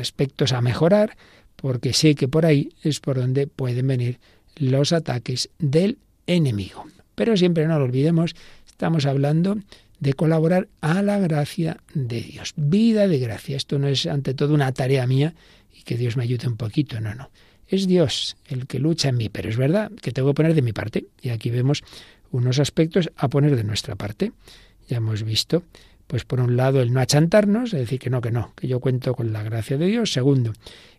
aspectos 0.00 0.52
a 0.52 0.62
mejorar, 0.62 1.16
porque 1.56 1.92
sé 1.92 2.14
que 2.14 2.28
por 2.28 2.46
ahí 2.46 2.70
es 2.82 3.00
por 3.00 3.16
donde 3.16 3.46
pueden 3.46 3.86
venir 3.86 4.18
los 4.56 4.92
ataques 4.92 5.50
del 5.58 5.98
enemigo. 6.26 6.86
Pero 7.14 7.36
siempre 7.36 7.66
no 7.66 7.78
lo 7.78 7.84
olvidemos, 7.84 8.34
estamos 8.66 9.04
hablando 9.06 9.58
de 10.00 10.14
colaborar 10.14 10.68
a 10.80 11.02
la 11.02 11.18
gracia 11.18 11.78
de 11.94 12.20
Dios. 12.20 12.52
Vida 12.56 13.08
de 13.08 13.18
gracia. 13.18 13.56
Esto 13.56 13.78
no 13.78 13.88
es 13.88 14.06
ante 14.06 14.34
todo 14.34 14.54
una 14.54 14.72
tarea 14.72 15.06
mía 15.06 15.34
y 15.72 15.82
que 15.82 15.96
Dios 15.96 16.16
me 16.16 16.24
ayude 16.24 16.48
un 16.48 16.56
poquito, 16.56 17.00
no, 17.00 17.14
no. 17.14 17.30
Es 17.66 17.86
Dios 17.86 18.36
el 18.46 18.66
que 18.66 18.78
lucha 18.78 19.08
en 19.08 19.16
mí, 19.16 19.28
pero 19.28 19.48
es 19.48 19.56
verdad 19.56 19.90
que 20.02 20.12
tengo 20.12 20.28
que 20.28 20.34
poner 20.34 20.54
de 20.54 20.62
mi 20.62 20.72
parte. 20.72 21.06
Y 21.22 21.30
aquí 21.30 21.50
vemos 21.50 21.82
unos 22.30 22.58
aspectos 22.58 23.10
a 23.16 23.28
poner 23.28 23.56
de 23.56 23.64
nuestra 23.64 23.96
parte. 23.96 24.32
Ya 24.88 24.98
hemos 24.98 25.22
visto, 25.22 25.62
pues 26.06 26.24
por 26.24 26.40
un 26.40 26.56
lado, 26.56 26.82
el 26.82 26.92
no 26.92 27.00
achantarnos, 27.00 27.72
es 27.72 27.80
decir, 27.80 27.98
que 27.98 28.10
no, 28.10 28.20
que 28.20 28.30
no, 28.30 28.52
que 28.54 28.68
yo 28.68 28.80
cuento 28.80 29.14
con 29.14 29.32
la 29.32 29.42
gracia 29.42 29.78
de 29.78 29.86
Dios. 29.86 30.12
Segundo, 30.12 30.52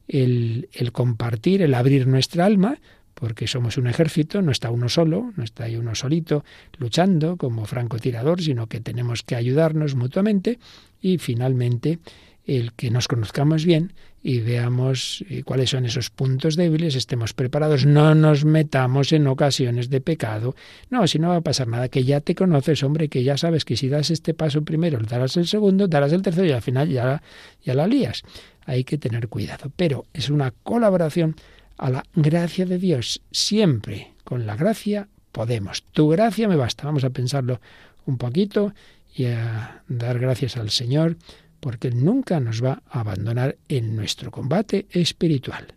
el, 0.08 0.70
el 0.74 0.92
compartir, 0.92 1.62
el 1.62 1.74
abrir 1.74 2.08
nuestra 2.08 2.46
alma, 2.46 2.80
porque 3.16 3.48
somos 3.48 3.78
un 3.78 3.88
ejército, 3.88 4.42
no 4.42 4.52
está 4.52 4.70
uno 4.70 4.90
solo, 4.90 5.32
no 5.36 5.44
está 5.44 5.64
ahí 5.64 5.78
uno 5.78 5.96
solito 5.96 6.46
luchando 6.78 7.38
como 7.38 7.66
francotirador, 7.66 8.42
sino 8.42 8.68
que 8.68 8.82
tenemos 8.82 9.24
que 9.24 9.36
ayudarnos 9.36 9.96
mutuamente 9.96 10.60
y 11.02 11.18
finalmente 11.18 12.00
el 12.46 12.74
que 12.74 12.92
nos 12.92 13.08
conozcamos 13.08 13.66
bien 13.66 13.94
y 14.22 14.40
veamos 14.40 15.24
eh, 15.30 15.44
cuáles 15.44 15.70
son 15.70 15.86
esos 15.86 16.10
puntos 16.10 16.56
débiles, 16.56 16.96
estemos 16.96 17.34
preparados, 17.34 17.86
no 17.86 18.16
nos 18.16 18.44
metamos 18.44 19.12
en 19.12 19.28
ocasiones 19.28 19.90
de 19.90 20.02
pecado. 20.02 20.56
No, 20.90 21.08
si 21.08 21.20
no 21.20 21.30
va 21.30 21.38
a 21.38 21.42
pasar 21.42 21.68
nada, 21.68 21.90
que 21.90 22.04
ya 22.04 22.22
te 22.22 22.36
conoces, 22.36 22.84
hombre, 22.84 23.08
que 23.08 23.24
ya 23.24 23.38
sabes 23.38 23.66
que 23.66 23.78
si 23.78 23.88
das 23.88 24.10
este 24.10 24.34
paso 24.34 24.64
primero, 24.64 25.00
darás 25.00 25.38
el 25.38 25.48
segundo, 25.48 25.88
darás 25.88 26.12
el 26.12 26.22
tercero 26.22 26.48
y 26.48 26.52
al 26.52 26.62
final 26.62 26.90
ya, 26.90 27.22
ya 27.64 27.74
la 27.74 27.88
lías. 27.88 28.24
Hay 28.66 28.84
que 28.84 28.98
tener 28.98 29.28
cuidado, 29.28 29.72
pero 29.76 30.06
es 30.12 30.30
una 30.30 30.52
colaboración 30.64 31.36
a 31.78 31.90
la 31.90 32.06
gracia 32.16 32.66
de 32.66 32.78
Dios. 32.78 33.22
Siempre 33.32 34.14
con 34.24 34.46
la 34.46 34.56
gracia 34.56 35.08
podemos. 35.32 35.84
Tu 35.92 36.08
gracia 36.10 36.48
me 36.48 36.56
basta. 36.56 36.86
Vamos 36.86 37.04
a 37.04 37.10
pensarlo 37.10 37.60
un 38.06 38.18
poquito 38.18 38.74
y 39.14 39.26
a 39.26 39.84
dar 39.88 40.20
gracias 40.20 40.58
al 40.58 40.70
Señor 40.70 41.18
porque 41.60 41.92
nunca 41.92 42.40
nos 42.40 42.64
va 42.64 42.84
a 42.90 43.00
abandonar 43.00 43.58
en 43.68 43.96
nuestro 43.96 44.32
combate 44.32 44.86
espiritual. 44.92 45.74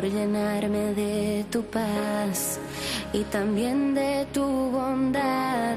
Por 0.00 0.08
llenarme 0.08 0.94
de 0.94 1.44
tu 1.50 1.64
paz 1.64 2.60
y 3.12 3.24
también 3.24 3.96
de 3.96 4.28
tu 4.32 4.44
bondad. 4.44 5.74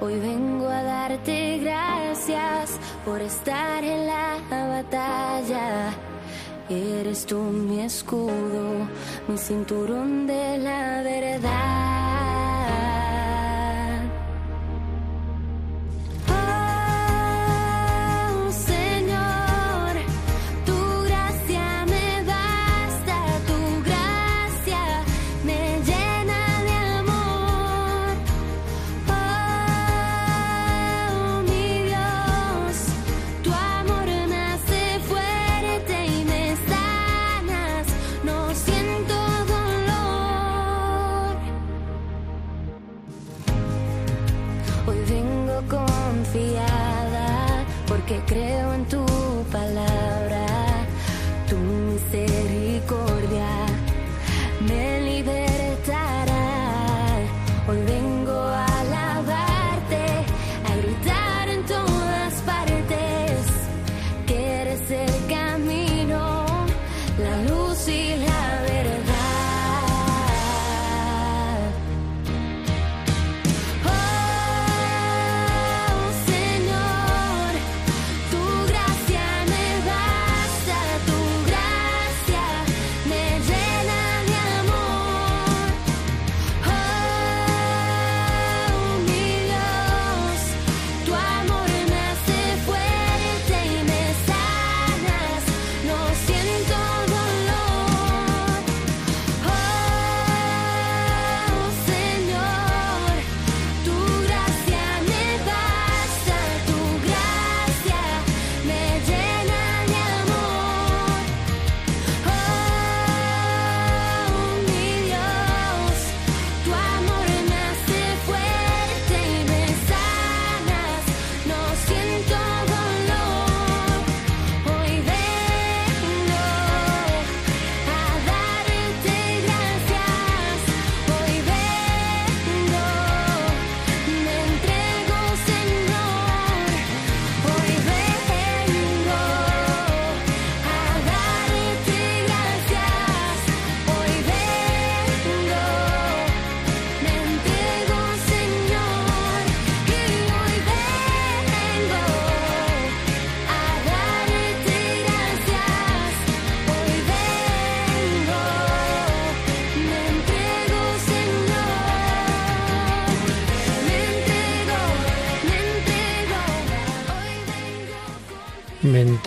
Hoy 0.00 0.20
vengo 0.20 0.68
a 0.68 0.84
darte 0.84 1.58
gracias 1.58 2.78
por 3.04 3.20
estar 3.20 3.82
en 3.82 4.06
la 4.06 4.38
batalla. 4.50 5.90
Eres 6.68 7.26
tú 7.26 7.40
mi 7.40 7.80
escudo, 7.80 8.86
mi 9.26 9.36
cinturón 9.36 10.28
de 10.28 10.58
la 10.58 11.02
verdad. 11.02 11.89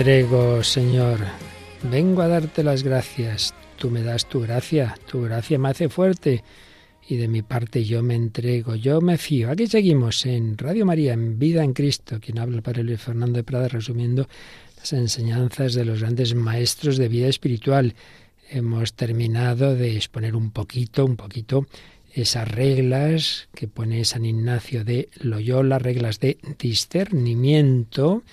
Entrego, 0.03 0.61
Señor. 0.63 1.17
Vengo 1.83 2.23
a 2.23 2.27
darte 2.27 2.61
las 2.61 2.83
gracias. 2.83 3.53
Tú 3.77 3.89
me 3.89 4.01
das 4.01 4.27
tu 4.27 4.41
gracia. 4.41 4.97
Tu 5.09 5.21
gracia 5.21 5.57
me 5.57 5.69
hace 5.69 5.87
fuerte. 5.87 6.43
Y 7.07 7.15
de 7.15 7.29
mi 7.29 7.41
parte 7.41 7.85
yo 7.85 8.03
me 8.03 8.13
entrego, 8.13 8.75
yo 8.75 8.99
me 8.99 9.17
fío. 9.17 9.49
Aquí 9.49 9.65
seguimos 9.65 10.25
en 10.25 10.57
Radio 10.57 10.85
María, 10.85 11.13
en 11.13 11.39
Vida 11.39 11.63
en 11.63 11.71
Cristo. 11.71 12.19
Quien 12.19 12.37
habla 12.39 12.61
el 12.65 12.85
Luis 12.85 12.99
Fernando 12.99 13.37
de 13.37 13.45
Prada, 13.45 13.69
resumiendo 13.69 14.27
las 14.75 14.91
enseñanzas 14.91 15.73
de 15.73 15.85
los 15.85 16.01
grandes 16.01 16.35
maestros 16.35 16.97
de 16.97 17.07
vida 17.07 17.29
espiritual. 17.29 17.95
Hemos 18.49 18.95
terminado 18.95 19.73
de 19.73 19.95
exponer 19.95 20.35
un 20.35 20.51
poquito, 20.51 21.05
un 21.05 21.15
poquito 21.15 21.65
esas 22.13 22.45
reglas 22.51 23.47
que 23.55 23.69
pone 23.69 24.03
San 24.03 24.25
Ignacio 24.25 24.83
de 24.83 25.07
Loyola, 25.21 25.79
reglas 25.79 26.19
de 26.19 26.39
discernimiento 26.59 28.23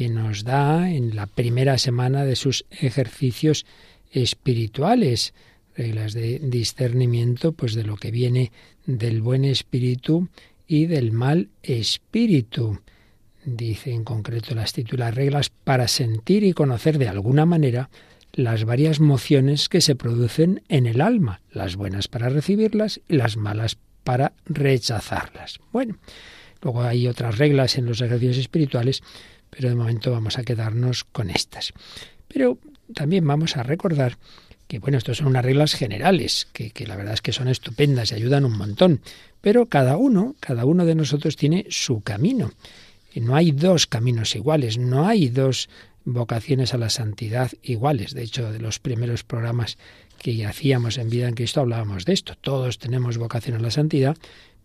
que 0.00 0.08
nos 0.08 0.44
da 0.44 0.90
en 0.90 1.14
la 1.14 1.26
primera 1.26 1.76
semana 1.76 2.24
de 2.24 2.34
sus 2.34 2.64
ejercicios 2.70 3.66
espirituales, 4.10 5.34
reglas 5.76 6.14
de 6.14 6.38
discernimiento 6.38 7.52
pues 7.52 7.74
de 7.74 7.84
lo 7.84 7.96
que 7.96 8.10
viene 8.10 8.50
del 8.86 9.20
buen 9.20 9.44
espíritu 9.44 10.30
y 10.66 10.86
del 10.86 11.12
mal 11.12 11.50
espíritu. 11.62 12.80
Dice 13.44 13.92
en 13.92 14.04
concreto 14.04 14.54
las 14.54 14.72
titulas 14.72 15.14
reglas 15.14 15.50
para 15.50 15.86
sentir 15.86 16.44
y 16.44 16.54
conocer 16.54 16.96
de 16.96 17.08
alguna 17.08 17.44
manera 17.44 17.90
las 18.32 18.64
varias 18.64 19.00
mociones 19.00 19.68
que 19.68 19.82
se 19.82 19.96
producen 19.96 20.62
en 20.70 20.86
el 20.86 21.02
alma, 21.02 21.42
las 21.52 21.76
buenas 21.76 22.08
para 22.08 22.30
recibirlas 22.30 23.02
y 23.06 23.16
las 23.16 23.36
malas 23.36 23.76
para 24.02 24.32
rechazarlas. 24.46 25.60
Bueno, 25.72 25.98
luego 26.62 26.84
hay 26.84 27.06
otras 27.06 27.36
reglas 27.36 27.76
en 27.76 27.84
los 27.84 28.00
ejercicios 28.00 28.38
espirituales, 28.38 29.02
pero 29.50 29.68
de 29.68 29.74
momento 29.74 30.10
vamos 30.10 30.38
a 30.38 30.44
quedarnos 30.44 31.04
con 31.04 31.30
estas. 31.30 31.72
Pero 32.28 32.58
también 32.94 33.26
vamos 33.26 33.56
a 33.56 33.62
recordar 33.62 34.16
que, 34.68 34.78
bueno, 34.78 34.98
estas 34.98 35.18
son 35.18 35.26
unas 35.26 35.44
reglas 35.44 35.74
generales, 35.74 36.46
que, 36.52 36.70
que 36.70 36.86
la 36.86 36.96
verdad 36.96 37.14
es 37.14 37.22
que 37.22 37.32
son 37.32 37.48
estupendas 37.48 38.12
y 38.12 38.14
ayudan 38.14 38.44
un 38.44 38.56
montón, 38.56 39.00
pero 39.40 39.66
cada 39.66 39.96
uno, 39.96 40.36
cada 40.38 40.64
uno 40.64 40.84
de 40.84 40.94
nosotros 40.94 41.36
tiene 41.36 41.66
su 41.70 42.02
camino. 42.02 42.52
No 43.16 43.34
hay 43.34 43.50
dos 43.50 43.86
caminos 43.86 44.36
iguales, 44.36 44.78
no 44.78 45.08
hay 45.08 45.28
dos 45.28 45.68
vocaciones 46.04 46.74
a 46.74 46.78
la 46.78 46.90
santidad 46.90 47.50
iguales. 47.62 48.14
De 48.14 48.22
hecho, 48.22 48.52
de 48.52 48.60
los 48.60 48.78
primeros 48.78 49.24
programas 49.24 49.78
que 50.18 50.44
hacíamos 50.46 50.98
en 50.98 51.10
Vida 51.10 51.28
en 51.28 51.34
Cristo 51.34 51.60
hablábamos 51.60 52.04
de 52.04 52.12
esto. 52.12 52.34
Todos 52.40 52.78
tenemos 52.78 53.18
vocación 53.18 53.56
a 53.56 53.60
la 53.60 53.70
santidad, 53.70 54.16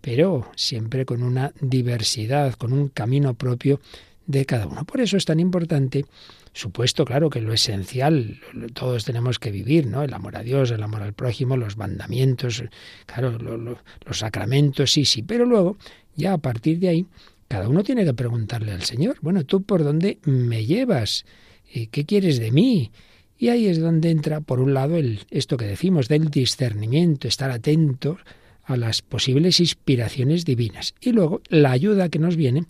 pero 0.02 0.52
siempre 0.56 1.06
con 1.06 1.24
una 1.24 1.54
diversidad, 1.62 2.54
con 2.54 2.74
un 2.74 2.89
camino 2.89 3.34
propio 3.34 3.80
de 4.27 4.45
cada 4.45 4.67
uno. 4.67 4.85
Por 4.85 5.01
eso 5.01 5.17
es 5.17 5.25
tan 5.25 5.39
importante, 5.39 6.05
supuesto, 6.53 7.05
claro, 7.05 7.29
que 7.29 7.41
lo 7.41 7.53
esencial, 7.53 8.39
todos 8.73 9.05
tenemos 9.05 9.39
que 9.39 9.51
vivir, 9.51 9.88
¿no? 9.88 10.03
El 10.03 10.13
amor 10.13 10.38
a 10.38 10.43
Dios, 10.43 10.71
el 10.71 10.83
amor 10.83 11.03
al 11.03 11.13
prójimo, 11.13 11.57
los 11.57 11.77
mandamientos, 11.77 12.63
claro, 13.05 13.38
los 13.38 14.17
sacramentos, 14.17 14.91
sí, 14.91 15.05
sí, 15.05 15.21
pero 15.21 15.45
luego, 15.45 15.77
ya 16.15 16.33
a 16.33 16.38
partir 16.38 16.79
de 16.79 16.89
ahí, 16.89 17.05
cada 17.47 17.69
uno 17.69 17.83
tiene 17.83 18.05
que 18.05 18.13
preguntarle 18.13 18.71
al 18.71 18.83
Señor, 18.83 19.17
bueno, 19.21 19.43
¿tú 19.45 19.63
por 19.63 19.83
dónde 19.83 20.17
me 20.23 20.65
llevas? 20.65 21.25
Eh, 21.71 21.88
¿Qué 21.88 22.05
quieres 22.05 22.39
de 22.39 22.51
mí? 22.51 22.91
Y 23.38 23.49
ahí 23.49 23.67
es 23.67 23.79
donde 23.79 24.09
entra, 24.09 24.41
por 24.41 24.59
un 24.59 24.73
lado, 24.73 24.95
el, 24.95 25.21
esto 25.29 25.57
que 25.57 25.65
decimos 25.65 26.07
del 26.07 26.29
discernimiento, 26.29 27.27
estar 27.27 27.51
atentos 27.51 28.19
a 28.63 28.77
las 28.77 29.01
posibles 29.01 29.59
inspiraciones 29.59 30.45
divinas. 30.45 30.95
Y 31.01 31.11
luego 31.11 31.41
la 31.49 31.71
ayuda 31.71 32.09
que 32.09 32.19
nos 32.19 32.35
viene 32.35 32.65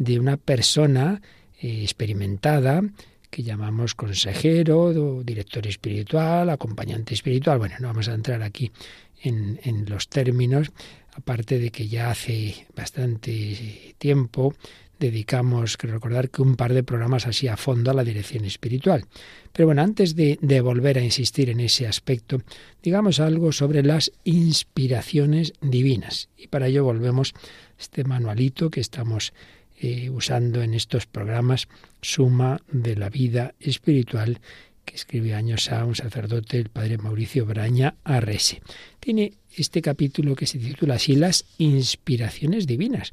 de 0.00 0.18
una 0.18 0.38
persona 0.38 1.20
eh, 1.60 1.82
experimentada, 1.82 2.82
que 3.28 3.42
llamamos 3.42 3.94
consejero, 3.94 5.22
director 5.22 5.66
espiritual, 5.66 6.48
acompañante 6.48 7.14
espiritual. 7.14 7.58
Bueno, 7.58 7.76
no 7.80 7.88
vamos 7.88 8.08
a 8.08 8.14
entrar 8.14 8.42
aquí 8.42 8.72
en, 9.22 9.60
en 9.62 9.84
los 9.88 10.08
términos, 10.08 10.72
aparte 11.14 11.58
de 11.58 11.70
que 11.70 11.86
ya 11.86 12.10
hace 12.10 12.66
bastante 12.74 13.94
tiempo 13.98 14.54
dedicamos, 15.00 15.78
creo 15.78 15.94
recordar, 15.94 16.28
que 16.28 16.42
un 16.42 16.54
par 16.54 16.74
de 16.74 16.84
programas 16.84 17.26
así 17.26 17.48
a 17.48 17.56
fondo 17.56 17.90
a 17.90 17.94
la 17.94 18.04
dirección 18.04 18.44
espiritual. 18.44 19.06
Pero 19.52 19.66
bueno, 19.66 19.82
antes 19.82 20.14
de, 20.14 20.38
volver 20.60 20.98
a 20.98 21.02
insistir 21.02 21.48
en 21.48 21.58
ese 21.58 21.88
aspecto, 21.88 22.42
digamos 22.82 23.18
algo 23.18 23.50
sobre 23.50 23.82
las 23.82 24.12
inspiraciones 24.24 25.54
divinas. 25.62 26.28
Y 26.36 26.46
para 26.48 26.68
ello 26.68 26.84
volvemos 26.84 27.32
a 27.34 27.80
este 27.80 28.04
manualito 28.04 28.70
que 28.70 28.80
estamos 28.80 29.32
eh, 29.82 30.10
usando 30.10 30.62
en 30.62 30.74
estos 30.74 31.06
programas, 31.06 31.66
Suma 32.02 32.60
de 32.70 32.96
la 32.96 33.08
Vida 33.08 33.54
Espiritual, 33.60 34.38
que 34.84 34.94
escribe 34.94 35.34
años 35.34 35.72
a 35.72 35.86
un 35.86 35.94
sacerdote, 35.94 36.58
el 36.58 36.68
padre 36.68 36.98
Mauricio 36.98 37.46
Braña 37.46 37.94
Arrese. 38.04 38.60
Tiene 38.98 39.32
este 39.56 39.80
capítulo 39.80 40.36
que 40.36 40.46
se 40.46 40.58
titula 40.58 40.96
así 40.96 41.16
Las 41.16 41.46
inspiraciones 41.56 42.66
divinas. 42.66 43.12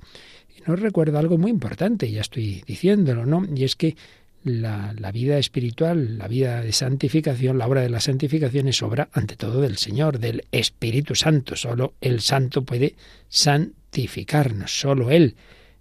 Y 0.58 0.70
nos 0.70 0.82
recuerda 0.82 1.20
algo 1.20 1.38
muy 1.38 1.52
importante, 1.52 2.12
ya 2.12 2.20
estoy 2.20 2.64
diciéndolo, 2.68 3.26
¿no? 3.26 3.48
Y 3.56 3.64
es 3.64 3.78
que 3.78 3.96
la, 4.44 4.94
la, 5.00 5.14
vida 5.14 5.38
espiritual, 5.38 6.18
la 6.18 6.28
vida 6.28 6.62
de 6.62 6.74
santificación, 6.74 7.58
la 7.58 7.68
obra 7.68 7.80
de 7.80 7.90
la 7.90 8.02
santificación 8.02 8.68
es 8.68 8.82
obra 8.82 9.08
ante 9.14 9.38
todo 9.38 9.62
del 9.62 9.78
Señor, 9.78 10.20
del 10.20 10.44
Espíritu 10.52 11.16
Santo. 11.16 11.56
Solo 11.56 11.94
el 12.02 12.20
Santo 12.20 12.64
puede 12.66 12.96
santificarnos, 13.30 14.78
solo 14.78 15.12
Él, 15.12 15.36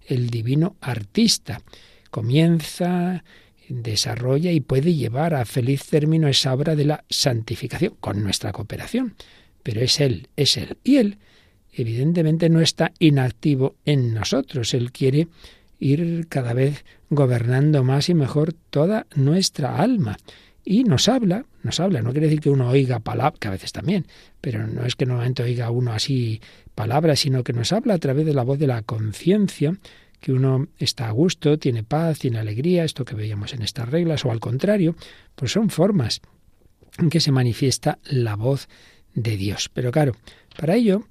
el 0.07 0.29
divino 0.29 0.75
artista. 0.81 1.61
Comienza 2.09 3.23
desarrolla 3.69 4.51
y 4.51 4.61
puede 4.61 4.93
llevar 4.93 5.33
a 5.33 5.45
feliz 5.45 5.83
término 5.85 6.27
esa 6.27 6.53
obra 6.53 6.75
de 6.75 6.85
la 6.85 7.03
santificación 7.09 7.95
con 7.99 8.23
nuestra 8.23 8.51
cooperación. 8.51 9.15
Pero 9.63 9.81
es 9.81 9.99
Él, 9.99 10.29
es 10.35 10.57
Él. 10.57 10.77
Y 10.83 10.97
Él, 10.97 11.17
evidentemente, 11.73 12.49
no 12.49 12.61
está 12.61 12.91
inactivo 12.99 13.75
en 13.85 14.13
nosotros. 14.13 14.73
Él 14.73 14.91
quiere 14.91 15.27
ir 15.79 16.27
cada 16.29 16.53
vez 16.53 16.85
gobernando 17.09 17.83
más 17.83 18.09
y 18.09 18.13
mejor 18.13 18.53
toda 18.53 19.05
nuestra 19.15 19.77
alma. 19.77 20.17
Y 20.69 20.83
nos 20.83 21.07
habla, 21.07 21.45
nos 21.63 21.79
habla, 21.79 22.01
no 22.01 22.11
quiere 22.11 22.27
decir 22.27 22.41
que 22.41 22.49
uno 22.49 22.67
oiga 22.67 22.99
palabras, 22.99 23.39
que 23.39 23.47
a 23.47 23.51
veces 23.51 23.71
también, 23.71 24.05
pero 24.41 24.67
no 24.67 24.85
es 24.85 24.97
que 24.97 25.05
normalmente 25.05 25.41
oiga 25.41 25.71
uno 25.71 25.93
así 25.93 26.41
palabras, 26.75 27.21
sino 27.21 27.41
que 27.45 27.53
nos 27.53 27.71
habla 27.71 27.93
a 27.93 27.97
través 27.99 28.25
de 28.25 28.33
la 28.33 28.43
voz 28.43 28.59
de 28.59 28.67
la 28.67 28.81
conciencia, 28.81 29.77
que 30.19 30.33
uno 30.33 30.67
está 30.77 31.07
a 31.07 31.11
gusto, 31.11 31.57
tiene 31.57 31.85
paz, 31.85 32.19
tiene 32.19 32.39
alegría, 32.39 32.83
esto 32.83 33.05
que 33.05 33.15
veíamos 33.15 33.53
en 33.53 33.61
estas 33.61 33.87
reglas, 33.87 34.25
o 34.25 34.31
al 34.31 34.41
contrario, 34.41 34.97
pues 35.35 35.53
son 35.53 35.69
formas 35.69 36.19
en 36.97 37.09
que 37.09 37.21
se 37.21 37.31
manifiesta 37.31 37.99
la 38.03 38.35
voz 38.35 38.67
de 39.13 39.37
Dios. 39.37 39.69
Pero 39.73 39.89
claro, 39.93 40.17
para 40.59 40.75
ello, 40.75 41.07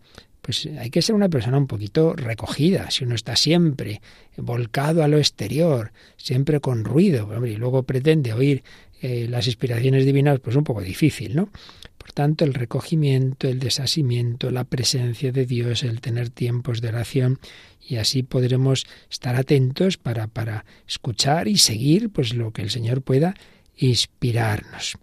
pues 0.46 0.68
hay 0.78 0.90
que 0.90 1.02
ser 1.02 1.16
una 1.16 1.28
persona 1.28 1.58
un 1.58 1.66
poquito 1.66 2.14
recogida, 2.14 2.88
si 2.92 3.04
uno 3.04 3.16
está 3.16 3.34
siempre 3.34 4.00
volcado 4.36 5.02
a 5.02 5.08
lo 5.08 5.18
exterior, 5.18 5.92
siempre 6.16 6.60
con 6.60 6.84
ruido, 6.84 7.44
y 7.44 7.56
luego 7.56 7.82
pretende 7.82 8.32
oír 8.32 8.62
eh, 9.02 9.26
las 9.28 9.46
inspiraciones 9.46 10.04
divinas, 10.04 10.40
pues 10.40 10.56
un 10.56 10.64
poco 10.64 10.80
difícil, 10.80 11.36
¿no? 11.36 11.50
Por 11.98 12.12
tanto, 12.12 12.44
el 12.44 12.54
recogimiento, 12.54 13.48
el 13.48 13.58
desasimiento, 13.58 14.50
la 14.50 14.64
presencia 14.64 15.32
de 15.32 15.44
Dios, 15.44 15.82
el 15.82 16.00
tener 16.00 16.30
tiempos 16.30 16.80
de 16.80 16.88
oración 16.88 17.38
y 17.86 17.96
así 17.96 18.22
podremos 18.22 18.86
estar 19.10 19.36
atentos 19.36 19.96
para, 19.96 20.26
para 20.26 20.64
escuchar 20.86 21.48
y 21.48 21.58
seguir 21.58 22.10
pues 22.10 22.34
lo 22.34 22.52
que 22.52 22.62
el 22.62 22.70
Señor 22.70 23.02
pueda 23.02 23.34
inspirarnos. 23.76 24.98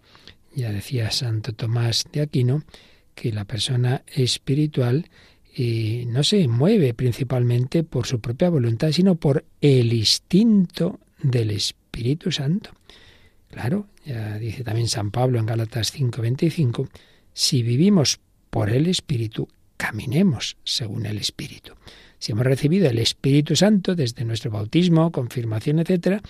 Ya 0.54 0.72
decía 0.72 1.10
Santo 1.10 1.52
Tomás 1.52 2.04
de 2.12 2.20
Aquino 2.22 2.64
que 3.14 3.32
la 3.32 3.44
persona 3.44 4.02
espiritual 4.14 5.08
eh, 5.56 6.04
no 6.08 6.24
se 6.24 6.48
mueve 6.48 6.94
principalmente 6.94 7.84
por 7.84 8.06
su 8.06 8.20
propia 8.20 8.50
voluntad, 8.50 8.92
sino 8.92 9.14
por 9.14 9.44
el 9.60 9.92
instinto 9.92 11.00
del 11.22 11.50
Espíritu 11.50 12.32
Santo. 12.32 12.70
Claro, 13.54 13.86
ya 14.04 14.36
dice 14.36 14.64
también 14.64 14.88
San 14.88 15.12
Pablo 15.12 15.38
en 15.38 15.46
Gálatas 15.46 15.92
5:25, 15.92 16.88
si 17.32 17.62
vivimos 17.62 18.18
por 18.50 18.68
el 18.68 18.88
Espíritu, 18.88 19.48
caminemos 19.76 20.56
según 20.64 21.06
el 21.06 21.18
Espíritu. 21.18 21.74
Si 22.18 22.32
hemos 22.32 22.46
recibido 22.46 22.90
el 22.90 22.98
Espíritu 22.98 23.54
Santo 23.54 23.94
desde 23.94 24.24
nuestro 24.24 24.50
bautismo, 24.50 25.12
confirmación, 25.12 25.78
etcétera, 25.78 26.20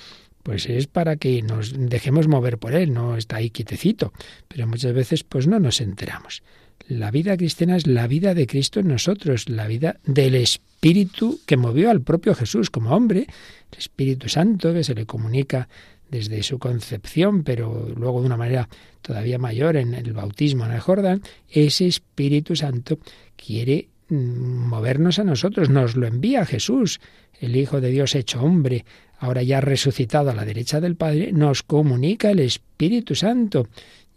pues 0.42 0.68
es 0.68 0.86
para 0.86 1.16
que 1.16 1.40
nos 1.40 1.72
dejemos 1.74 2.28
mover 2.28 2.58
por 2.58 2.74
él, 2.74 2.92
no 2.92 3.16
está 3.16 3.36
ahí 3.36 3.48
quietecito, 3.48 4.12
pero 4.46 4.66
muchas 4.66 4.92
veces 4.92 5.24
pues 5.24 5.46
no 5.46 5.58
nos 5.58 5.80
enteramos. 5.80 6.42
La 6.88 7.10
vida 7.10 7.38
cristiana 7.38 7.76
es 7.76 7.86
la 7.86 8.06
vida 8.06 8.34
de 8.34 8.46
Cristo 8.46 8.80
en 8.80 8.88
nosotros, 8.88 9.48
la 9.48 9.66
vida 9.66 9.98
del 10.04 10.34
Espíritu 10.34 11.40
que 11.46 11.56
movió 11.56 11.88
al 11.90 12.02
propio 12.02 12.34
Jesús 12.34 12.68
como 12.68 12.90
hombre, 12.90 13.26
el 13.72 13.78
Espíritu 13.78 14.28
Santo 14.28 14.74
que 14.74 14.84
se 14.84 14.94
le 14.94 15.06
comunica 15.06 15.70
desde 16.14 16.44
su 16.44 16.60
concepción, 16.60 17.42
pero 17.42 17.88
luego 17.96 18.20
de 18.20 18.26
una 18.26 18.36
manera 18.36 18.68
todavía 19.02 19.36
mayor 19.36 19.76
en 19.76 19.94
el 19.94 20.12
bautismo 20.12 20.64
en 20.64 20.70
el 20.70 20.80
Jordán, 20.80 21.22
ese 21.50 21.88
Espíritu 21.88 22.54
Santo 22.54 23.00
quiere 23.36 23.88
mm, 24.08 24.14
movernos 24.14 25.18
a 25.18 25.24
nosotros, 25.24 25.70
nos 25.70 25.96
lo 25.96 26.06
envía 26.06 26.46
Jesús, 26.46 27.00
el 27.40 27.56
Hijo 27.56 27.80
de 27.80 27.90
Dios 27.90 28.14
hecho 28.14 28.40
hombre, 28.42 28.84
ahora 29.18 29.42
ya 29.42 29.60
resucitado 29.60 30.30
a 30.30 30.34
la 30.34 30.44
derecha 30.44 30.80
del 30.80 30.94
Padre, 30.94 31.32
nos 31.32 31.64
comunica 31.64 32.30
el 32.30 32.38
Espíritu 32.38 33.16
Santo. 33.16 33.66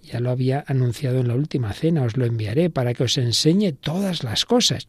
Ya 0.04 0.20
lo 0.20 0.30
había 0.30 0.64
anunciado 0.68 1.20
en 1.20 1.30
la 1.30 1.36
última 1.36 1.74
cena, 1.74 2.04
os 2.04 2.16
lo 2.16 2.26
enviaré 2.26 2.70
para 2.70 2.94
que 2.94 3.06
os 3.06 3.18
enseñe 3.18 3.74
todas 3.74 4.24
las 4.24 4.46
cosas. 4.46 4.88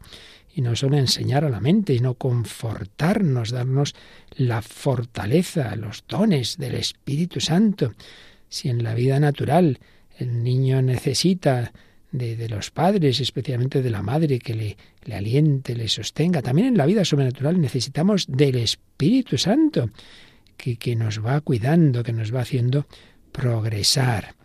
Y 0.53 0.61
no 0.61 0.75
solo 0.75 0.97
enseñar 0.97 1.45
a 1.45 1.49
la 1.49 1.59
mente, 1.59 1.95
sino 1.95 2.15
confortarnos, 2.15 3.51
darnos 3.51 3.95
la 4.35 4.61
fortaleza, 4.61 5.75
los 5.75 6.03
dones 6.07 6.57
del 6.57 6.75
Espíritu 6.75 7.39
Santo. 7.39 7.93
Si 8.49 8.69
en 8.69 8.83
la 8.83 8.93
vida 8.93 9.19
natural 9.19 9.79
el 10.17 10.43
niño 10.43 10.81
necesita 10.81 11.71
de, 12.11 12.49
los 12.49 12.71
padres, 12.71 13.19
especialmente 13.19 13.81
de 13.81 13.89
la 13.89 14.01
madre, 14.01 14.39
que 14.39 14.53
le, 14.53 14.77
le 15.05 15.15
aliente, 15.15 15.75
le 15.75 15.87
sostenga. 15.87 16.41
También 16.41 16.67
en 16.67 16.77
la 16.77 16.85
vida 16.85 17.05
sobrenatural 17.05 17.59
necesitamos 17.61 18.25
del 18.27 18.55
Espíritu 18.55 19.37
Santo, 19.37 19.89
que, 20.57 20.77
que 20.77 20.95
nos 20.95 21.23
va 21.23 21.39
cuidando, 21.41 22.03
que 22.03 22.13
nos 22.13 22.33
va 22.33 22.41
haciendo 22.41 22.87
progresar. 23.31 24.35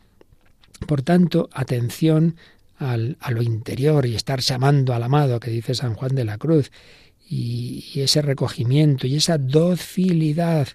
Por 0.87 1.03
tanto, 1.03 1.49
atención 1.53 2.37
al, 2.79 3.17
a 3.21 3.31
lo 3.31 3.43
interior 3.43 4.07
y 4.07 4.15
estar 4.15 4.41
llamando 4.41 4.95
al 4.95 5.03
amado, 5.03 5.41
que 5.41 5.51
dice 5.51 5.75
San 5.75 5.95
Juan 5.95 6.15
de 6.15 6.25
la 6.25 6.39
Cruz, 6.39 6.71
y, 7.29 7.85
y 7.95 8.01
ese 8.01 8.23
recogimiento 8.23 9.07
y 9.07 9.17
esa 9.17 9.39
docilidad 9.39 10.69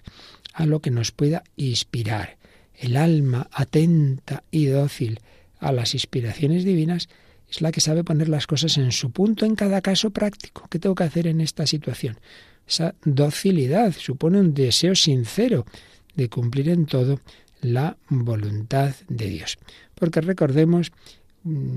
a 0.52 0.66
lo 0.66 0.80
que 0.80 0.90
nos 0.90 1.12
pueda 1.12 1.44
inspirar. 1.56 2.38
El 2.74 2.96
alma 2.96 3.48
atenta 3.52 4.42
y 4.50 4.66
dócil 4.66 5.20
a 5.58 5.72
las 5.72 5.94
inspiraciones 5.94 6.64
divinas 6.64 7.08
es 7.48 7.60
la 7.60 7.72
que 7.72 7.80
sabe 7.80 8.04
poner 8.04 8.28
las 8.28 8.46
cosas 8.46 8.78
en 8.78 8.92
su 8.92 9.10
punto 9.10 9.44
en 9.44 9.54
cada 9.54 9.80
caso 9.80 10.10
práctico. 10.10 10.66
¿Qué 10.70 10.78
tengo 10.78 10.94
que 10.94 11.04
hacer 11.04 11.26
en 11.26 11.40
esta 11.40 11.66
situación? 11.66 12.18
Esa 12.66 12.94
docilidad 13.04 13.92
supone 13.92 14.38
un 14.38 14.54
deseo 14.54 14.94
sincero 14.94 15.66
de 16.14 16.28
cumplir 16.28 16.68
en 16.68 16.86
todo 16.86 17.20
la 17.60 17.96
voluntad 18.08 18.94
de 19.08 19.28
Dios. 19.28 19.58
Porque 19.94 20.20
recordemos, 20.20 20.92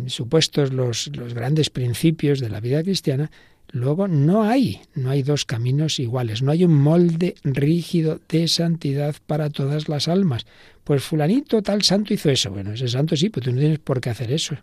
supuestos 0.07 0.73
los, 0.73 1.09
los 1.15 1.33
grandes 1.33 1.69
principios 1.69 2.39
de 2.39 2.49
la 2.49 2.59
vida 2.59 2.83
cristiana, 2.83 3.31
Luego 3.73 4.07
no 4.07 4.43
hay, 4.43 4.81
no 4.93 5.09
hay 5.09 5.23
dos 5.23 5.45
caminos 5.45 5.99
iguales, 5.99 6.43
no 6.43 6.51
hay 6.51 6.63
un 6.63 6.75
molde 6.75 7.33
rígido 7.43 8.19
de 8.29 8.47
santidad 8.47 9.15
para 9.25 9.49
todas 9.49 9.89
las 9.89 10.07
almas. 10.07 10.45
Pues 10.83 11.03
fulanito 11.03 11.63
tal 11.63 11.81
santo 11.81 12.13
hizo 12.13 12.29
eso. 12.29 12.51
Bueno, 12.51 12.73
ese 12.73 12.87
santo 12.87 13.15
sí, 13.15 13.29
pero 13.29 13.45
tú 13.45 13.51
no 13.51 13.59
tienes 13.59 13.79
por 13.79 13.99
qué 13.99 14.11
hacer 14.11 14.31
eso. 14.31 14.55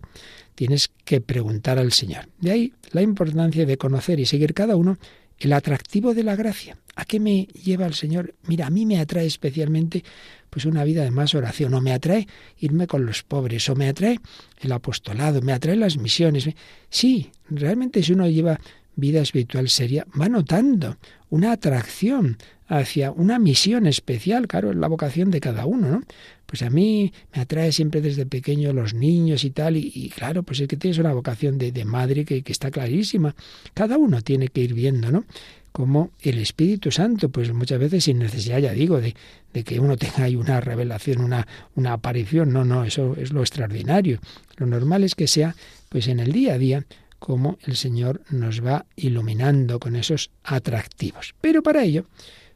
Tienes 0.54 0.92
que 1.04 1.20
preguntar 1.20 1.80
al 1.80 1.90
Señor. 1.90 2.28
De 2.38 2.52
ahí 2.52 2.72
la 2.92 3.02
importancia 3.02 3.66
de 3.66 3.76
conocer 3.76 4.20
y 4.20 4.26
seguir 4.26 4.54
cada 4.54 4.76
uno 4.76 4.96
el 5.40 5.54
atractivo 5.54 6.14
de 6.14 6.22
la 6.22 6.36
gracia. 6.36 6.76
¿A 7.00 7.06
qué 7.06 7.18
me 7.18 7.44
lleva 7.46 7.86
el 7.86 7.94
Señor? 7.94 8.34
Mira, 8.46 8.66
a 8.66 8.70
mí 8.70 8.84
me 8.84 8.98
atrae 8.98 9.24
especialmente 9.24 10.04
pues 10.50 10.66
una 10.66 10.84
vida 10.84 11.02
de 11.02 11.10
más 11.10 11.34
oración, 11.34 11.72
o 11.72 11.80
me 11.80 11.94
atrae 11.94 12.26
irme 12.58 12.86
con 12.86 13.06
los 13.06 13.22
pobres, 13.22 13.70
o 13.70 13.74
me 13.74 13.88
atrae 13.88 14.20
el 14.60 14.70
apostolado, 14.70 15.40
me 15.40 15.54
atrae 15.54 15.76
las 15.76 15.96
misiones. 15.96 16.50
Sí, 16.90 17.30
realmente 17.48 18.02
si 18.02 18.12
uno 18.12 18.28
lleva 18.28 18.60
vida 18.96 19.22
espiritual 19.22 19.70
seria, 19.70 20.06
va 20.20 20.28
notando 20.28 20.98
una 21.30 21.52
atracción 21.52 22.36
hacia 22.66 23.12
una 23.12 23.38
misión 23.38 23.86
especial, 23.86 24.46
claro, 24.46 24.70
es 24.70 24.76
la 24.76 24.88
vocación 24.88 25.30
de 25.30 25.40
cada 25.40 25.64
uno, 25.64 25.88
¿no? 25.88 26.02
Pues 26.46 26.62
a 26.62 26.70
mí 26.70 27.12
me 27.34 27.42
atrae 27.42 27.72
siempre 27.72 28.00
desde 28.00 28.26
pequeño 28.26 28.72
los 28.72 28.92
niños 28.92 29.44
y 29.44 29.50
tal, 29.50 29.76
y, 29.76 30.12
claro, 30.14 30.42
pues 30.42 30.60
es 30.60 30.68
que 30.68 30.76
tienes 30.76 30.98
una 30.98 31.12
vocación 31.12 31.58
de, 31.58 31.84
madre 31.84 32.24
que, 32.24 32.42
que, 32.42 32.52
está 32.52 32.70
clarísima. 32.70 33.34
Cada 33.72 33.96
uno 33.96 34.20
tiene 34.20 34.48
que 34.48 34.60
ir 34.60 34.74
viendo, 34.74 35.10
¿no? 35.10 35.24
Como 35.72 36.10
el 36.20 36.38
Espíritu 36.38 36.90
Santo, 36.90 37.28
pues 37.28 37.52
muchas 37.52 37.78
veces 37.78 38.04
sin 38.04 38.18
necesidad, 38.18 38.58
ya 38.58 38.72
digo, 38.72 39.00
de, 39.00 39.14
de 39.52 39.64
que 39.64 39.80
uno 39.80 39.96
tenga 39.98 40.24
ahí 40.24 40.36
una 40.36 40.60
revelación, 40.60 41.20
una, 41.22 41.46
una 41.74 41.92
aparición, 41.92 42.52
no, 42.52 42.64
no, 42.64 42.84
eso 42.84 43.14
es 43.16 43.32
lo 43.32 43.40
extraordinario. 43.40 44.20
Lo 44.56 44.66
normal 44.66 45.04
es 45.04 45.14
que 45.14 45.26
sea, 45.26 45.54
pues 45.88 46.08
en 46.08 46.20
el 46.20 46.32
día 46.32 46.54
a 46.54 46.58
día, 46.58 46.86
cómo 47.20 47.58
el 47.66 47.76
Señor 47.76 48.22
nos 48.30 48.64
va 48.64 48.86
iluminando 48.96 49.78
con 49.78 49.94
esos 49.94 50.30
atractivos. 50.42 51.34
Pero 51.40 51.62
para 51.62 51.84
ello, 51.84 52.06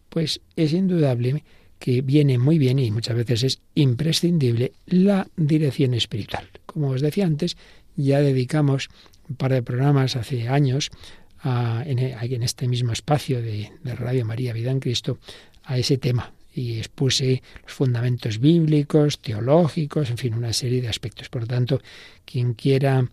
pues 0.09 0.40
es 0.57 0.72
indudable 0.72 1.44
que 1.79 2.00
viene 2.00 2.38
muy 2.38 2.59
bien 2.59 2.79
y 2.79 2.90
muchas 2.90 3.14
veces 3.14 3.42
es 3.44 3.61
imprescindible 3.74 4.72
la 4.87 5.29
dirección 5.37 5.92
espiritual. 5.94 6.48
Como 6.66 6.88
os 6.88 7.03
decía 7.03 7.27
antes, 7.27 7.57
ya 7.94 8.20
dedicamos 8.20 8.88
un 9.29 9.37
par 9.37 9.53
de 9.53 9.62
programas 9.62 10.16
hace 10.16 10.48
años 10.48 10.90
en, 11.44 12.42
este 12.42 12.68
mismo 12.68 12.92
espacio 12.92 13.42
de, 13.42 13.70
de 13.83 13.94
Radio 13.94 14.24
María 14.24 14.52
Vida 14.52 14.70
en 14.70 14.80
Cristo 14.80 15.18
a 15.64 15.78
ese 15.78 15.98
tema 15.98 16.33
y 16.54 16.78
expuse 16.78 17.42
los 17.62 17.72
fundamentos 17.72 18.38
bíblicos, 18.38 19.18
teológicos, 19.18 20.11
en 20.11 20.18
fin, 20.18 20.35
una 20.35 20.52
serie 20.52 20.80
de 20.80 20.88
aspectos. 20.88 21.28
Por 21.28 21.42
lo 21.42 21.48
tanto, 21.48 21.83
quien 22.24 22.54
quiera 22.54 23.09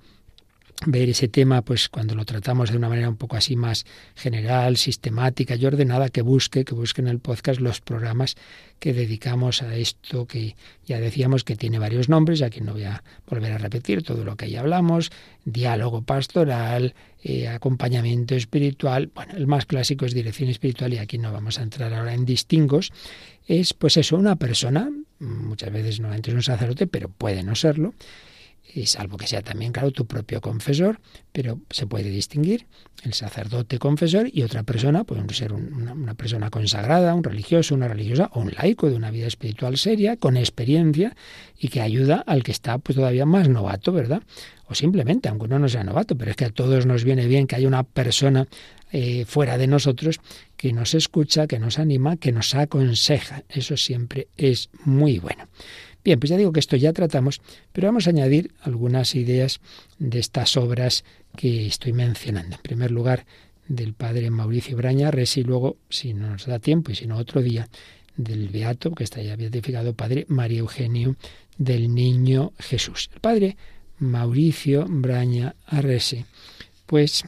ver 0.86 1.10
ese 1.10 1.28
tema, 1.28 1.62
pues 1.62 1.90
cuando 1.90 2.16
lo 2.16 2.26
tratamos 2.26 2.72
de 2.72 2.78
una 2.78 2.90
manera 2.90 3.10
un 3.10 3.18
poco 3.18 3.36
así 3.36 3.56
más 3.56 3.86
general, 4.16 4.78
sistemática 4.78 5.56
y 5.56 5.66
ordenada, 5.66 6.10
que 6.10 6.22
busque, 6.22 6.66
que 6.66 6.74
busque 6.74 7.02
en 7.02 7.08
el 7.08 7.20
podcast 7.20 7.60
los 7.60 7.82
programas 7.82 8.36
que 8.80 8.94
dedicamos 8.94 9.62
a 9.62 9.76
esto, 9.76 10.26
que 10.26 10.56
ya 10.86 11.00
decíamos 11.00 11.44
que 11.44 11.56
tiene 11.56 11.78
varios 11.78 12.10
nombres, 12.10 12.42
aquí 12.42 12.62
no 12.62 12.74
voy 12.74 12.86
a 12.86 13.04
volver 13.28 13.52
a 13.52 13.58
repetir 13.60 14.02
todo 14.02 14.24
lo 14.24 14.36
que 14.36 14.50
ya 14.50 14.62
hablamos, 14.62 15.12
diálogo 15.46 16.02
pastoral, 16.02 16.96
eh, 17.24 17.48
acompañamiento 17.48 18.34
espiritual, 18.34 19.12
bueno, 19.14 19.34
el 19.36 19.46
más 19.46 19.68
clásico 19.68 20.06
es 20.06 20.16
dirección 20.16 20.50
espiritual 20.50 20.94
y 20.94 20.98
aquí 20.98 21.20
no 21.20 21.32
vamos 21.32 21.60
a 21.60 21.64
entrar 21.64 21.94
ahora 21.94 22.16
en 22.16 22.26
distingos, 22.26 22.92
es 23.48 23.74
pues 23.76 23.98
eso, 23.98 24.18
una 24.18 24.36
persona, 24.36 24.90
muchas 25.20 25.72
veces 25.72 26.00
no 26.00 26.12
es 26.12 26.28
un 26.28 26.42
sacerdote, 26.42 26.88
pero 26.88 27.10
puede 27.10 27.44
no 27.44 27.54
serlo, 27.54 27.94
y 28.74 28.86
salvo 28.86 29.18
que 29.18 29.28
sea 29.28 29.42
también, 29.42 29.72
claro, 29.72 29.92
tu 29.92 30.06
propio 30.06 30.40
confesor, 30.40 31.00
pero 31.32 31.60
se 31.70 31.88
puede 31.88 32.10
distinguir 32.10 32.68
el 33.04 33.14
sacerdote 33.14 33.80
confesor 33.80 34.30
y 34.32 34.44
otra 34.44 34.64
persona, 34.64 35.04
puede 35.04 35.22
ser 35.34 35.54
una, 35.54 36.14
persona 36.14 36.50
consagrada, 36.50 37.16
un 37.16 37.24
religioso, 37.24 37.76
una 37.76 37.88
religiosa 37.88 38.30
o 38.34 38.42
un 38.42 38.52
laico 38.52 38.90
de 38.90 38.96
una 38.96 39.12
vida 39.12 39.28
espiritual 39.28 39.78
seria, 39.78 40.18
con 40.18 40.38
experiencia 40.38 41.16
y 41.58 41.68
que 41.68 41.82
ayuda 41.82 42.24
al 42.26 42.44
que 42.44 42.52
está 42.52 42.78
pues 42.78 42.96
todavía 42.96 43.26
más 43.26 43.50
novato, 43.50 43.92
¿verdad? 43.92 44.22
O 44.68 44.76
simplemente, 44.76 45.28
aunque 45.28 45.46
uno 45.46 45.60
no 45.60 45.68
sea 45.68 45.84
novato, 45.84 46.16
pero 46.18 46.32
es 46.32 46.38
que 46.38 46.46
a 46.46 46.50
todos 46.50 46.86
nos 46.86 47.04
viene 47.04 47.28
bien 47.28 47.48
que 47.48 47.56
haya 47.56 47.68
una 47.68 47.84
persona 47.84 48.48
eh, 48.94 49.26
fuera 49.26 49.58
de 49.58 49.68
nosotros 49.68 50.20
que 50.56 50.74
nos 50.74 50.94
escucha, 50.94 51.48
que 51.48 51.60
nos 51.60 51.80
anima, 51.80 52.18
que 52.18 52.32
nos 52.32 52.56
aconseja. 52.56 53.44
Eso 53.50 53.76
siempre 53.78 54.28
es 54.38 54.70
muy 54.86 55.18
bueno. 55.20 55.48
Bien, 56.04 56.20
pues 56.20 56.30
ya 56.30 56.38
digo 56.38 56.52
que 56.52 56.60
esto 56.60 56.76
ya 56.76 56.94
tratamos, 56.94 57.42
pero 57.72 57.88
vamos 57.88 58.08
a 58.08 58.10
añadir 58.10 58.52
algunas 58.62 59.16
ideas 59.16 59.60
de 60.00 60.20
estas 60.20 60.58
obras 60.58 61.04
que 61.38 61.68
estoy 61.68 61.94
mencionando. 61.94 62.56
En 62.56 62.62
primer 62.62 62.92
lugar, 62.92 63.26
del 63.68 63.94
padre 63.94 64.30
Mauricio 64.30 64.76
Braña 64.76 65.12
y 65.36 65.44
luego, 65.44 65.78
si 65.90 66.14
no 66.14 66.30
nos 66.30 66.46
da 66.46 66.60
tiempo 66.60 66.92
y 66.92 66.96
si 66.96 67.08
no 67.08 67.18
otro 67.18 67.42
día, 67.42 67.70
del 68.18 68.50
Beato, 68.50 68.92
que 68.92 69.04
está 69.04 69.22
ya 69.22 69.36
beatificado, 69.36 69.94
padre 69.94 70.26
María 70.28 70.60
Eugenio 70.60 71.16
del 71.58 71.94
Niño 71.94 72.52
Jesús. 72.60 73.10
El 73.14 73.22
padre 73.22 73.58
Mauricio 74.00 74.86
Braña 74.90 75.56
Arrese, 75.66 76.26
pues, 76.86 77.24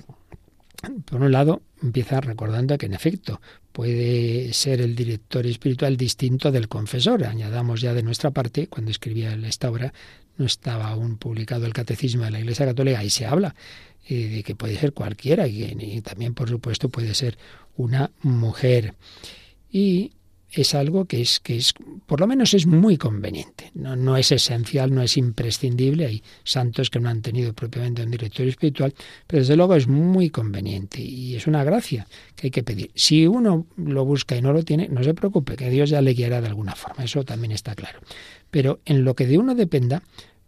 por 1.05 1.21
un 1.21 1.32
lado, 1.32 1.61
empieza 1.82 2.19
recordando 2.19 2.78
que 2.78 2.88
en 2.88 2.93
efecto 2.93 3.41
puede 3.74 4.53
ser 4.53 4.80
el 4.82 4.95
director 4.95 5.45
espiritual 5.45 5.97
distinto 5.97 6.51
del 6.51 6.69
confesor. 6.69 7.26
Añadamos 7.26 7.82
ya 7.82 7.93
de 7.93 8.03
nuestra 8.03 8.32
parte, 8.32 8.67
cuando 8.67 8.91
escribía 8.91 9.34
esta 9.34 9.69
obra, 9.69 9.93
no 10.38 10.45
estaba 10.45 10.89
aún 10.89 11.17
publicado 11.17 11.65
el 11.65 11.74
Catecismo 11.74 12.24
de 12.24 12.32
la 12.32 12.39
Iglesia 12.39 12.67
Católica, 12.67 13.03
y 13.03 13.09
se 13.09 13.26
habla 13.26 13.55
eh, 14.07 14.28
de 14.30 14.43
que 14.43 14.55
puede 14.55 14.78
ser 14.78 14.93
cualquiera 14.93 15.47
y, 15.47 16.01
también, 16.01 16.36
por 16.36 16.49
supuesto, 16.49 16.89
puede 16.89 17.13
ser 17.15 17.38
una 17.76 18.11
mujer. 18.21 18.93
Y 19.71 20.13
es 20.61 20.75
algo 20.75 21.05
que 21.05 21.21
es, 21.21 21.39
que 21.39 21.57
es, 21.57 21.73
por 22.05 22.19
lo 22.19 22.27
menos 22.27 22.53
es 22.53 22.65
muy 22.65 22.97
conveniente. 22.97 23.71
No, 23.73 23.95
no 23.95 24.17
es 24.17 24.31
esencial, 24.31 24.93
no 24.93 25.01
es 25.01 25.17
imprescindible. 25.17 26.05
Hay 26.05 26.23
santos 26.43 26.89
que 26.89 26.99
no 26.99 27.09
han 27.09 27.21
tenido 27.21 27.53
propiamente 27.53 28.03
un 28.03 28.11
director 28.11 28.47
espiritual, 28.47 28.93
pero 29.27 29.41
desde 29.41 29.55
luego 29.55 29.75
es 29.75 29.87
muy 29.87 30.29
conveniente 30.29 31.01
y 31.01 31.35
es 31.35 31.47
una 31.47 31.63
gracia 31.63 32.07
que 32.35 32.47
hay 32.47 32.51
que 32.51 32.63
pedir. 32.63 32.91
Si 32.95 33.25
uno 33.25 33.65
lo 33.77 34.05
busca 34.05 34.35
y 34.35 34.41
no 34.41 34.53
lo 34.53 34.63
tiene, 34.63 34.87
no 34.89 35.03
se 35.03 35.13
preocupe, 35.13 35.55
que 35.55 35.69
Dios 35.69 35.89
ya 35.89 36.01
le 36.01 36.13
guiará 36.13 36.41
de 36.41 36.47
alguna 36.47 36.75
forma. 36.75 37.03
Eso 37.03 37.23
también 37.23 37.51
está 37.51 37.75
claro. 37.75 37.99
Pero 38.51 38.79
en 38.85 39.03
lo 39.03 39.15
que 39.15 39.25
de 39.25 39.37
uno 39.37 39.55
dependa, 39.55 40.03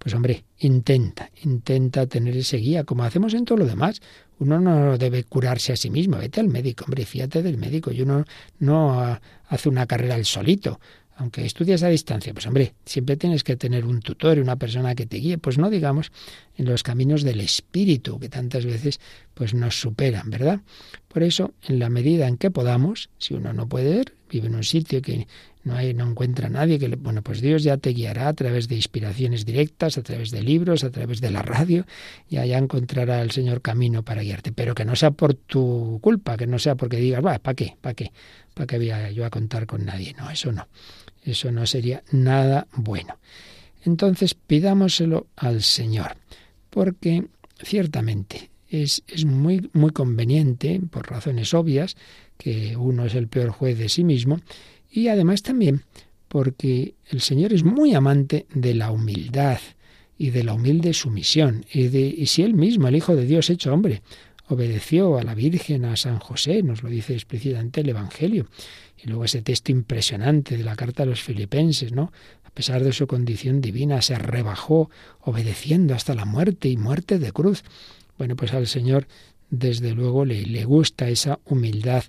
pues 0.05 0.13
hombre, 0.13 0.45
intenta, 0.59 1.31
intenta 1.41 2.05
tener 2.05 2.37
ese 2.37 2.57
guía, 2.57 2.83
como 2.83 3.03
hacemos 3.03 3.33
en 3.33 3.43
todo 3.43 3.57
lo 3.57 3.65
demás. 3.65 4.03
Uno 4.37 4.59
no 4.59 4.99
debe 4.99 5.23
curarse 5.23 5.73
a 5.73 5.75
sí 5.75 5.89
mismo, 5.89 6.19
vete 6.19 6.39
al 6.39 6.47
médico, 6.47 6.85
hombre, 6.85 7.07
fíjate 7.07 7.41
del 7.41 7.57
médico. 7.57 7.91
Y 7.91 8.03
uno 8.03 8.23
no 8.59 9.19
hace 9.49 9.67
una 9.67 9.87
carrera 9.87 10.15
el 10.15 10.25
solito. 10.25 10.79
aunque 11.17 11.45
estudias 11.45 11.81
a 11.83 11.87
distancia, 11.87 12.33
pues 12.33 12.45
hombre, 12.45 12.73
siempre 12.85 13.15
tienes 13.15 13.43
que 13.43 13.55
tener 13.55 13.85
un 13.85 14.01
tutor, 14.01 14.39
una 14.39 14.57
persona 14.57 14.95
que 14.95 15.05
te 15.05 15.17
guíe, 15.17 15.37
pues 15.37 15.57
no 15.57 15.69
digamos 15.69 16.11
en 16.57 16.65
los 16.65 16.83
caminos 16.83 17.23
del 17.23 17.39
espíritu, 17.39 18.19
que 18.19 18.27
tantas 18.27 18.65
veces 18.65 18.99
pues 19.33 19.53
nos 19.53 19.79
superan, 19.79 20.29
¿verdad? 20.29 20.59
Por 21.07 21.23
eso, 21.23 21.53
en 21.63 21.79
la 21.79 21.89
medida 21.89 22.27
en 22.27 22.37
que 22.37 22.51
podamos, 22.51 23.09
si 23.17 23.33
uno 23.33 23.53
no 23.53 23.67
puede 23.67 23.95
ver, 23.95 24.13
vive 24.29 24.47
en 24.47 24.55
un 24.55 24.63
sitio 24.63 25.01
que 25.01 25.27
no 25.65 25.75
hay, 25.75 25.93
no 25.93 26.07
encuentra 26.07 26.47
a 26.47 26.49
nadie 26.49 26.77
que 26.77 26.87
le, 26.87 26.95
bueno, 26.95 27.23
pues 27.23 27.41
Dios 27.41 27.63
ya 27.63 27.77
te 27.77 27.89
guiará 27.89 28.27
a 28.27 28.33
través 28.33 28.67
de 28.67 28.75
inspiraciones 28.75 29.45
directas, 29.45 29.97
a 29.97 30.03
través 30.03 30.29
de 30.29 30.43
libros, 30.43 30.83
a 30.83 30.91
través 30.91 31.21
de 31.21 31.31
la 31.31 31.41
radio, 31.41 31.85
y 32.29 32.37
allá 32.37 32.59
encontrará 32.59 33.21
el 33.21 33.31
Señor 33.31 33.61
camino 33.61 34.03
para 34.03 34.21
guiarte, 34.21 34.51
pero 34.51 34.75
que 34.75 34.85
no 34.85 34.95
sea 34.95 35.11
por 35.11 35.33
tu 35.33 35.99
culpa, 36.01 36.37
que 36.37 36.45
no 36.45 36.59
sea 36.59 36.75
porque 36.75 36.97
digas, 36.97 37.25
va, 37.25 37.39
¿para 37.39 37.55
qué? 37.55 37.75
¿Para 37.81 37.95
qué? 37.95 38.11
¿Para 38.53 38.67
qué 38.67 38.77
voy 38.77 38.91
a, 38.91 39.09
yo 39.09 39.25
a 39.25 39.31
contar 39.31 39.65
con 39.65 39.83
nadie? 39.83 40.13
No, 40.17 40.29
eso 40.29 40.51
no. 40.51 40.67
Eso 41.23 41.51
no 41.51 41.65
sería 41.65 42.03
nada 42.11 42.67
bueno. 42.71 43.17
Entonces 43.83 44.35
pidámoselo 44.35 45.27
al 45.35 45.63
Señor, 45.63 46.15
porque 46.69 47.25
ciertamente 47.63 48.51
es, 48.69 49.03
es, 49.07 49.25
muy, 49.25 49.69
muy 49.73 49.89
conveniente, 49.89 50.79
por 50.91 51.09
razones 51.09 51.55
obvias, 51.55 51.97
que 52.37 52.75
uno 52.77 53.05
es 53.05 53.15
el 53.15 53.27
peor 53.27 53.49
juez 53.49 53.77
de 53.77 53.89
sí 53.89 54.03
mismo, 54.03 54.39
y 54.95 55.09
además 55.09 55.41
también 55.43 55.83
porque 56.27 56.95
el 57.09 57.21
Señor 57.21 57.53
es 57.53 57.63
muy 57.63 57.93
amante 57.93 58.45
de 58.53 58.73
la 58.73 58.91
humildad 58.91 59.59
y 60.17 60.31
de 60.31 60.43
la 60.43 60.53
humilde 60.53 60.93
sumisión, 60.93 61.65
y, 61.71 61.87
de, 61.87 62.01
y 62.01 62.25
si 62.27 62.43
Él 62.43 62.53
mismo, 62.53 62.87
el 62.87 62.95
Hijo 62.95 63.15
de 63.15 63.25
Dios 63.25 63.49
hecho 63.49 63.73
hombre, 63.73 64.01
obedeció 64.47 65.17
a 65.17 65.23
la 65.23 65.35
Virgen, 65.35 65.85
a 65.85 65.95
San 65.97 66.19
José, 66.19 66.63
nos 66.63 66.83
lo 66.83 66.89
dice 66.89 67.13
explícitamente 67.13 67.81
el 67.81 67.89
Evangelio, 67.89 68.47
y 69.01 69.07
luego 69.07 69.25
ese 69.25 69.41
texto 69.41 69.71
impresionante 69.71 70.57
de 70.57 70.63
la 70.63 70.75
carta 70.75 71.03
a 71.03 71.05
los 71.05 71.21
filipenses, 71.21 71.91
¿no? 71.91 72.11
A 72.43 72.49
pesar 72.49 72.83
de 72.83 72.93
su 72.93 73.07
condición 73.07 73.59
divina, 73.59 74.01
se 74.01 74.15
rebajó 74.15 74.89
obedeciendo 75.21 75.93
hasta 75.93 76.15
la 76.15 76.25
muerte 76.25 76.69
y 76.69 76.77
muerte 76.77 77.19
de 77.19 77.31
cruz. 77.33 77.63
Bueno, 78.17 78.35
pues 78.35 78.53
al 78.53 78.67
Señor, 78.67 79.07
desde 79.49 79.93
luego, 79.93 80.25
le, 80.25 80.45
le 80.45 80.63
gusta 80.63 81.09
esa 81.09 81.39
humildad 81.45 82.03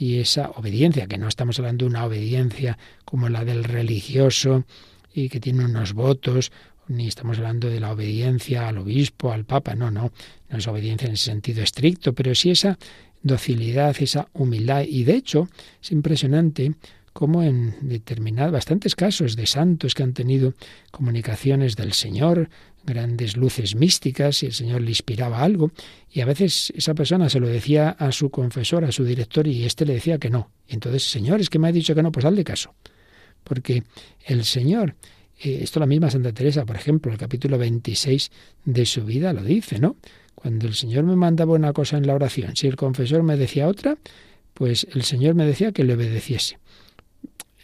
y 0.00 0.18
esa 0.18 0.48
obediencia, 0.52 1.06
que 1.06 1.18
no 1.18 1.28
estamos 1.28 1.58
hablando 1.58 1.84
de 1.84 1.90
una 1.90 2.06
obediencia 2.06 2.78
como 3.04 3.28
la 3.28 3.44
del 3.44 3.64
religioso 3.64 4.64
y 5.12 5.28
que 5.28 5.40
tiene 5.40 5.62
unos 5.62 5.92
votos, 5.92 6.52
ni 6.88 7.06
estamos 7.06 7.36
hablando 7.36 7.68
de 7.68 7.80
la 7.80 7.92
obediencia 7.92 8.66
al 8.66 8.78
obispo, 8.78 9.30
al 9.30 9.44
papa, 9.44 9.74
no, 9.74 9.90
no, 9.90 10.10
no 10.48 10.56
es 10.56 10.66
obediencia 10.66 11.06
en 11.06 11.12
ese 11.12 11.26
sentido 11.26 11.62
estricto, 11.62 12.14
pero 12.14 12.34
sí 12.34 12.50
esa 12.50 12.78
docilidad, 13.22 13.94
esa 14.00 14.26
humildad. 14.32 14.84
Y 14.88 15.04
de 15.04 15.16
hecho, 15.16 15.50
es 15.82 15.92
impresionante 15.92 16.72
cómo 17.12 17.42
en 17.42 17.74
determinados, 17.80 18.52
bastantes 18.52 18.94
casos 18.94 19.36
de 19.36 19.46
santos 19.46 19.94
que 19.94 20.02
han 20.02 20.12
tenido 20.12 20.54
comunicaciones 20.90 21.76
del 21.76 21.92
Señor, 21.92 22.48
grandes 22.84 23.36
luces 23.36 23.74
místicas, 23.74 24.42
y 24.42 24.46
el 24.46 24.52
Señor 24.52 24.80
le 24.80 24.90
inspiraba 24.90 25.42
algo, 25.42 25.70
y 26.10 26.20
a 26.20 26.24
veces 26.24 26.72
esa 26.76 26.94
persona 26.94 27.28
se 27.28 27.40
lo 27.40 27.48
decía 27.48 27.90
a 27.90 28.12
su 28.12 28.30
confesor, 28.30 28.84
a 28.84 28.92
su 28.92 29.04
director, 29.04 29.46
y 29.46 29.64
éste 29.64 29.84
le 29.84 29.94
decía 29.94 30.18
que 30.18 30.30
no. 30.30 30.50
Entonces, 30.68 31.04
Señor, 31.04 31.40
es 31.40 31.50
que 31.50 31.58
me 31.58 31.68
ha 31.68 31.72
dicho 31.72 31.94
que 31.94 32.02
no, 32.02 32.12
pues 32.12 32.24
hazle 32.24 32.44
caso. 32.44 32.74
Porque 33.44 33.82
el 34.26 34.44
Señor, 34.44 34.94
eh, 35.42 35.60
esto 35.62 35.80
la 35.80 35.86
misma 35.86 36.10
Santa 36.10 36.32
Teresa, 36.32 36.64
por 36.64 36.76
ejemplo, 36.76 37.12
el 37.12 37.18
capítulo 37.18 37.58
26 37.58 38.30
de 38.64 38.86
su 38.86 39.04
vida 39.04 39.32
lo 39.32 39.42
dice, 39.42 39.78
¿no? 39.78 39.96
Cuando 40.34 40.66
el 40.66 40.74
Señor 40.74 41.04
me 41.04 41.16
mandaba 41.16 41.54
una 41.54 41.72
cosa 41.72 41.98
en 41.98 42.06
la 42.06 42.14
oración, 42.14 42.56
si 42.56 42.66
el 42.66 42.76
confesor 42.76 43.22
me 43.22 43.36
decía 43.36 43.68
otra, 43.68 43.98
pues 44.54 44.86
el 44.92 45.02
Señor 45.02 45.34
me 45.34 45.44
decía 45.44 45.72
que 45.72 45.84
le 45.84 45.94
obedeciese. 45.94 46.58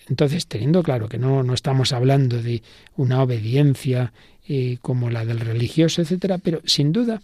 Entonces, 0.09 0.47
teniendo 0.47 0.83
claro 0.83 1.09
que 1.09 1.19
no, 1.19 1.43
no 1.43 1.55
estamos 1.55 1.93
hablando 1.93 2.41
de 2.41 2.63
una 2.97 3.23
obediencia 3.23 4.13
eh, 4.49 4.79
como 4.81 5.11
la 5.11 5.25
del 5.25 5.41
religioso, 5.41 6.03
etcétera, 6.03 6.39
pero 6.39 6.61
sin 6.65 6.93
duda 6.93 7.21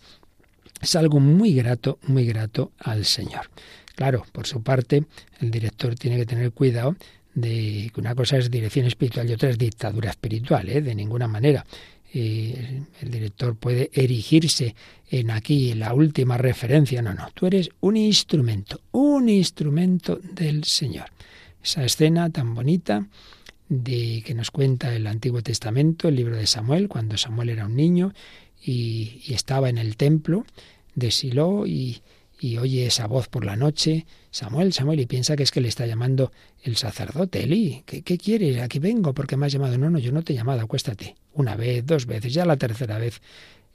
es 0.80 0.97
algo 0.97 1.20
muy 1.20 1.55
grato, 1.55 1.99
muy 2.09 2.26
grato 2.26 2.72
al 2.78 3.05
Señor. 3.05 3.51
Claro, 3.95 4.24
por 4.33 4.47
su 4.47 4.62
parte, 4.62 5.05
el 5.41 5.51
director 5.51 5.95
tiene 5.95 6.16
que 6.16 6.26
tener 6.26 6.53
cuidado 6.53 6.97
de 7.35 7.91
que 7.95 8.01
una 8.01 8.14
cosa 8.14 8.37
es 8.37 8.51
dirección 8.51 8.87
espiritual 8.87 9.30
y 9.30 9.35
otra 9.35 9.51
es 9.51 9.59
dictadura 9.59 10.11
espiritual, 10.11 10.68
¿eh? 10.68 10.83
de 10.83 10.95
ninguna 10.95 11.28
manera 11.28 11.64
el 12.14 13.11
director 13.11 13.57
puede 13.57 13.91
erigirse 13.95 14.74
en 15.11 15.30
aquí 15.30 15.74
la 15.74 15.95
última 15.95 16.37
referencia. 16.37 17.01
No, 17.03 17.14
no, 17.14 17.28
tú 17.35 17.47
eres 17.47 17.70
un 17.80 17.97
instrumento, 17.97 18.80
un 18.93 19.28
instrumento 19.28 20.16
del 20.16 20.64
Señor. 20.64 21.07
Esa 21.62 21.84
escena 21.84 22.30
tan 22.30 22.54
bonita 22.54 23.06
de 23.68 24.22
que 24.26 24.34
nos 24.34 24.50
cuenta 24.50 24.94
el 24.94 25.06
Antiguo 25.06 25.42
Testamento, 25.42 26.08
el 26.08 26.16
libro 26.16 26.36
de 26.36 26.46
Samuel, 26.46 26.88
cuando 26.88 27.16
Samuel 27.16 27.48
era 27.48 27.66
un 27.66 27.76
niño 27.76 28.12
y, 28.62 29.22
estaba 29.32 29.68
en 29.68 29.78
el 29.78 29.96
templo 29.96 30.44
de 30.94 31.10
Silo 31.10 31.66
y, 31.66 32.02
oye 32.60 32.86
esa 32.86 33.06
voz 33.06 33.28
por 33.28 33.44
la 33.44 33.56
noche, 33.56 34.04
Samuel, 34.30 34.72
Samuel, 34.72 35.00
y 35.00 35.06
piensa 35.06 35.36
que 35.36 35.44
es 35.44 35.52
que 35.52 35.60
le 35.60 35.68
está 35.68 35.86
llamando 35.86 36.32
el 36.64 36.76
sacerdote, 36.76 37.44
Eli, 37.44 37.84
¿qué, 37.86 38.02
qué 38.02 38.18
quieres? 38.18 38.60
Aquí 38.60 38.80
vengo 38.80 39.14
porque 39.14 39.36
me 39.36 39.46
has 39.46 39.52
llamado. 39.52 39.78
No, 39.78 39.88
no, 39.88 39.98
yo 39.98 40.10
no 40.10 40.22
te 40.22 40.32
he 40.32 40.36
llamado, 40.36 40.60
acuéstate. 40.60 41.14
Una 41.34 41.54
vez, 41.54 41.86
dos 41.86 42.06
veces, 42.06 42.34
ya 42.34 42.44
la 42.44 42.56
tercera 42.56 42.98
vez 42.98 43.22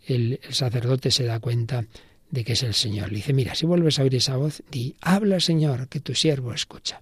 el, 0.05 0.39
el 0.43 0.53
sacerdote 0.53 1.11
se 1.11 1.23
da 1.23 1.39
cuenta 1.39 1.85
de 2.29 2.43
que 2.43 2.53
es 2.53 2.63
el 2.63 2.73
Señor. 2.73 3.09
Le 3.09 3.17
dice, 3.17 3.33
mira, 3.33 3.55
si 3.55 3.65
vuelves 3.65 3.97
a 3.99 4.03
oír 4.03 4.15
esa 4.15 4.35
voz, 4.35 4.61
di, 4.69 4.95
habla 5.01 5.39
Señor, 5.39 5.87
que 5.87 6.01
tu 6.01 6.13
siervo 6.13 6.53
escucha. 6.53 7.01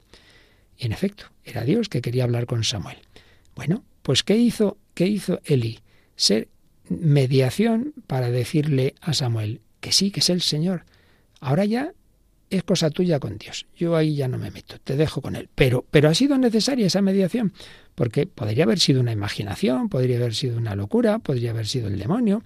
Y 0.77 0.85
en 0.85 0.91
efecto, 0.91 1.25
era 1.43 1.63
Dios 1.63 1.89
que 1.89 2.01
quería 2.01 2.23
hablar 2.23 2.45
con 2.45 2.63
Samuel. 2.63 2.97
Bueno, 3.55 3.83
pues 4.01 4.23
¿qué 4.23 4.37
hizo, 4.37 4.77
qué 4.93 5.07
hizo 5.07 5.39
Eli? 5.45 5.79
Ser 6.15 6.49
mediación 6.89 7.93
para 8.07 8.29
decirle 8.29 8.95
a 9.01 9.13
Samuel 9.13 9.61
que 9.79 9.91
sí, 9.91 10.11
que 10.11 10.19
es 10.19 10.29
el 10.29 10.41
Señor. 10.41 10.83
Ahora 11.39 11.65
ya 11.65 11.93
es 12.49 12.63
cosa 12.63 12.89
tuya 12.89 13.19
con 13.19 13.37
Dios. 13.37 13.65
Yo 13.75 13.95
ahí 13.95 14.15
ya 14.15 14.27
no 14.27 14.37
me 14.37 14.51
meto, 14.51 14.77
te 14.83 14.95
dejo 14.95 15.21
con 15.21 15.35
él. 15.35 15.49
Pero, 15.55 15.85
pero 15.89 16.09
ha 16.09 16.13
sido 16.13 16.37
necesaria 16.37 16.87
esa 16.87 17.01
mediación, 17.01 17.53
porque 17.95 18.27
podría 18.27 18.65
haber 18.65 18.79
sido 18.79 19.01
una 19.01 19.11
imaginación, 19.11 19.89
podría 19.89 20.17
haber 20.17 20.35
sido 20.35 20.57
una 20.57 20.75
locura, 20.75 21.19
podría 21.19 21.51
haber 21.51 21.67
sido 21.67 21.87
el 21.87 21.97
demonio. 21.97 22.43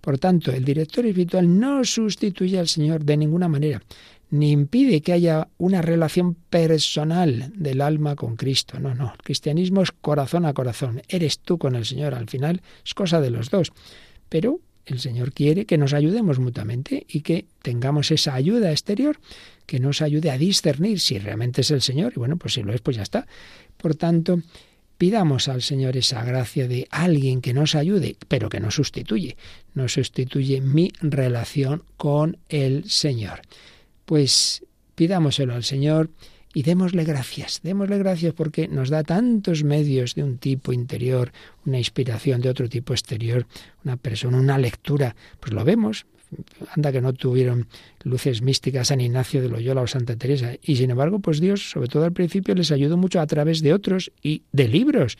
Por 0.00 0.18
tanto, 0.18 0.52
el 0.52 0.64
director 0.64 1.04
espiritual 1.04 1.58
no 1.58 1.84
sustituye 1.84 2.58
al 2.58 2.68
Señor 2.68 3.04
de 3.04 3.16
ninguna 3.16 3.48
manera, 3.48 3.82
ni 4.30 4.52
impide 4.52 5.02
que 5.02 5.12
haya 5.12 5.48
una 5.58 5.82
relación 5.82 6.34
personal 6.34 7.52
del 7.54 7.80
alma 7.80 8.14
con 8.14 8.36
Cristo. 8.36 8.78
No, 8.78 8.94
no. 8.94 9.12
El 9.12 9.22
cristianismo 9.22 9.82
es 9.82 9.90
corazón 9.92 10.46
a 10.46 10.54
corazón. 10.54 11.02
Eres 11.08 11.40
tú 11.40 11.58
con 11.58 11.74
el 11.74 11.84
Señor. 11.84 12.14
Al 12.14 12.28
final 12.28 12.62
es 12.84 12.94
cosa 12.94 13.20
de 13.20 13.30
los 13.30 13.50
dos. 13.50 13.72
Pero 14.28 14.60
el 14.86 15.00
Señor 15.00 15.32
quiere 15.32 15.66
que 15.66 15.78
nos 15.78 15.92
ayudemos 15.92 16.38
mutuamente 16.38 17.06
y 17.08 17.20
que 17.20 17.46
tengamos 17.62 18.10
esa 18.10 18.34
ayuda 18.34 18.70
exterior 18.70 19.18
que 19.66 19.80
nos 19.80 20.02
ayude 20.02 20.30
a 20.30 20.38
discernir 20.38 21.00
si 21.00 21.18
realmente 21.18 21.60
es 21.60 21.70
el 21.70 21.82
Señor. 21.82 22.12
Y 22.14 22.18
bueno, 22.18 22.36
pues 22.36 22.54
si 22.54 22.62
lo 22.62 22.72
es, 22.72 22.80
pues 22.80 22.96
ya 22.96 23.02
está. 23.02 23.26
Por 23.76 23.94
tanto, 23.94 24.40
pidamos 24.96 25.48
al 25.48 25.62
Señor 25.62 25.96
esa 25.96 26.24
gracia 26.24 26.68
de 26.68 26.86
alguien 26.90 27.40
que 27.40 27.54
nos 27.54 27.74
ayude, 27.74 28.16
pero 28.28 28.48
que 28.48 28.60
no 28.60 28.70
sustituye. 28.70 29.36
No 29.74 29.88
sustituye 29.88 30.60
mi 30.60 30.92
relación 31.00 31.84
con 31.96 32.38
el 32.48 32.90
Señor. 32.90 33.42
Pues 34.10 34.64
pidámoselo 34.96 35.54
al 35.54 35.62
Señor 35.62 36.10
y 36.52 36.64
démosle 36.64 37.04
gracias, 37.04 37.60
démosle 37.62 37.96
gracias 37.96 38.34
porque 38.34 38.66
nos 38.66 38.90
da 38.90 39.04
tantos 39.04 39.62
medios 39.62 40.16
de 40.16 40.24
un 40.24 40.38
tipo 40.38 40.72
interior, 40.72 41.30
una 41.64 41.78
inspiración 41.78 42.40
de 42.40 42.48
otro 42.48 42.68
tipo 42.68 42.92
exterior, 42.92 43.46
una 43.84 43.96
persona, 43.96 44.38
una 44.38 44.58
lectura, 44.58 45.14
pues 45.38 45.52
lo 45.52 45.64
vemos. 45.64 46.06
Anda 46.74 46.92
que 46.92 47.00
no 47.00 47.12
tuvieron 47.12 47.66
luces 48.04 48.42
místicas 48.42 48.88
San 48.88 49.00
Ignacio 49.00 49.42
de 49.42 49.48
Loyola 49.48 49.82
o 49.82 49.86
Santa 49.86 50.16
Teresa. 50.16 50.52
Y 50.62 50.76
sin 50.76 50.90
embargo, 50.90 51.18
pues 51.18 51.40
Dios, 51.40 51.70
sobre 51.70 51.88
todo 51.88 52.04
al 52.04 52.12
principio, 52.12 52.54
les 52.54 52.70
ayudó 52.70 52.96
mucho 52.96 53.20
a 53.20 53.26
través 53.26 53.62
de 53.62 53.72
otros 53.72 54.12
y 54.22 54.42
de 54.52 54.68
libros. 54.68 55.18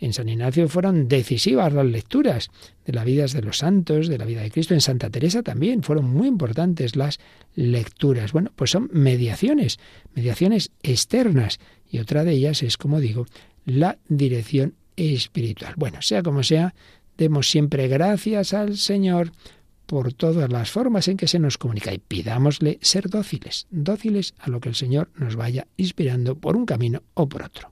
En 0.00 0.12
San 0.12 0.28
Ignacio 0.28 0.68
fueron 0.68 1.06
decisivas 1.06 1.72
las 1.72 1.86
lecturas 1.86 2.50
de 2.84 2.92
las 2.92 3.04
vidas 3.04 3.32
de 3.32 3.42
los 3.42 3.58
santos, 3.58 4.08
de 4.08 4.18
la 4.18 4.24
vida 4.24 4.42
de 4.42 4.50
Cristo. 4.50 4.74
En 4.74 4.80
Santa 4.80 5.10
Teresa 5.10 5.42
también 5.42 5.82
fueron 5.82 6.10
muy 6.10 6.26
importantes 6.26 6.96
las 6.96 7.20
lecturas. 7.54 8.32
Bueno, 8.32 8.50
pues 8.56 8.70
son 8.70 8.90
mediaciones, 8.92 9.78
mediaciones 10.14 10.72
externas. 10.82 11.60
Y 11.88 11.98
otra 11.98 12.24
de 12.24 12.32
ellas 12.32 12.64
es, 12.64 12.76
como 12.76 12.98
digo, 12.98 13.26
la 13.64 13.98
dirección 14.08 14.74
espiritual. 14.96 15.74
Bueno, 15.76 16.02
sea 16.02 16.22
como 16.22 16.42
sea, 16.42 16.74
demos 17.16 17.48
siempre 17.48 17.86
gracias 17.86 18.54
al 18.54 18.76
Señor 18.76 19.30
por 19.86 20.12
todas 20.12 20.50
las 20.50 20.70
formas 20.70 21.08
en 21.08 21.16
que 21.16 21.28
se 21.28 21.38
nos 21.38 21.58
comunica 21.58 21.92
y 21.92 21.98
pidámosle 21.98 22.78
ser 22.82 23.08
dóciles, 23.08 23.66
dóciles 23.70 24.34
a 24.38 24.50
lo 24.50 24.60
que 24.60 24.68
el 24.68 24.74
Señor 24.74 25.10
nos 25.14 25.36
vaya 25.36 25.66
inspirando 25.76 26.36
por 26.36 26.56
un 26.56 26.66
camino 26.66 27.02
o 27.14 27.28
por 27.28 27.42
otro. 27.42 27.71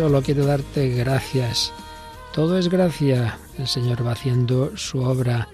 Solo 0.00 0.22
quiero 0.22 0.46
darte 0.46 0.88
gracias. 0.94 1.74
Todo 2.32 2.56
es 2.56 2.70
gracia. 2.70 3.38
El 3.58 3.68
Señor 3.68 4.06
va 4.06 4.12
haciendo 4.12 4.74
su 4.74 5.00
obra 5.00 5.46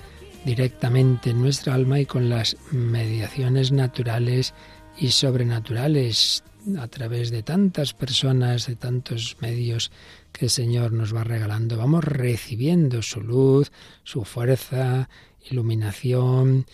directamente 0.45 1.31
en 1.31 1.43
nuestra 1.43 1.75
alma 1.75 1.99
y 1.99 2.07
con 2.07 2.29
las 2.29 2.57
mediaciones 2.71 3.73
naturales 3.73 4.55
y 4.99 5.09
sobrenaturales 5.09 6.45
a 6.79 6.87
través 6.87 7.33
de 7.33 7.43
tantas 7.43 7.93
personas, 7.93 8.69
de 8.69 8.77
tantos 8.77 9.37
medios 9.41 9.91
que 10.31 10.45
el 10.45 10.51
Señor 10.53 10.93
nos 10.93 11.13
va 11.13 11.25
regalando. 11.25 11.77
Vamos 11.77 12.05
recibiendo 12.05 13.03
su 13.03 13.23
luz, 13.23 13.73
su 14.05 14.25
fuerza, 14.25 15.09
iluminación, 15.51 16.67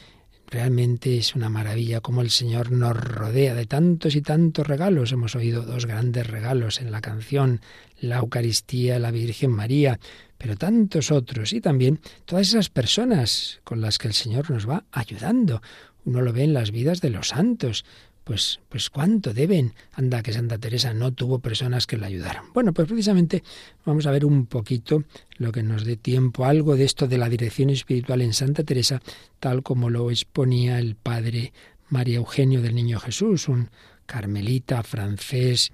Realmente 0.52 1.16
es 1.16 1.34
una 1.34 1.48
maravilla 1.48 2.02
cómo 2.02 2.20
el 2.20 2.28
Señor 2.28 2.72
nos 2.72 2.94
rodea 2.94 3.54
de 3.54 3.64
tantos 3.64 4.14
y 4.14 4.20
tantos 4.20 4.66
regalos. 4.66 5.10
Hemos 5.10 5.34
oído 5.34 5.62
dos 5.62 5.86
grandes 5.86 6.26
regalos 6.26 6.82
en 6.82 6.90
la 6.90 7.00
canción, 7.00 7.62
la 7.98 8.18
Eucaristía, 8.18 8.98
la 8.98 9.10
Virgen 9.10 9.50
María, 9.50 9.98
pero 10.36 10.54
tantos 10.54 11.10
otros 11.10 11.54
y 11.54 11.62
también 11.62 12.00
todas 12.26 12.48
esas 12.48 12.68
personas 12.68 13.62
con 13.64 13.80
las 13.80 13.96
que 13.96 14.08
el 14.08 14.12
Señor 14.12 14.50
nos 14.50 14.68
va 14.68 14.84
ayudando. 14.92 15.62
Uno 16.04 16.20
lo 16.20 16.34
ve 16.34 16.44
en 16.44 16.52
las 16.52 16.70
vidas 16.70 17.00
de 17.00 17.08
los 17.08 17.28
santos. 17.28 17.86
Pues, 18.24 18.60
pues 18.68 18.88
cuánto 18.88 19.34
deben. 19.34 19.74
Anda 19.94 20.22
que 20.22 20.32
Santa 20.32 20.58
Teresa 20.58 20.94
no 20.94 21.12
tuvo 21.12 21.40
personas 21.40 21.86
que 21.86 21.96
la 21.96 22.06
ayudaran. 22.06 22.52
Bueno, 22.52 22.72
pues 22.72 22.86
precisamente 22.86 23.42
vamos 23.84 24.06
a 24.06 24.12
ver 24.12 24.24
un 24.24 24.46
poquito 24.46 25.04
lo 25.38 25.50
que 25.50 25.62
nos 25.62 25.84
dé 25.84 25.96
tiempo, 25.96 26.44
algo 26.44 26.76
de 26.76 26.84
esto 26.84 27.08
de 27.08 27.18
la 27.18 27.28
dirección 27.28 27.70
espiritual 27.70 28.22
en 28.22 28.32
Santa 28.32 28.62
Teresa, 28.62 29.02
tal 29.40 29.62
como 29.62 29.90
lo 29.90 30.10
exponía 30.10 30.78
el 30.78 30.94
padre 30.94 31.52
María 31.88 32.16
Eugenio 32.16 32.62
del 32.62 32.74
Niño 32.74 33.00
Jesús, 33.00 33.48
un 33.48 33.70
carmelita 34.06 34.82
francés, 34.82 35.72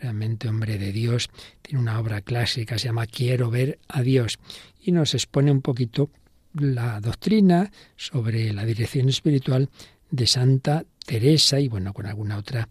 realmente 0.00 0.48
hombre 0.48 0.78
de 0.78 0.92
Dios, 0.92 1.28
tiene 1.62 1.80
una 1.80 1.98
obra 2.00 2.22
clásica, 2.22 2.78
se 2.78 2.86
llama 2.86 3.06
Quiero 3.06 3.50
ver 3.50 3.78
a 3.88 4.02
Dios, 4.02 4.38
y 4.80 4.92
nos 4.92 5.14
expone 5.14 5.52
un 5.52 5.60
poquito 5.60 6.10
la 6.54 7.00
doctrina 7.00 7.70
sobre 7.96 8.52
la 8.52 8.64
dirección 8.64 9.08
espiritual 9.08 9.68
de 10.10 10.26
Santa 10.26 10.84
Teresa 11.10 11.58
y 11.58 11.66
bueno, 11.66 11.92
con 11.92 12.06
alguna 12.06 12.38
otra 12.38 12.68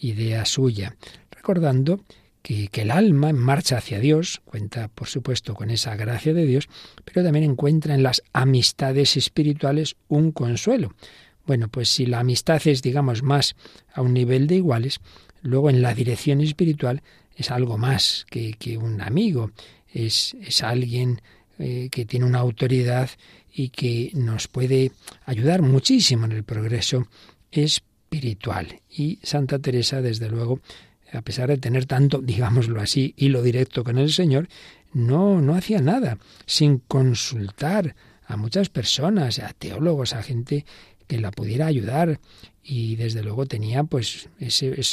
idea 0.00 0.46
suya, 0.46 0.96
recordando 1.30 2.00
que, 2.40 2.70
el 2.72 2.90
alma 2.90 3.28
en 3.28 3.36
marcha 3.36 3.76
hacia 3.76 4.00
Dios 4.00 4.40
cuenta, 4.46 4.88
por 4.88 5.08
supuesto, 5.08 5.52
con 5.52 5.68
esa 5.68 5.94
gracia 5.94 6.32
de 6.32 6.46
Dios, 6.46 6.70
pero 7.04 7.22
también 7.22 7.44
encuentra 7.44 7.94
en 7.94 8.02
las 8.02 8.22
amistades 8.32 9.18
espirituales 9.18 9.96
un 10.08 10.32
consuelo. 10.32 10.94
Bueno, 11.46 11.68
pues 11.68 11.90
si 11.90 12.06
la 12.06 12.20
amistad 12.20 12.62
es, 12.64 12.80
digamos, 12.80 13.22
más 13.22 13.56
a 13.92 14.00
un 14.00 14.14
nivel 14.14 14.46
de 14.46 14.56
iguales, 14.56 15.00
luego 15.42 15.68
en 15.68 15.82
la 15.82 15.92
dirección 15.92 16.40
espiritual 16.40 17.02
es 17.36 17.50
algo 17.50 17.76
más 17.76 18.24
que, 18.30 18.54
que 18.54 18.78
un 18.78 19.02
amigo, 19.02 19.50
es, 19.92 20.34
es 20.40 20.62
alguien 20.62 21.20
eh, 21.58 21.90
que 21.90 22.06
tiene 22.06 22.24
una 22.24 22.38
autoridad 22.38 23.10
y 23.52 23.68
que 23.68 24.10
nos 24.14 24.48
puede 24.48 24.92
ayudar 25.26 25.60
muchísimo 25.60 26.24
en 26.24 26.32
el 26.32 26.42
progreso 26.42 27.06
espiritual. 27.52 28.80
Y 28.90 29.20
Santa 29.22 29.58
Teresa, 29.58 30.02
desde 30.02 30.28
luego, 30.28 30.60
a 31.12 31.22
pesar 31.22 31.48
de 31.48 31.58
tener 31.58 31.86
tanto, 31.86 32.18
digámoslo 32.22 32.80
así, 32.80 33.14
hilo 33.16 33.42
directo 33.42 33.84
con 33.84 33.98
el 33.98 34.12
Señor, 34.12 34.48
no, 34.92 35.40
no 35.40 35.54
hacía 35.54 35.80
nada 35.80 36.18
sin 36.46 36.78
consultar 36.78 37.94
a 38.26 38.36
muchas 38.36 38.68
personas, 38.68 39.38
a 39.38 39.52
teólogos, 39.52 40.14
a 40.14 40.22
gente 40.22 40.64
que 41.06 41.18
la 41.18 41.30
pudiera 41.30 41.66
ayudar. 41.66 42.20
Y 42.62 42.96
desde 42.96 43.22
luego 43.22 43.46
tenía 43.46 43.84
pues 43.84 44.28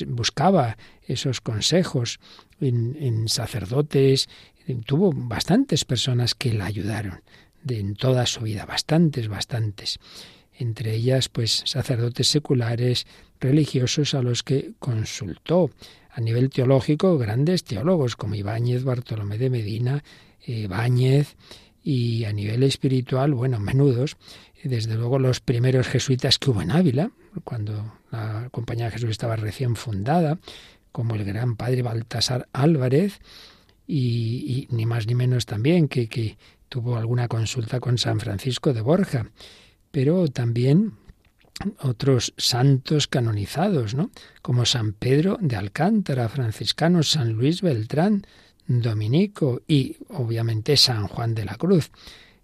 buscaba 0.08 0.78
esos 1.08 1.40
consejos 1.40 2.20
en, 2.60 2.98
en 3.00 3.28
sacerdotes. 3.28 4.28
Tuvo 4.86 5.12
bastantes 5.14 5.86
personas 5.86 6.34
que 6.34 6.54
la 6.54 6.66
ayudaron 6.66 7.22
de, 7.64 7.80
en 7.80 7.96
toda 7.96 8.26
su 8.26 8.42
vida 8.42 8.66
bastantes 8.66 9.28
bastantes 9.28 10.00
entre 10.60 10.94
ellas 10.94 11.30
pues 11.30 11.64
sacerdotes 11.66 12.28
seculares 12.28 13.08
religiosos 13.40 14.14
a 14.14 14.22
los 14.22 14.44
que 14.44 14.74
consultó. 14.78 15.72
A 16.12 16.22
nivel 16.22 16.50
teológico 16.50 17.18
grandes 17.18 17.64
teólogos 17.64 18.16
como 18.16 18.36
Ibáñez, 18.36 18.84
Bartolomé 18.84 19.38
de 19.38 19.50
Medina, 19.50 20.04
Ibáñez 20.46 21.36
y 21.82 22.26
a 22.26 22.34
nivel 22.34 22.64
espiritual, 22.64 23.34
bueno, 23.34 23.60
menudos, 23.60 24.18
desde 24.64 24.96
luego 24.96 25.18
los 25.18 25.40
primeros 25.40 25.88
jesuitas 25.88 26.38
que 26.38 26.50
hubo 26.50 26.62
en 26.62 26.72
Ávila, 26.72 27.12
cuando 27.46 27.94
la 28.12 28.50
Compañía 28.52 28.86
de 28.86 28.92
Jesús 28.92 29.12
estaba 29.12 29.38
recién 29.38 29.78
fundada, 29.78 30.40
como 30.92 31.16
el 31.16 31.24
gran 31.24 31.56
padre 31.56 31.84
Baltasar 31.84 32.50
Álvarez, 32.52 33.22
y, 33.88 34.68
y 34.70 34.76
ni 34.76 34.86
más 34.86 35.08
ni 35.08 35.16
menos 35.16 35.46
también 35.46 35.88
que, 35.88 36.10
que 36.10 36.38
tuvo 36.68 36.98
alguna 36.98 37.28
consulta 37.28 37.80
con 37.80 37.98
San 37.98 38.20
Francisco 38.20 38.74
de 38.74 38.82
Borja, 38.82 39.32
pero 39.92 40.28
también 40.28 40.94
otros 41.82 42.34
santos 42.38 43.08
canonizados, 43.08 43.94
¿no? 43.94 44.12
Como 44.42 44.66
San 44.66 44.94
Pedro 44.94 45.38
de 45.42 45.56
Alcántara, 45.56 46.30
franciscano, 46.30 47.04
San 47.04 47.34
Luis 47.34 47.62
Beltrán, 47.62 48.26
dominico 48.68 49.62
y 49.68 49.98
obviamente 50.10 50.78
San 50.78 51.08
Juan 51.08 51.34
de 51.34 51.46
la 51.46 51.56
Cruz, 51.56 51.92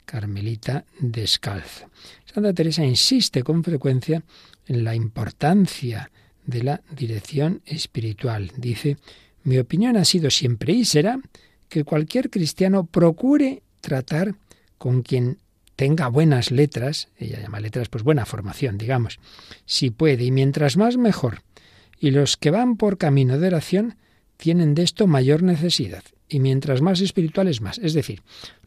carmelita 0.06 0.86
descalzo. 1.00 1.90
Santa 2.26 2.54
Teresa 2.54 2.84
insiste 2.84 3.44
con 3.44 3.64
frecuencia 3.64 4.24
en 4.68 4.84
la 4.84 4.96
importancia 4.96 6.12
de 6.46 6.64
la 6.64 6.82
dirección 6.92 7.62
espiritual. 7.66 8.52
Dice, 8.58 8.98
mi 9.44 9.58
opinión 9.58 9.98
ha 9.98 10.06
sido 10.06 10.30
siempre 10.30 10.74
y 10.74 10.86
será 10.86 11.20
que 11.70 11.84
cualquier 11.84 12.30
cristiano 12.30 12.86
procure 12.86 13.64
tratar 13.82 14.36
con 14.78 15.02
quien 15.02 15.38
tenga 15.76 16.08
buenas 16.08 16.52
letras, 16.52 17.10
ella 17.18 17.40
llama 17.42 17.60
letras, 17.60 17.90
pues 17.90 18.04
buena 18.04 18.26
formación, 18.26 18.78
digamos, 18.78 19.20
si 19.66 19.90
puede, 19.92 20.24
y 20.26 20.32
mientras 20.32 20.78
más 20.78 20.98
mejor. 20.98 21.42
Y 22.00 22.12
los 22.12 22.38
que 22.38 22.52
van 22.52 22.78
por 22.78 22.98
camino 22.98 23.38
de 23.38 23.48
oración 23.48 23.98
tienen 24.38 24.76
de 24.76 24.84
esto 24.84 25.08
mayor 25.08 25.44
necesidad 25.44 26.04
y 26.28 26.40
mientras 26.40 26.82
más 26.82 27.02
espirituales 27.02 27.62
más. 27.62 27.78
Es 27.78 27.94
decir, 27.94 28.22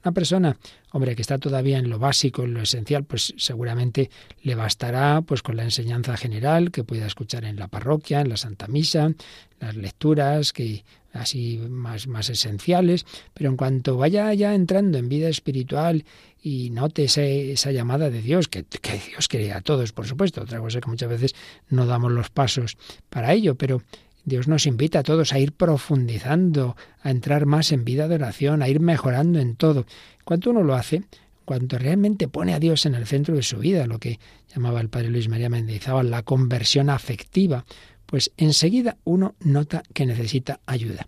una 0.05 0.13
persona, 0.13 0.57
hombre, 0.93 1.17
que 1.17 1.23
está 1.23 1.39
todavía 1.39 1.79
en 1.79 1.91
lo 1.91 1.99
básico, 1.99 2.45
en 2.45 2.55
lo 2.55 2.63
esencial, 2.63 3.05
pues 3.05 3.35
seguramente 3.37 4.11
le 4.43 4.55
bastará 4.55 5.23
pues 5.23 5.43
con 5.43 5.57
la 5.57 5.65
enseñanza 5.65 6.17
general 6.17 6.71
que 6.71 6.85
pueda 6.85 7.07
escuchar 7.07 7.45
en 7.45 7.57
la 7.57 7.69
parroquia, 7.69 8.21
en 8.21 8.29
la 8.29 8.37
Santa 8.37 8.69
Misa, 8.69 9.13
las 9.61 9.77
lecturas 9.77 10.53
que 10.53 10.85
así 11.13 11.59
más, 11.69 12.07
más 12.07 12.31
esenciales, 12.31 13.07
pero 13.35 13.51
en 13.51 13.57
cuanto 13.57 13.97
vaya 13.97 14.33
ya 14.35 14.55
entrando 14.55 14.99
en 14.99 15.09
vida 15.09 15.29
espiritual 15.29 16.05
y 16.41 16.71
note 16.71 17.05
esa 17.05 17.73
llamada 17.73 18.11
de 18.11 18.23
Dios, 18.23 18.47
que, 18.47 18.65
que 18.65 19.01
Dios 19.09 19.27
quiere 19.27 19.53
a 19.53 19.61
todos, 19.61 19.93
por 19.93 20.07
supuesto, 20.07 20.43
otra 20.43 20.61
cosa 20.61 20.81
que 20.81 20.89
muchas 20.89 21.09
veces 21.09 21.35
no 21.69 21.87
damos 21.87 22.13
los 22.13 22.31
pasos 22.31 22.77
para 23.09 23.33
ello, 23.33 23.57
pero 23.57 23.83
Dios 24.29 24.49
nos 24.49 24.66
invita 24.66 25.01
a 25.01 25.03
todos 25.03 25.33
a 25.33 25.39
ir 25.39 25.53
profundizando, 25.53 26.76
a 27.03 27.11
entrar 27.11 27.47
más 27.47 27.72
en 27.72 27.85
vida 27.85 28.09
de 28.09 28.16
oración, 28.16 28.62
a 28.62 28.68
ir 28.68 28.81
mejorando 28.81 29.39
en 29.39 29.57
todo. 29.57 29.87
Cuanto 30.24 30.51
uno 30.51 30.62
lo 30.62 30.74
hace, 30.74 31.05
cuanto 31.45 31.79
realmente 31.79 32.29
pone 32.29 32.55
a 32.55 32.61
Dios 32.61 32.87
en 32.87 32.95
el 32.95 33.07
centro 33.07 33.35
de 33.35 33.43
su 33.43 33.59
vida, 33.59 33.87
lo 33.87 33.99
que 33.99 34.20
llamaba 34.55 34.81
el 34.81 34.91
padre 34.91 35.11
Luis 35.11 35.29
María 35.29 35.49
Mendizábal 35.49 36.11
la 36.11 36.22
conversión 36.22 36.91
afectiva, 36.91 37.64
pues 38.07 38.31
enseguida 38.37 38.99
uno 39.05 39.35
nota 39.41 39.83
que 39.95 40.07
necesita 40.07 40.61
ayuda. 40.66 41.07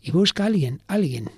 Y 0.00 0.10
busca 0.10 0.44
a 0.44 0.46
alguien, 0.46 0.80
alguien, 0.88 1.30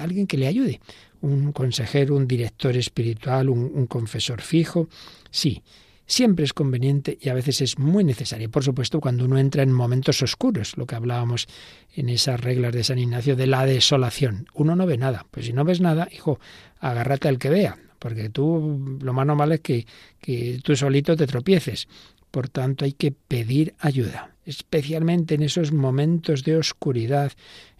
alguien 0.00 0.26
que 0.26 0.36
le 0.36 0.46
ayude. 0.46 0.80
Un 1.20 1.52
consejero, 1.52 2.16
un 2.16 2.26
director 2.26 2.76
espiritual, 2.76 3.48
un, 3.48 3.70
un 3.72 3.86
confesor 3.86 4.40
fijo. 4.40 4.88
Sí, 5.30 5.62
siempre 6.10 6.44
es 6.44 6.52
conveniente 6.52 7.16
y 7.20 7.28
a 7.28 7.34
veces 7.34 7.60
es 7.60 7.78
muy 7.78 8.02
necesario. 8.02 8.50
Por 8.50 8.64
supuesto, 8.64 9.00
cuando 9.00 9.24
uno 9.24 9.38
entra 9.38 9.62
en 9.62 9.70
momentos 9.70 10.20
oscuros, 10.22 10.76
lo 10.76 10.84
que 10.84 10.96
hablábamos 10.96 11.46
en 11.94 12.08
esas 12.08 12.40
reglas 12.40 12.72
de 12.72 12.82
San 12.82 12.98
Ignacio 12.98 13.36
de 13.36 13.46
la 13.46 13.64
desolación. 13.64 14.46
Uno 14.52 14.74
no 14.74 14.86
ve 14.86 14.98
nada. 14.98 15.24
Pues 15.30 15.46
si 15.46 15.52
no 15.52 15.64
ves 15.64 15.80
nada, 15.80 16.08
hijo, 16.10 16.40
agárrate 16.80 17.28
al 17.28 17.38
que 17.38 17.48
vea, 17.48 17.78
porque 18.00 18.28
tú 18.28 18.98
lo 19.00 19.12
más 19.12 19.24
normal 19.24 19.52
es 19.52 19.60
que, 19.60 19.86
que 20.20 20.58
tú 20.64 20.74
solito 20.74 21.16
te 21.16 21.28
tropieces. 21.28 21.86
Por 22.30 22.48
tanto, 22.48 22.84
hay 22.84 22.92
que 22.92 23.12
pedir 23.12 23.74
ayuda, 23.78 24.34
especialmente 24.44 25.34
en 25.34 25.42
esos 25.42 25.72
momentos 25.72 26.44
de 26.44 26.56
oscuridad, 26.56 27.32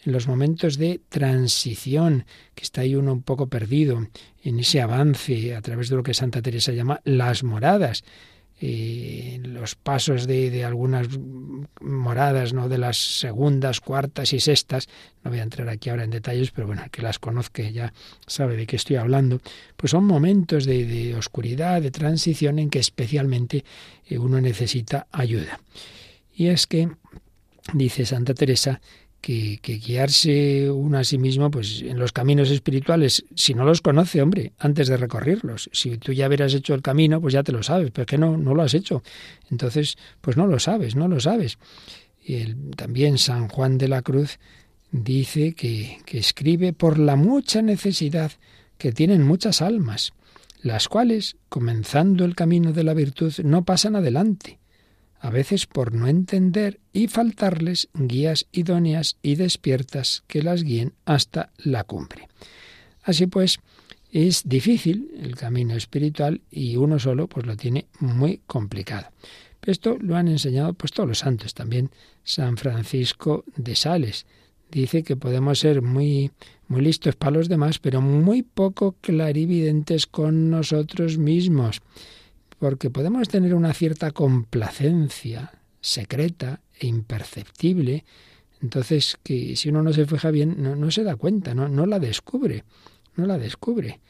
en 0.05 0.13
los 0.13 0.27
momentos 0.27 0.77
de 0.77 1.01
transición, 1.09 2.25
que 2.55 2.65
está 2.65 2.81
ahí 2.81 2.95
uno 2.95 3.13
un 3.13 3.23
poco 3.23 3.49
perdido, 3.49 4.09
en 4.43 4.59
ese 4.59 4.81
avance 4.81 5.55
a 5.55 5.63
través 5.63 5.89
de 5.89 5.97
lo 5.97 6.03
que 6.03 6.15
Santa 6.15 6.43
Teresa 6.43 6.73
llama 6.73 7.01
las 7.05 7.45
moradas. 7.45 8.05
Eh, 8.63 9.41
los 9.43 9.75
pasos 9.75 10.27
de, 10.27 10.65
algunas 10.67 11.09
moradas, 11.81 12.53
¿no? 12.53 12.69
de 12.69 12.77
las 12.77 12.99
segundas, 12.99 13.81
cuartas 13.81 14.35
y 14.35 14.41
sextas, 14.41 14.87
no 15.25 15.31
voy 15.31 15.41
a 15.41 15.45
entrar 15.45 15.71
aquí 15.71 15.89
ahora 15.89 16.05
en 16.05 16.11
detalles, 16.11 16.51
pero 16.51 16.67
bueno, 16.67 16.85
el 16.85 16.91
que 16.91 17.01
las 17.01 17.19
conozca 17.19 17.63
ya 17.63 17.95
sabe 18.27 18.57
de 18.57 18.67
qué 18.67 18.77
estoy 18.77 18.97
hablando, 18.97 19.41
pues 19.79 19.93
son 19.93 20.05
momentos 20.05 20.67
de, 20.67 20.85
de 20.85 21.15
oscuridad, 21.15 21.81
de 21.81 21.91
transición 21.91 22.59
en 22.59 22.69
que 22.69 22.81
especialmente 22.81 23.65
eh, 24.07 24.19
uno 24.19 24.43
necesita 24.43 25.07
ayuda. 25.11 25.59
Y 26.35 26.49
es 26.49 26.67
que, 26.67 26.91
dice 27.73 28.05
Santa 28.05 28.35
Teresa, 28.35 28.83
que, 29.21 29.59
guiarse 29.63 30.71
uno 30.71 30.99
a 30.99 31.05
sí 31.05 31.19
mismo 31.19 31.51
pues 31.51 31.83
en 31.83 31.99
los 31.99 32.13
caminos 32.13 32.51
espirituales. 32.51 33.25
Si 33.35 33.55
no 33.55 33.65
los 33.65 33.81
conoce 33.81 34.23
hombre 34.23 34.53
antes 34.59 34.89
de 34.89 34.97
recorrerlos. 34.97 35.71
Si 35.73 35.99
tú 35.99 36.13
ya 36.13 36.27
hubieras 36.27 36.55
hecho 36.55 36.75
el 36.75 36.83
camino 36.83 37.21
pues 37.21 37.35
ya 37.35 37.43
te 37.43 37.53
lo 37.53 37.63
sabes 37.63 37.91
pero 37.91 38.07
que 38.07 38.19
no 38.19 38.37
no 38.37 38.55
lo 38.55 38.63
has 38.63 38.75
hecho. 38.75 39.03
Entonces 39.51 39.97
pues 40.21 40.37
no 40.37 40.47
lo 40.47 40.59
sabes 40.59 40.97
no 40.97 41.09
lo 41.09 41.21
sabes. 41.21 41.59
Y 42.23 42.37
el, 42.37 42.57
también 42.77 43.19
San 43.19 43.49
Juan 43.49 43.79
de 43.79 43.89
la 43.89 44.03
Cruz 44.03 44.39
dice 44.93 45.55
que, 45.55 45.99
que 46.05 46.19
escribe 46.19 46.73
por 46.73 46.99
la 46.99 47.17
mucha 47.17 47.63
necesidad 47.63 48.33
que 48.79 48.93
tienen 48.93 49.23
muchas 49.23 49.63
almas 49.63 50.13
las 50.63 50.89
cuales 50.89 51.37
comenzando 51.49 52.25
el 52.25 52.35
camino 52.35 52.73
de 52.73 52.85
la 52.85 52.93
virtud 52.93 53.33
no 53.43 53.65
pasan 53.65 53.97
adelante 53.97 54.60
a 55.21 55.31
veces 55.31 55.67
por 55.67 55.95
no 55.95 56.09
entender 56.09 56.81
y 56.93 57.07
faltarles 57.07 57.89
guías 57.95 58.47
idóneas 58.53 59.17
y 59.23 59.37
despiertas 59.37 60.25
que 60.27 60.43
las 60.43 60.65
guíen 60.65 60.95
hasta 61.05 61.53
la 61.59 61.85
cumbre. 61.85 62.29
Así 63.03 63.27
pues, 63.27 63.61
es 64.11 64.43
difícil 64.49 65.11
el 65.23 65.37
camino 65.37 65.75
espiritual 65.75 66.41
y 66.51 66.77
uno 66.77 66.99
solo 66.99 67.29
pues 67.29 67.47
lo 67.47 67.57
tiene 67.57 67.87
muy 68.01 68.41
complicado. 68.47 69.09
Esto 69.63 69.99
lo 70.01 70.17
han 70.17 70.29
enseñado 70.29 70.73
pues 70.73 70.93
todos 70.93 71.09
los 71.09 71.19
santos, 71.19 71.53
también 71.53 71.91
San 72.25 72.57
Francisco 72.57 73.45
de 73.57 73.77
Sales. 73.77 74.25
Dice 74.71 75.03
que 75.03 75.17
podemos 75.17 75.59
ser 75.59 75.83
muy 75.83 76.31
muy 76.67 76.83
listos 76.83 77.17
para 77.17 77.37
los 77.37 77.49
demás, 77.49 77.79
pero 77.79 78.01
muy 78.01 78.43
poco 78.43 78.93
clarividentes 79.01 80.07
con 80.07 80.51
nosotros 80.51 81.19
mismos 81.19 81.83
porque 82.61 82.91
podemos 82.91 83.29
tener 83.29 83.55
una 83.55 83.73
cierta 83.73 84.13
complacencia 84.13 85.51
secreta 85.81 86.61
e 86.79 86.87
imperceptible, 86.87 88.05
entonces 88.63 89.17
que 89.23 89.57
si 89.57 89.71
uno 89.71 89.83
no 89.83 89.95
se 89.95 90.05
fija 90.05 90.31
bien, 90.31 90.57
no, 90.59 90.91
se 90.91 91.03
da 91.03 91.17
cuenta, 91.17 91.55
no, 91.55 91.69
no 91.69 91.87
la 91.87 91.99
descubre, 91.99 92.65
no 93.17 93.27
la 93.27 93.39
descubre. 93.39 94.01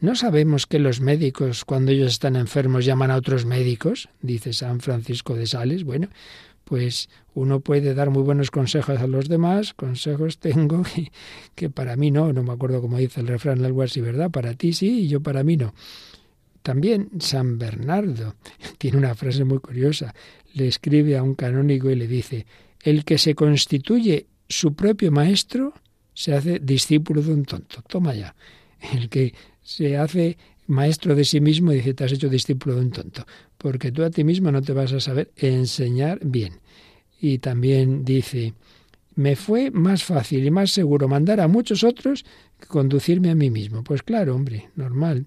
¿No 0.00 0.16
sabemos 0.16 0.66
que 0.66 0.80
los 0.80 1.00
médicos, 1.00 1.64
cuando 1.64 1.92
ellos 1.92 2.14
están 2.14 2.34
enfermos, 2.34 2.84
llaman 2.84 3.12
a 3.12 3.16
otros 3.16 3.46
médicos? 3.46 4.08
Dice 4.20 4.52
San 4.52 4.80
Francisco 4.80 5.36
de 5.36 5.46
Sales. 5.46 5.84
Bueno, 5.84 6.08
pues 6.64 7.08
uno 7.34 7.60
puede 7.60 7.94
dar 7.94 8.10
muy 8.10 8.24
buenos 8.24 8.50
consejos 8.50 8.98
a 8.98 9.06
los 9.06 9.28
demás, 9.28 9.74
consejos 9.74 10.38
tengo 10.38 10.82
que, 10.94 11.12
que 11.54 11.70
para 11.70 11.94
mí 11.94 12.10
no, 12.10 12.32
no 12.32 12.42
me 12.42 12.52
acuerdo 12.52 12.80
cómo 12.80 12.98
dice 12.98 13.20
el 13.20 13.28
refrán, 13.28 13.64
algo 13.64 13.82
así, 13.82 14.00
¿verdad? 14.00 14.32
Para 14.32 14.54
ti 14.54 14.72
sí 14.72 15.02
y 15.02 15.08
yo 15.08 15.20
para 15.20 15.44
mí 15.44 15.56
no. 15.56 15.72
También 16.62 17.10
San 17.18 17.58
Bernardo 17.58 18.36
tiene 18.78 18.98
una 18.98 19.14
frase 19.14 19.44
muy 19.44 19.58
curiosa. 19.58 20.14
Le 20.54 20.68
escribe 20.68 21.16
a 21.16 21.22
un 21.22 21.34
canónigo 21.34 21.90
y 21.90 21.96
le 21.96 22.06
dice, 22.06 22.46
el 22.82 23.04
que 23.04 23.18
se 23.18 23.34
constituye 23.34 24.26
su 24.48 24.74
propio 24.74 25.10
maestro 25.10 25.74
se 26.14 26.34
hace 26.34 26.58
discípulo 26.58 27.22
de 27.22 27.32
un 27.32 27.44
tonto. 27.44 27.82
Toma 27.88 28.14
ya. 28.14 28.34
El 28.92 29.08
que 29.08 29.34
se 29.62 29.96
hace 29.96 30.36
maestro 30.66 31.14
de 31.14 31.24
sí 31.24 31.40
mismo 31.40 31.70
dice, 31.70 31.94
te 31.94 32.04
has 32.04 32.12
hecho 32.12 32.28
discípulo 32.28 32.74
de 32.74 32.82
un 32.82 32.90
tonto, 32.90 33.24
porque 33.58 33.92
tú 33.92 34.02
a 34.02 34.10
ti 34.10 34.24
mismo 34.24 34.50
no 34.50 34.62
te 34.62 34.72
vas 34.72 34.92
a 34.92 35.00
saber 35.00 35.30
enseñar 35.36 36.18
bien. 36.22 36.60
Y 37.20 37.38
también 37.38 38.04
dice, 38.04 38.54
me 39.14 39.36
fue 39.36 39.70
más 39.70 40.04
fácil 40.04 40.44
y 40.44 40.50
más 40.50 40.70
seguro 40.70 41.08
mandar 41.08 41.40
a 41.40 41.48
muchos 41.48 41.84
otros 41.84 42.24
que 42.58 42.66
conducirme 42.66 43.30
a 43.30 43.34
mí 43.34 43.50
mismo. 43.50 43.84
Pues 43.84 44.02
claro, 44.02 44.34
hombre, 44.34 44.70
normal. 44.74 45.26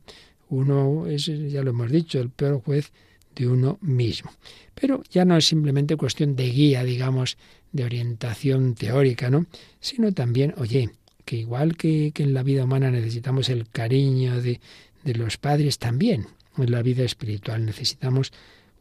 Uno 0.50 1.08
es, 1.08 1.26
ya 1.26 1.64
lo 1.64 1.72
hemos 1.72 1.92
dicho, 1.92 2.20
el 2.20 2.30
peor 2.30 2.62
juez 2.62 2.92
de 3.36 3.48
uno 3.48 3.78
mismo. 3.82 4.32
Pero 4.74 5.04
ya 5.10 5.26
no 5.26 5.38
es 5.38 5.46
simplemente 5.46 5.98
cuestión 5.98 6.36
de 6.36 6.50
guía, 6.50 6.84
digamos, 6.84 7.38
de 7.72 7.84
orientación 7.84 8.76
teórica, 8.76 9.30
¿no? 9.30 9.46
Sino 9.80 10.14
también, 10.14 10.54
oye, 10.58 10.92
que 11.26 11.38
igual 11.38 11.76
que, 11.76 12.12
que 12.14 12.24
en 12.24 12.34
la 12.34 12.44
vida 12.44 12.64
humana 12.64 12.92
necesitamos 12.92 13.50
el 13.50 13.68
cariño 13.70 14.42
de, 14.42 14.62
de 15.04 15.16
los 15.16 15.38
padres, 15.38 15.80
también 15.80 16.28
en 16.58 16.72
la 16.72 16.82
vida 16.82 17.04
espiritual 17.04 17.66
necesitamos 17.66 18.32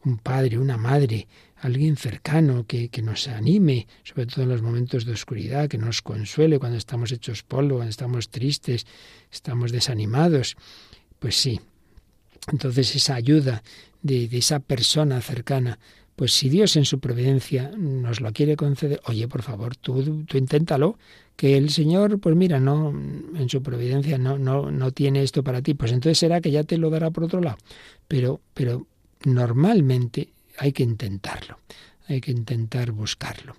un 0.03 0.17
padre, 0.17 0.59
una 0.59 0.77
madre, 0.77 1.27
alguien 1.57 1.97
cercano 1.97 2.65
que, 2.67 2.89
que, 2.89 3.01
nos 3.01 3.27
anime, 3.27 3.87
sobre 4.03 4.27
todo 4.27 4.43
en 4.43 4.49
los 4.49 4.61
momentos 4.61 5.05
de 5.05 5.13
oscuridad, 5.13 5.67
que 5.67 5.79
nos 5.79 6.01
consuele 6.01 6.59
cuando 6.59 6.77
estamos 6.77 7.11
hechos 7.11 7.43
polvo, 7.43 7.77
cuando 7.77 7.89
estamos 7.89 8.29
tristes, 8.29 8.85
estamos 9.31 9.71
desanimados. 9.71 10.57
Pues 11.19 11.35
sí. 11.35 11.59
Entonces 12.51 12.95
esa 12.95 13.15
ayuda 13.15 13.63
de, 14.01 14.29
esa 14.31 14.59
persona 14.59 15.21
cercana, 15.21 15.79
pues 16.15 16.33
si 16.33 16.49
Dios 16.49 16.75
en 16.75 16.85
su 16.85 16.99
providencia 16.99 17.71
nos 17.75 18.21
lo 18.21 18.31
quiere 18.33 18.55
conceder, 18.55 19.01
oye, 19.05 19.27
por 19.27 19.41
favor, 19.41 19.75
tú, 19.75 20.23
tú 20.25 20.37
inténtalo, 20.37 20.97
que 21.35 21.57
el 21.57 21.69
Señor, 21.69 22.19
pues 22.19 22.35
mira, 22.35 22.59
no, 22.59 22.89
en 22.89 23.49
su 23.49 23.61
providencia 23.61 24.17
no, 24.17 24.37
no, 24.37 24.71
no 24.71 24.91
tiene 24.91 25.23
esto 25.23 25.43
para 25.43 25.61
ti, 25.61 25.73
pues 25.73 25.91
entonces 25.91 26.17
será 26.17 26.39
que 26.39 26.51
ya 26.51 26.63
te 26.63 26.77
lo 26.77 26.89
dará 26.89 27.11
por 27.11 27.25
otro 27.25 27.41
lado. 27.41 27.57
Pero, 28.07 28.41
pero 28.53 28.87
normalmente 29.25 30.29
hay 30.57 30.71
que 30.71 30.83
intentarlo, 30.83 31.59
hay 32.07 32.21
que 32.21 32.31
intentar 32.31 32.91
buscarlo. 32.91 33.55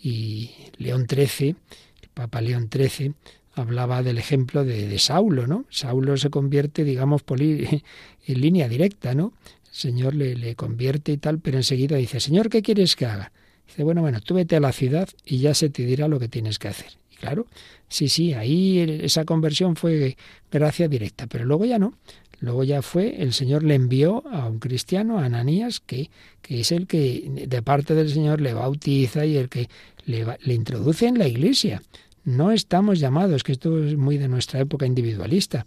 Y 0.00 0.50
León 0.76 1.06
XIII, 1.08 1.56
el 2.02 2.08
Papa 2.14 2.40
León 2.40 2.68
XIII, 2.72 3.14
hablaba 3.56 4.02
del 4.02 4.18
ejemplo 4.18 4.64
de, 4.64 4.96
Saulo, 4.98 5.46
¿no? 5.46 5.64
Saulo 5.70 6.16
se 6.16 6.30
convierte, 6.30 6.84
digamos, 6.84 7.22
por 7.22 7.40
en 7.42 7.82
línea 8.26 8.68
directa, 8.68 9.14
¿no? 9.14 9.32
El 9.66 9.74
Señor 9.74 10.14
le, 10.14 10.36
le 10.36 10.54
convierte 10.54 11.12
y 11.12 11.16
tal, 11.16 11.40
pero 11.40 11.56
enseguida 11.56 11.96
dice, 11.96 12.20
Señor, 12.20 12.48
¿qué 12.48 12.62
quieres 12.62 12.94
que 12.94 13.06
haga? 13.06 13.32
Dice, 13.66 13.82
bueno, 13.82 14.02
bueno, 14.02 14.20
tú 14.20 14.34
vete 14.34 14.56
a 14.56 14.60
la 14.60 14.72
ciudad 14.72 15.08
y 15.24 15.38
ya 15.38 15.54
se 15.54 15.70
te 15.70 15.84
dirá 15.84 16.06
lo 16.06 16.20
que 16.20 16.28
tienes 16.28 16.58
que 16.58 16.68
hacer. 16.68 16.92
Y 17.10 17.16
claro, 17.16 17.46
sí, 17.88 18.08
sí, 18.08 18.34
ahí 18.34 18.78
esa 19.02 19.24
conversión 19.24 19.74
fue 19.74 20.16
gracia 20.52 20.86
directa, 20.86 21.26
pero 21.26 21.44
luego 21.44 21.64
ya 21.64 21.78
no. 21.78 21.94
Luego 22.40 22.64
ya 22.64 22.82
fue, 22.82 23.22
el 23.22 23.32
Señor 23.32 23.62
le 23.62 23.74
envió 23.74 24.22
a 24.28 24.46
un 24.46 24.58
cristiano, 24.58 25.18
a 25.18 25.24
Ananías, 25.24 25.80
que, 25.80 26.10
que 26.42 26.60
es 26.60 26.70
el 26.70 26.86
que 26.86 27.46
de 27.48 27.62
parte 27.62 27.94
del 27.94 28.10
Señor 28.10 28.42
le 28.42 28.52
bautiza 28.52 29.24
y 29.24 29.38
el 29.38 29.48
que 29.48 29.70
le, 30.04 30.26
le 30.42 30.54
introduce 30.54 31.06
en 31.06 31.18
la 31.18 31.26
iglesia. 31.26 31.82
No 32.26 32.50
estamos 32.50 32.98
llamados, 32.98 33.44
que 33.44 33.52
esto 33.52 33.84
es 33.84 33.96
muy 33.96 34.18
de 34.18 34.26
nuestra 34.26 34.58
época 34.58 34.84
individualista, 34.84 35.64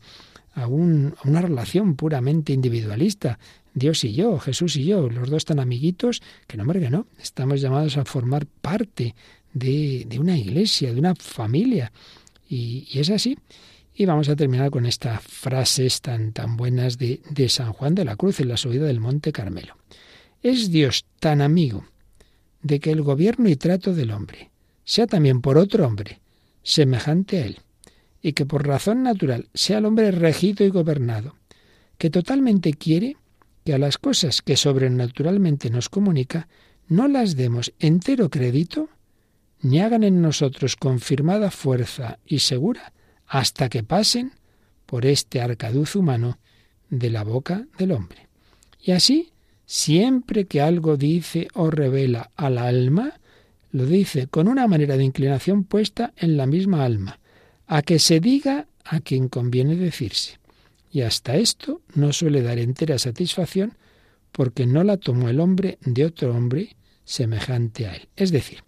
a, 0.53 0.67
una 0.67 1.41
relación 1.41 1.95
puramente 1.95 2.51
individualista. 2.51 3.39
Dios 3.73 4.03
y 4.03 4.11
yo, 4.11 4.37
Jesús 4.39 4.75
y 4.75 4.83
yo, 4.83 5.09
los 5.09 5.29
dos 5.29 5.45
tan 5.45 5.61
amiguitos, 5.61 6.21
que 6.47 6.57
no, 6.57 6.63
hombre, 6.63 6.81
que 6.81 6.89
no. 6.89 7.07
Estamos 7.17 7.61
llamados 7.61 7.95
a 7.95 8.03
formar 8.03 8.45
parte 8.45 9.15
de, 9.53 10.05
una 10.19 10.37
iglesia, 10.37 10.93
de 10.93 10.99
una 10.99 11.15
familia. 11.15 11.93
Y, 12.49 12.89
es 12.93 13.09
así. 13.09 13.37
Y 13.95 14.05
vamos 14.05 14.27
a 14.27 14.35
terminar 14.35 14.69
con 14.69 14.85
estas 14.85 15.21
frases 15.23 16.01
tan, 16.01 16.33
tan 16.33 16.57
buenas 16.57 16.97
de, 16.97 17.21
de 17.29 17.47
San 17.47 17.71
Juan 17.71 17.95
de 17.95 18.03
la 18.03 18.17
Cruz 18.17 18.41
en 18.41 18.49
la 18.49 18.57
subida 18.57 18.85
del 18.85 18.99
Monte 18.99 19.31
Carmelo. 19.31 19.77
Es 20.43 20.71
Dios 20.71 21.05
tan 21.21 21.41
amigo 21.41 21.85
de 22.61 22.81
que 22.81 22.91
el 22.91 23.01
gobierno 23.01 23.47
y 23.47 23.55
trato 23.55 23.93
del 23.93 24.11
hombre 24.11 24.51
sea 24.83 25.07
también 25.07 25.39
por 25.39 25.57
otro 25.57 25.87
hombre, 25.87 26.19
semejante 26.63 27.37
a 27.37 27.45
él, 27.45 27.59
y 28.21 28.33
que 28.33 28.45
por 28.45 28.67
razón 28.67 29.03
natural 29.03 29.49
sea 29.53 29.79
el 29.79 29.85
hombre 29.85 30.11
regido 30.11 30.65
y 30.65 30.69
gobernado, 30.69 31.35
que 31.97 32.09
totalmente 32.09 32.73
quiere 32.73 33.17
que 33.65 33.73
a 33.73 33.77
las 33.77 33.97
cosas 33.97 34.41
que 34.41 34.55
sobrenaturalmente 34.55 35.69
nos 35.69 35.89
comunica 35.89 36.47
no 36.87 37.07
las 37.07 37.35
demos 37.35 37.73
entero 37.79 38.29
crédito, 38.29 38.89
ni 39.61 39.79
hagan 39.79 40.03
en 40.03 40.21
nosotros 40.21 40.75
confirmada 40.75 41.51
fuerza 41.51 42.19
y 42.25 42.39
segura 42.39 42.93
hasta 43.27 43.69
que 43.69 43.83
pasen 43.83 44.33
por 44.85 45.05
este 45.05 45.41
arcaduz 45.41 45.95
humano 45.95 46.39
de 46.89 47.11
la 47.11 47.23
boca 47.23 47.67
del 47.77 47.91
hombre. 47.91 48.27
Y 48.81 48.91
así, 48.91 49.33
siempre 49.65 50.45
que 50.45 50.61
algo 50.61 50.97
dice 50.97 51.47
o 51.53 51.69
revela 51.69 52.31
al 52.35 52.57
alma, 52.57 53.19
lo 53.71 53.85
dice 53.85 54.27
con 54.27 54.47
una 54.47 54.67
manera 54.67 54.97
de 54.97 55.03
inclinación 55.03 55.63
puesta 55.63 56.13
en 56.17 56.37
la 56.37 56.45
misma 56.45 56.85
alma, 56.85 57.19
a 57.67 57.81
que 57.81 57.99
se 57.99 58.19
diga 58.19 58.67
a 58.83 58.99
quien 58.99 59.29
conviene 59.29 59.75
decirse. 59.75 60.39
Y 60.91 61.01
hasta 61.01 61.35
esto 61.35 61.81
no 61.93 62.13
suele 62.13 62.41
dar 62.41 62.57
entera 62.57 62.97
satisfacción 62.97 63.73
porque 64.31 64.65
no 64.65 64.83
la 64.83 64.97
tomó 64.97 65.29
el 65.29 65.39
hombre 65.39 65.77
de 65.81 66.05
otro 66.05 66.35
hombre 66.35 66.75
semejante 67.03 67.87
a 67.87 67.95
él. 67.95 68.07
Es 68.15 68.31
decir, 68.31 68.63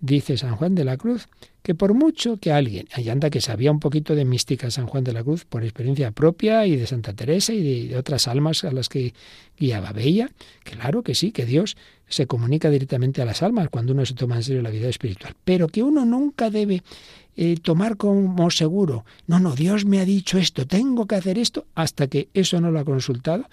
dice 0.00 0.36
San 0.36 0.56
Juan 0.56 0.74
de 0.74 0.84
la 0.84 0.96
Cruz 0.96 1.28
que 1.62 1.74
por 1.74 1.92
mucho 1.92 2.38
que 2.38 2.50
alguien, 2.50 2.88
ahí 2.94 3.10
anda 3.10 3.28
que 3.28 3.42
sabía 3.42 3.70
un 3.70 3.78
poquito 3.78 4.14
de 4.14 4.24
mística 4.24 4.70
San 4.70 4.86
Juan 4.86 5.04
de 5.04 5.12
la 5.12 5.22
Cruz 5.22 5.44
por 5.44 5.64
experiencia 5.64 6.12
propia 6.12 6.66
y 6.66 6.76
de 6.76 6.86
Santa 6.86 7.12
Teresa 7.12 7.52
y 7.52 7.88
de, 7.88 7.96
otras 7.98 8.26
almas 8.26 8.64
a 8.64 8.72
las 8.72 8.88
que 8.88 9.12
guiaba, 9.58 9.92
veía, 9.92 10.30
claro 10.64 11.02
que 11.02 11.14
sí, 11.14 11.30
que 11.30 11.44
Dios 11.44 11.76
se 12.08 12.26
comunica 12.26 12.70
directamente 12.70 13.22
a 13.22 13.24
las 13.24 13.42
almas 13.42 13.68
cuando 13.70 13.92
uno 13.92 14.04
se 14.04 14.14
toma 14.14 14.36
en 14.36 14.42
serio 14.42 14.62
la 14.62 14.70
vida 14.70 14.88
espiritual, 14.88 15.34
pero 15.44 15.68
que 15.68 15.82
uno 15.82 16.04
nunca 16.04 16.50
debe 16.50 16.82
eh, 17.36 17.56
tomar 17.62 17.96
como 17.96 18.50
seguro, 18.50 19.04
no, 19.26 19.38
no, 19.38 19.54
Dios 19.54 19.84
me 19.84 20.00
ha 20.00 20.04
dicho 20.04 20.38
esto, 20.38 20.66
tengo 20.66 21.06
que 21.06 21.14
hacer 21.14 21.38
esto, 21.38 21.66
hasta 21.74 22.08
que 22.08 22.28
eso 22.34 22.60
no 22.60 22.70
lo 22.70 22.80
ha 22.80 22.84
consultado 22.84 23.44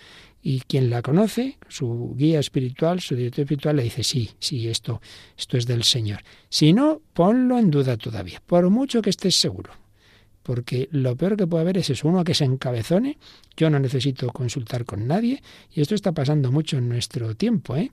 y 0.41 0.59
quien 0.61 0.91
la 0.91 1.01
conoce, 1.01 1.57
su 1.67 2.13
guía 2.15 2.39
espiritual, 2.39 2.99
su 2.99 3.15
director 3.15 3.43
espiritual, 3.43 3.77
le 3.77 3.83
dice, 3.83 4.03
sí, 4.03 4.29
sí, 4.39 4.67
esto, 4.67 5.01
esto 5.35 5.57
es 5.57 5.65
del 5.65 5.83
Señor. 5.83 6.19
Si 6.49 6.71
no, 6.71 7.01
ponlo 7.13 7.57
en 7.57 7.71
duda 7.71 7.97
todavía, 7.97 8.43
por 8.45 8.69
mucho 8.69 9.01
que 9.01 9.09
estés 9.09 9.35
seguro. 9.37 9.71
Porque 10.43 10.87
lo 10.91 11.15
peor 11.15 11.35
que 11.35 11.47
puede 11.47 11.61
haber 11.61 11.79
es 11.79 11.89
eso, 11.89 12.07
uno 12.07 12.23
que 12.23 12.35
se 12.35 12.45
encabezone, 12.45 13.17
yo 13.57 13.71
no 13.71 13.79
necesito 13.79 14.29
consultar 14.29 14.85
con 14.85 15.07
nadie, 15.07 15.41
y 15.73 15.81
esto 15.81 15.95
está 15.95 16.11
pasando 16.11 16.51
mucho 16.51 16.77
en 16.77 16.89
nuestro 16.89 17.33
tiempo, 17.33 17.75
¿eh? 17.75 17.91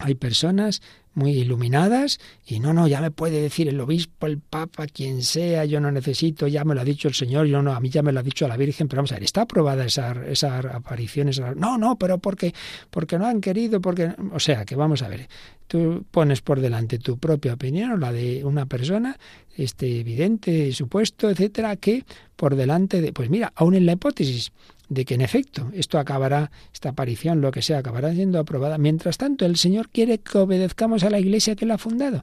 Hay 0.00 0.14
personas 0.14 0.82
muy 1.14 1.32
iluminadas 1.32 2.18
y 2.46 2.60
no, 2.60 2.72
no, 2.72 2.88
ya 2.88 3.00
me 3.00 3.10
puede 3.10 3.40
decir 3.40 3.68
el 3.68 3.80
obispo, 3.80 4.26
el 4.26 4.38
papa, 4.38 4.86
quien 4.86 5.22
sea, 5.22 5.64
yo 5.64 5.80
no 5.80 5.90
necesito, 5.90 6.48
ya 6.48 6.64
me 6.64 6.74
lo 6.74 6.80
ha 6.80 6.84
dicho 6.84 7.08
el 7.08 7.14
Señor, 7.14 7.46
yo 7.46 7.62
no, 7.62 7.72
a 7.72 7.80
mí 7.80 7.88
ya 7.88 8.02
me 8.02 8.12
lo 8.12 8.20
ha 8.20 8.22
dicho 8.22 8.48
la 8.48 8.56
Virgen, 8.56 8.88
pero 8.88 8.98
vamos 8.98 9.12
a 9.12 9.14
ver, 9.14 9.24
¿está 9.24 9.42
aprobada 9.42 9.84
esa, 9.84 10.12
esa 10.26 10.58
aparición? 10.58 11.30
No, 11.56 11.78
no, 11.78 11.96
pero 11.96 12.18
porque, 12.18 12.52
porque 12.90 13.18
no 13.18 13.26
han 13.26 13.40
querido, 13.40 13.80
porque... 13.80 14.14
O 14.32 14.40
sea, 14.40 14.64
que 14.64 14.74
vamos 14.74 15.02
a 15.02 15.08
ver, 15.08 15.28
tú 15.66 16.04
pones 16.10 16.42
por 16.42 16.60
delante 16.60 16.98
tu 16.98 17.18
propia 17.18 17.54
opinión 17.54 17.92
o 17.92 17.96
la 17.96 18.12
de 18.12 18.44
una 18.44 18.66
persona, 18.66 19.16
este 19.56 20.00
evidente, 20.00 20.72
supuesto, 20.72 21.30
etcétera, 21.30 21.76
que 21.76 22.04
por 22.34 22.56
delante 22.56 23.00
de... 23.00 23.12
Pues 23.12 23.30
mira, 23.30 23.52
aún 23.54 23.74
en 23.74 23.86
la 23.86 23.92
hipótesis 23.92 24.52
de 24.88 25.04
que 25.04 25.14
en 25.14 25.20
efecto 25.20 25.70
esto 25.72 25.98
acabará, 25.98 26.50
esta 26.72 26.90
aparición, 26.90 27.40
lo 27.40 27.50
que 27.50 27.62
sea, 27.62 27.78
acabará 27.78 28.12
siendo 28.12 28.38
aprobada. 28.38 28.78
Mientras 28.78 29.18
tanto, 29.18 29.46
el 29.46 29.56
Señor 29.56 29.88
quiere 29.90 30.18
que 30.18 30.38
obedezcamos 30.38 31.04
a 31.04 31.10
la 31.10 31.18
Iglesia 31.18 31.56
que 31.56 31.66
la 31.66 31.74
ha 31.74 31.78
fundado 31.78 32.22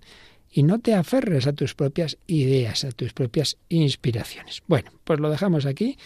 y 0.51 0.63
no 0.63 0.79
te 0.79 0.93
aferres 0.93 1.47
a 1.47 1.53
tus 1.53 1.75
propias 1.75 2.17
ideas, 2.27 2.83
a 2.83 2.91
tus 2.91 3.13
propias 3.13 3.57
inspiraciones. 3.69 4.61
Bueno, 4.67 4.91
pues 5.03 5.19
lo 5.19 5.29
dejamos 5.29 5.65
aquí 5.65 5.97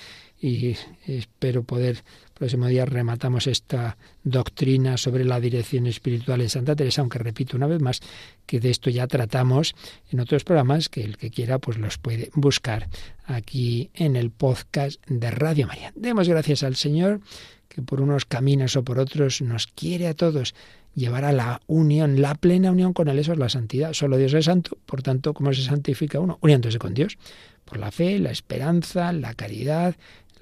y 0.46 0.78
espero 1.08 1.64
poder 1.64 2.04
próximo 2.36 2.68
día 2.68 2.86
rematamos 2.86 3.48
esta 3.48 3.98
doctrina 4.24 4.96
sobre 4.96 5.26
la 5.26 5.40
dirección 5.40 5.88
espiritual 5.88 6.42
en 6.42 6.50
Santa 6.50 6.76
Teresa, 6.76 7.02
aunque 7.02 7.18
repito 7.18 7.58
una 7.58 7.66
vez 7.66 7.82
más 7.82 8.02
que 8.46 8.60
de 8.60 8.70
esto 8.70 8.92
ya 8.92 9.08
tratamos 9.08 9.74
en 10.12 10.20
otros 10.20 10.44
programas, 10.44 10.88
que 10.88 11.04
el 11.04 11.18
que 11.18 11.32
quiera 11.32 11.58
pues 11.58 11.80
los 11.80 11.98
puede 11.98 12.30
buscar 12.36 12.90
aquí 13.26 13.90
en 13.96 14.16
el 14.16 14.30
podcast 14.30 15.02
de 15.08 15.32
Radio 15.32 15.66
María. 15.66 15.92
Demos 15.96 16.30
gracias 16.30 16.62
al 16.62 16.76
Señor 16.76 17.22
que 17.68 17.82
por 17.82 18.00
unos 18.00 18.26
caminos 18.26 18.76
o 18.76 18.84
por 18.84 19.00
otros 19.00 19.42
nos 19.42 19.66
quiere 19.66 20.08
a 20.08 20.14
todos 20.14 20.54
llevar 20.94 21.26
a 21.26 21.32
la 21.32 21.62
unión, 21.66 22.22
la 22.22 22.36
plena 22.36 22.72
unión 22.72 22.94
con 22.94 23.08
Él, 23.08 23.18
eso 23.18 23.34
es 23.34 23.40
la 23.40 23.50
santidad. 23.50 23.94
Solo 23.94 24.18
Dios 24.18 24.34
es 24.34 24.46
santo, 24.46 24.78
por 24.86 25.02
tanto, 25.02 25.34
¿cómo 25.34 25.54
se 25.54 25.64
santifica 25.64 26.20
uno? 26.20 26.38
Uniéndose 26.42 26.78
con 26.80 26.94
Dios, 26.94 27.18
por 27.66 27.78
la 27.80 27.92
fe, 27.92 28.20
la 28.20 28.32
esperanza, 28.32 29.12
la 29.12 29.34
caridad, 29.34 29.96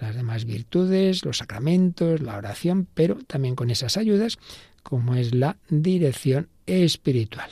las 0.03 0.15
demás 0.15 0.45
virtudes, 0.45 1.25
los 1.25 1.37
sacramentos, 1.37 2.21
la 2.21 2.37
oración, 2.37 2.87
pero 2.93 3.15
también 3.25 3.55
con 3.55 3.69
esas 3.69 3.97
ayudas, 3.97 4.37
como 4.83 5.15
es 5.15 5.33
la 5.33 5.57
dirección 5.69 6.49
espiritual. 6.65 7.49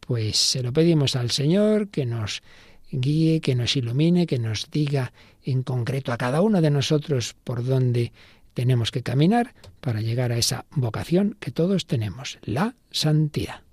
Pues 0.00 0.36
se 0.36 0.62
lo 0.62 0.72
pedimos 0.72 1.16
al 1.16 1.30
Señor 1.30 1.88
que 1.88 2.06
nos 2.06 2.42
guíe, 2.90 3.40
que 3.40 3.54
nos 3.54 3.76
ilumine, 3.76 4.26
que 4.26 4.38
nos 4.38 4.70
diga 4.70 5.12
en 5.42 5.62
concreto 5.62 6.12
a 6.12 6.18
cada 6.18 6.42
uno 6.42 6.60
de 6.60 6.70
nosotros 6.70 7.34
por 7.44 7.64
dónde 7.64 8.12
tenemos 8.54 8.90
que 8.90 9.02
caminar 9.02 9.54
para 9.80 10.00
llegar 10.00 10.32
a 10.32 10.38
esa 10.38 10.66
vocación 10.70 11.36
que 11.40 11.50
todos 11.50 11.86
tenemos, 11.86 12.38
la 12.42 12.76
santidad. 12.90 13.65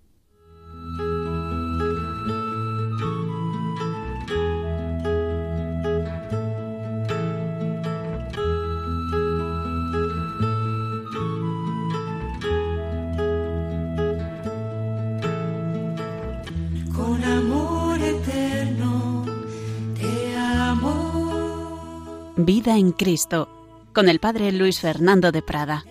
Vida 22.46 22.78
en 22.78 22.92
Cristo, 22.92 23.48
con 23.94 24.10
el 24.10 24.20
Padre 24.20 24.52
Luis 24.52 24.82
Fernando 24.82 25.32
de 25.32 25.42
Prada. 25.42 25.86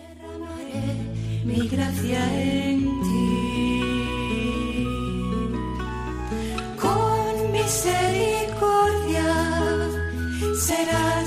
Con 6.78 7.52
misericordia 7.52 9.34
será 10.60 11.24